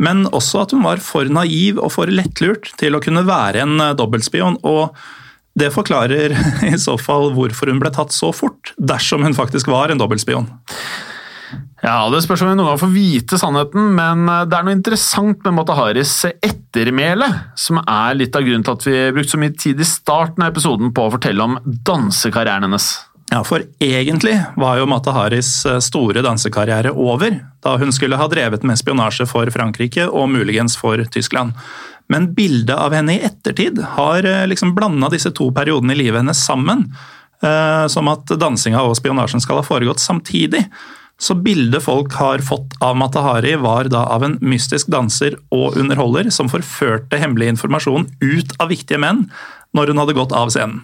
men 0.00 0.24
også 0.30 0.64
at 0.64 0.74
hun 0.74 0.84
var 0.86 1.02
for 1.04 1.28
naiv 1.28 1.80
og 1.80 1.92
for 1.94 2.10
lettlurt 2.10 2.72
til 2.80 2.96
å 2.96 3.02
kunne 3.04 3.26
være 3.28 3.64
en 3.66 3.76
dobbeltspion. 3.98 4.60
og 4.64 4.96
det 5.58 5.72
forklarer 5.74 6.34
i 6.70 6.76
så 6.78 6.96
fall 7.00 7.32
hvorfor 7.36 7.70
hun 7.72 7.80
ble 7.82 7.92
tatt 7.94 8.14
så 8.14 8.30
fort, 8.34 8.74
dersom 8.78 9.26
hun 9.26 9.36
faktisk 9.36 9.70
var 9.70 9.90
en 9.90 10.00
dobbeltspion. 10.00 10.48
Ja, 11.80 12.10
Det 12.12 12.20
spørs 12.22 12.42
om 12.44 12.50
vi 12.50 12.56
noen 12.58 12.68
gang 12.68 12.80
får 12.80 12.92
vite 12.92 13.38
sannheten, 13.40 13.94
men 13.96 14.28
eh, 14.28 14.44
det 14.48 14.56
er 14.56 14.66
noe 14.66 14.76
interessant 14.76 15.40
med 15.46 15.56
Mataharis 15.56 16.12
ettermæle, 16.36 17.28
som 17.58 17.80
er 17.80 18.18
litt 18.18 18.36
av 18.36 18.44
grunnen 18.44 18.66
til 18.66 18.76
at 18.76 18.86
vi 18.86 18.98
brukte 19.16 19.34
så 19.34 19.40
mye 19.40 19.56
tid 19.56 19.80
i 19.80 19.88
starten 19.88 20.44
av 20.44 20.52
episoden 20.52 20.92
på 20.94 21.06
å 21.06 21.14
fortelle 21.16 21.46
om 21.46 21.56
dansekarrieren 21.88 22.68
hennes. 22.68 22.92
Ja, 23.30 23.44
for 23.46 23.62
egentlig 23.78 24.34
var 24.58 24.80
jo 24.80 24.88
Mataharis 24.90 25.52
Haris 25.64 25.84
store 25.86 26.22
dansekarriere 26.26 26.90
over 26.90 27.36
da 27.62 27.76
hun 27.78 27.92
skulle 27.94 28.18
ha 28.18 28.26
drevet 28.28 28.64
med 28.66 28.78
spionasje 28.78 29.28
for 29.30 29.46
Frankrike 29.54 30.08
og 30.08 30.32
muligens 30.32 30.74
for 30.76 30.98
Tyskland. 31.14 31.54
Men 32.10 32.32
bildet 32.34 32.74
av 32.74 32.90
henne 32.96 33.14
i 33.14 33.22
ettertid 33.22 33.78
har 33.94 34.26
eh, 34.26 34.46
liksom 34.50 34.74
blanda 34.74 35.12
disse 35.12 35.30
to 35.30 35.52
periodene 35.54 35.94
i 35.94 36.00
livet 36.02 36.24
hennes 36.24 36.46
sammen. 36.46 36.88
Som 37.40 38.10
at 38.12 38.28
dansinga 38.36 38.82
og 38.84 38.98
spionasjen 38.98 39.40
skal 39.40 39.62
ha 39.62 39.64
foregått 39.64 40.02
samtidig. 40.02 40.60
Så 41.20 41.32
bildet 41.34 41.80
folk 41.84 42.12
har 42.20 42.42
fått 42.44 42.74
av 42.84 42.98
Matahari, 43.00 43.54
var 43.56 43.88
da 43.92 44.06
av 44.12 44.24
en 44.24 44.38
mystisk 44.40 44.90
danser 44.92 45.38
og 45.48 45.76
underholder 45.80 46.28
som 46.32 46.48
forførte 46.52 47.16
hemmelig 47.20 47.54
informasjon 47.54 48.06
ut 48.20 48.54
av 48.60 48.68
viktige 48.72 49.00
menn 49.00 49.26
når 49.76 49.92
hun 49.92 50.00
hadde 50.00 50.16
gått 50.16 50.36
av 50.36 50.52
scenen. 50.52 50.82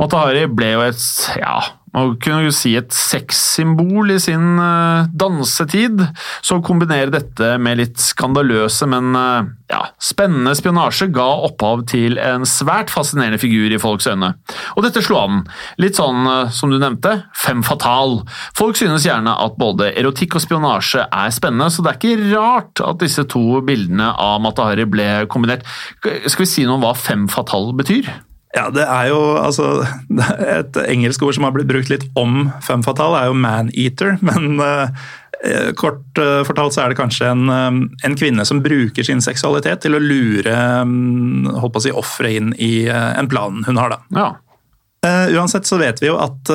Matahari 0.00 0.46
ble 0.50 0.74
jo 0.74 0.84
et 0.86 1.06
ja, 1.38 1.60
man 1.92 2.14
kunne 2.24 2.46
jo 2.46 2.52
si 2.54 2.72
et 2.78 2.92
sexsymbol 2.96 4.14
i 4.14 4.18
sin 4.22 4.56
uh, 4.56 5.04
dansetid. 5.12 6.00
Så 6.40 6.58
å 6.58 6.64
kombinere 6.64 7.12
dette 7.12 7.56
med 7.60 7.80
litt 7.82 8.00
skandaløse, 8.00 8.88
men 8.88 9.12
uh, 9.16 9.44
ja, 9.68 9.82
spennende 10.00 10.54
spionasje 10.56 11.10
ga 11.12 11.28
opphav 11.48 11.84
til 11.92 12.16
en 12.22 12.48
svært 12.48 12.92
fascinerende 12.92 13.40
figur 13.42 13.72
i 13.72 13.80
folks 13.82 14.08
øyne. 14.08 14.32
Og 14.76 14.86
dette 14.86 15.04
slo 15.04 15.20
an. 15.20 15.44
Litt 15.82 16.00
sånn 16.00 16.24
uh, 16.24 16.48
som 16.54 16.72
du 16.72 16.78
nevnte, 16.80 17.18
fem 17.36 17.60
fatal. 17.66 18.22
Folk 18.56 18.80
synes 18.80 19.04
gjerne 19.08 19.36
at 19.44 19.60
både 19.60 19.92
erotikk 19.92 20.40
og 20.40 20.46
spionasje 20.46 21.04
er 21.04 21.36
spennende, 21.36 21.68
så 21.68 21.84
det 21.84 21.92
er 21.92 22.00
ikke 22.00 22.32
rart 22.32 22.86
at 22.88 23.04
disse 23.04 23.28
to 23.28 23.60
bildene 23.68 24.14
av 24.16 24.40
Matahari 24.40 24.88
ble 24.88 25.10
kombinert. 25.28 25.68
Skal 26.00 26.46
vi 26.46 26.52
si 26.56 26.64
noe 26.64 26.80
om 26.80 26.86
hva 26.86 26.96
fem 26.96 27.28
fatal 27.30 27.74
betyr? 27.76 28.08
Ja, 28.52 28.66
det 28.72 28.84
er 28.84 29.08
jo 29.08 29.20
altså 29.40 29.80
Et 30.58 30.78
engelsk 30.84 31.24
ord 31.24 31.36
som 31.36 31.48
har 31.48 31.56
blitt 31.56 31.70
brukt 31.70 31.92
litt 31.92 32.06
om 32.18 32.50
femme 32.64 32.84
fatale, 32.84 33.22
er 33.22 33.32
jo 33.32 33.40
man-eater. 33.40 34.18
Men 34.28 34.60
uh, 34.60 35.72
kort 35.78 36.20
uh, 36.20 36.42
fortalt 36.46 36.76
så 36.76 36.84
er 36.84 36.92
det 36.92 37.00
kanskje 37.00 37.32
en, 37.32 37.48
um, 37.48 37.82
en, 38.04 38.16
kvinne 38.18 38.44
som 38.48 38.62
bruker 38.64 39.06
sin 39.06 39.24
seksualitet 39.24 39.82
til 39.86 39.96
å 39.96 40.02
lure 40.02 40.54
um, 40.84 41.48
holdt 41.48 41.74
på 41.74 41.82
å 41.82 41.86
si, 41.86 41.94
offeret 42.04 42.38
inn 42.38 42.56
i 42.60 42.88
uh, 42.92 43.12
en 43.16 43.30
plan 43.30 43.64
hun 43.66 43.80
har. 43.80 43.96
da. 43.96 44.02
Ja. 44.20 44.30
uansett 45.34 45.66
så 45.66 45.80
vet 45.80 45.98
vi 45.98 46.06
jo 46.06 46.14
at 46.22 46.46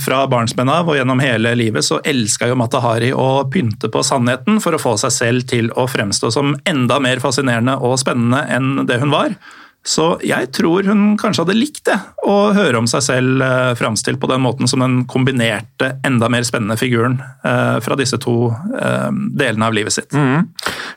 fra 0.00 0.22
barnsben 0.32 0.70
av 0.72 0.88
og 0.88 0.96
gjennom 0.96 1.20
hele 1.20 1.50
livet 1.52 1.84
så 1.84 1.98
elska 2.00 2.48
jo 2.48 2.56
Matahari 2.56 3.10
å 3.12 3.44
pynte 3.52 3.90
på 3.92 4.00
sannheten 4.00 4.56
for 4.64 4.72
å 4.72 4.80
få 4.80 4.94
seg 5.02 5.12
selv 5.12 5.44
til 5.50 5.68
å 5.76 5.84
fremstå 5.84 6.30
som 6.32 6.54
enda 6.64 6.96
mer 7.04 7.20
fascinerende 7.20 7.76
og 7.84 7.98
spennende 8.00 8.40
enn 8.56 8.86
det 8.88 9.02
hun 9.02 9.12
var. 9.12 9.36
Så 9.84 10.04
jeg 10.24 10.48
tror 10.56 10.86
hun 10.88 11.02
kanskje 11.20 11.44
hadde 11.44 11.56
likt 11.58 11.82
det, 11.84 11.98
å 12.24 12.54
høre 12.56 12.80
om 12.80 12.86
seg 12.88 13.02
selv 13.04 13.42
eh, 13.44 13.72
framstilt 13.76 14.16
på 14.20 14.30
den 14.30 14.40
måten 14.40 14.68
som 14.70 14.80
den 14.80 15.02
kombinerte, 15.10 15.98
enda 16.08 16.30
mer 16.32 16.46
spennende 16.48 16.78
figuren 16.80 17.18
eh, 17.44 17.76
fra 17.84 17.98
disse 18.00 18.16
to 18.22 18.48
eh, 18.80 19.10
delene 19.36 19.68
av 19.68 19.76
livet 19.76 19.92
sitt. 19.92 20.16
Mm. 20.16 20.48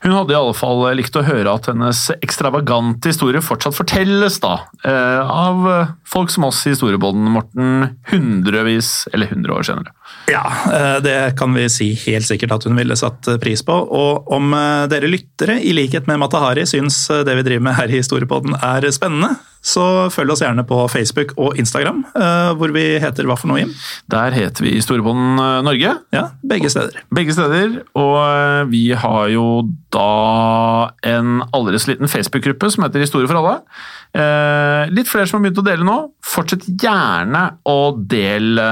Hun 0.05 0.15
hadde 0.15 0.31
i 0.31 0.39
alle 0.39 0.55
fall 0.55 0.85
likt 0.95 1.19
å 1.19 1.25
høre 1.27 1.57
at 1.59 1.67
hennes 1.67 2.05
ekstravagante 2.15 3.11
historie 3.11 3.43
fortsatt 3.43 3.75
fortelles 3.75 4.39
da, 4.43 4.53
av 4.87 5.65
folk 6.07 6.31
som 6.31 6.45
oss 6.47 6.61
i 6.67 6.71
historiebåten, 6.71 7.27
Morten, 7.33 7.97
hundrevis 8.11 9.07
eller 9.11 9.33
hundre 9.33 9.57
år 9.57 9.67
senere. 9.67 9.95
Ja, 10.27 10.43
eh, 10.73 10.97
det 11.03 11.17
kan 11.39 11.53
vi 11.55 11.69
si 11.71 11.91
helt 12.05 12.27
sikkert 12.27 12.57
at 12.57 12.67
hun 12.67 12.75
ville 12.75 12.97
satt 12.99 13.29
pris 13.41 13.63
på. 13.65 13.73
Og 13.73 14.31
om 14.35 14.53
eh, 14.53 14.87
dere 14.91 15.11
lyttere, 15.11 15.59
i 15.63 15.73
likhet 15.75 16.07
med 16.09 16.19
Matahari, 16.19 16.65
syns 16.67 17.05
det 17.07 17.37
vi 17.39 17.45
driver 17.47 17.67
med 17.69 17.77
her 17.79 17.91
i 17.91 18.01
Historiepodden 18.01 18.57
er 18.59 18.87
er 18.87 18.95
spennende, 18.95 19.35
så 19.67 19.83
følg 20.13 20.31
oss 20.31 20.41
gjerne 20.43 20.63
på 20.67 20.79
Facebook 20.91 21.33
og 21.35 21.57
Instagram, 21.59 22.03
eh, 22.15 22.51
hvor 22.59 22.71
vi 22.75 22.85
heter 23.03 23.27
hva 23.27 23.35
for 23.39 23.51
noe, 23.51 23.59
Jim? 23.59 23.73
Der 24.11 24.35
heter 24.35 24.63
vi 24.63 24.77
Storebånd 24.83 25.41
eh, 25.43 25.59
Norge. 25.67 25.93
Ja, 26.15 26.23
begge 26.47 26.71
steder. 26.71 27.01
Begge 27.13 27.35
steder, 27.35 27.81
og 27.99 28.15
eh, 28.23 28.61
vi 28.71 28.85
har 28.95 29.27
jo 29.33 29.47
da 29.93 30.91
en 31.07 31.41
allerede 31.51 31.83
liten 31.91 32.11
Facebook-gruppe 32.11 32.71
som 32.71 32.85
heter 32.85 33.03
Historie 33.03 33.29
for 33.29 33.39
alle. 33.39 33.59
Litt 34.93 35.09
flere 35.09 35.27
som 35.29 35.37
har 35.37 35.43
begynt 35.45 35.59
å 35.61 35.65
dele 35.65 35.85
nå. 35.85 35.97
Fortsett 36.25 36.63
gjerne 36.81 37.43
å 37.67 37.91
dele 38.09 38.69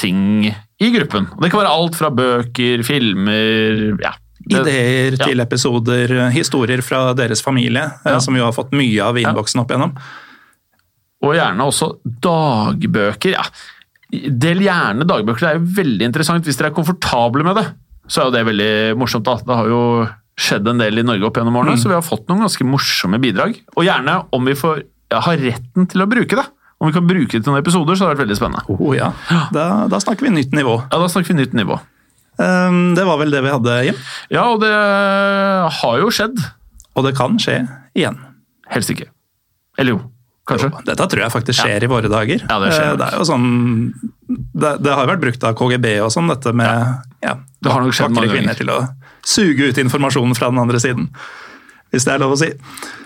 ting 0.00 0.50
i 0.50 0.90
gruppen. 0.92 1.30
Det 1.38 1.52
kan 1.52 1.62
være 1.62 1.72
alt 1.72 1.96
fra 1.96 2.10
bøker, 2.12 2.82
filmer, 2.86 3.86
ja, 4.02 4.12
Ideer 4.50 5.14
ja. 5.14 5.22
til 5.22 5.42
episoder, 5.44 6.16
historier 6.34 6.82
fra 6.82 7.12
deres 7.14 7.44
familie, 7.44 7.86
ja. 8.04 8.18
som 8.20 8.34
vi 8.34 8.42
har 8.42 8.54
fått 8.54 8.74
mye 8.74 8.98
av 9.06 9.18
i 9.18 9.22
innboksen 9.22 9.62
opp 9.62 9.70
igjennom. 9.70 9.94
Og 11.22 11.36
gjerne 11.36 11.68
også 11.68 11.92
dagbøker. 12.24 13.36
ja. 13.36 13.44
Del 14.12 14.60
gjerne 14.60 15.06
dagbøker, 15.08 15.40
det 15.40 15.50
er 15.52 15.60
jo 15.60 15.76
veldig 15.78 16.08
interessant. 16.10 16.44
Hvis 16.44 16.58
dere 16.58 16.72
er 16.72 16.76
komfortable 16.76 17.46
med 17.46 17.56
det, 17.56 17.68
så 18.10 18.22
er 18.22 18.28
jo 18.28 18.34
det 18.34 18.46
veldig 18.50 18.72
morsomt. 19.00 19.24
da. 19.24 19.38
Det 19.40 19.58
har 19.60 19.70
jo 19.70 19.82
skjedd 20.42 20.68
en 20.68 20.80
del 20.82 20.98
i 20.98 21.04
Norge 21.06 21.28
opp 21.28 21.38
gjennom 21.38 21.56
årene, 21.60 21.76
mm. 21.76 21.82
så 21.82 21.90
vi 21.92 21.96
har 21.96 22.04
fått 22.04 22.26
noen 22.28 22.42
ganske 22.44 22.66
morsomme 22.66 23.20
bidrag. 23.22 23.56
Og 23.76 23.86
gjerne 23.86 24.18
om 24.34 24.48
vi 24.48 24.56
får 24.58 24.82
ha 25.12 25.36
retten 25.38 25.88
til 25.92 26.04
å 26.04 26.08
bruke 26.10 26.38
det. 26.38 26.44
Om 26.82 26.90
vi 26.90 26.96
kan 26.96 27.06
bruke 27.06 27.30
det 27.30 27.44
til 27.44 27.52
noen 27.52 27.62
episoder, 27.62 27.94
så 27.94 28.04
hadde 28.04 28.16
det 28.16 28.18
vært 28.18 28.24
veldig 28.26 28.38
spennende. 28.40 28.64
Oh, 28.74 28.92
ja. 28.96 29.12
Da, 29.54 29.66
da 29.92 30.00
snakker 30.02 30.26
vi 30.26 30.34
nytt 30.34 30.54
nivå. 30.56 30.80
Ja, 30.88 30.98
Da 30.98 31.08
snakker 31.12 31.30
vi 31.30 31.38
nytt 31.38 31.54
nivå. 31.54 31.78
Um, 32.40 32.96
det 32.96 33.04
var 33.06 33.20
vel 33.20 33.30
det 33.30 33.42
vi 33.44 33.52
hadde 33.52 33.76
hjem. 33.86 34.00
Ja, 34.32 34.48
og 34.50 34.64
det 34.64 34.72
har 35.78 36.00
jo 36.00 36.10
skjedd. 36.10 36.42
Og 36.98 37.06
det 37.06 37.14
kan 37.16 37.38
skje 37.40 37.60
igjen. 37.94 38.18
Helst 38.72 38.90
ikke. 38.92 39.06
Eller 39.78 39.94
jo, 39.94 40.00
kanskje. 40.48 40.70
Jo, 40.72 40.82
dette 40.88 41.06
tror 41.12 41.22
jeg 41.24 41.34
faktisk 41.34 41.60
skjer 41.62 41.86
i 41.86 41.90
våre 41.90 42.10
dager. 42.12 42.42
Ja, 42.48 42.58
det 42.62 42.72
skjer. 42.74 42.88
Eh, 42.92 42.96
det 43.00 43.08
er 43.08 43.20
jo 43.20 43.28
sånn 43.28 43.46
det, 44.28 44.72
det 44.82 44.94
har 44.94 45.04
jo 45.04 45.12
vært 45.12 45.22
brukt 45.22 45.46
av 45.46 45.54
KGB 45.58 45.94
og 46.04 46.10
sånn, 46.14 46.30
dette 46.32 46.54
med 46.56 47.22
ja. 47.22 47.36
Det 47.62 47.70
har 47.70 47.84
nok 47.84 47.94
skjedd 47.94 48.10
vakre 48.10 48.18
mange 48.18 48.34
kvinner 48.34 48.58
til 48.58 48.72
å 48.72 48.80
suge 49.22 49.70
ut 49.70 49.78
informasjonen 49.78 50.34
fra 50.38 50.50
den 50.50 50.58
andre 50.62 50.80
siden. 50.82 51.08
Hvis 51.92 52.08
det 52.08 52.16
er 52.16 52.22
lov 52.24 52.34
å 52.34 52.40
si. 52.40 52.50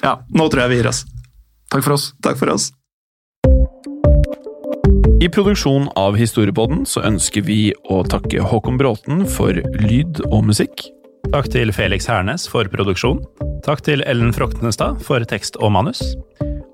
Ja. 0.04 0.16
Nå 0.32 0.48
tror 0.48 0.64
jeg 0.64 0.72
vi 0.72 0.80
gir 0.80 0.90
oss. 0.92 1.04
Takk 1.72 1.84
for 1.84 1.96
oss. 1.98 2.12
Takk 2.24 2.38
for 2.40 2.54
oss. 2.54 2.70
I 5.20 5.28
produksjonen 5.32 5.88
av 5.98 6.16
Historiepodden 6.16 6.84
så 6.88 7.02
ønsker 7.08 7.44
vi 7.46 7.72
å 7.90 8.02
takke 8.06 8.44
Håkon 8.46 8.78
Bråten 8.80 9.24
for 9.28 9.58
lyd 9.82 10.20
og 10.30 10.44
musikk. 10.52 10.86
Takk 11.32 11.48
til 11.50 11.72
Felix 11.74 12.06
Hernes 12.06 12.46
for 12.48 12.68
produksjon. 12.70 13.24
Takk 13.66 13.82
til 13.88 14.04
Ellen 14.06 14.30
Froktenestad 14.36 15.02
for 15.02 15.24
tekst 15.26 15.58
og 15.58 15.72
manus. 15.74 16.04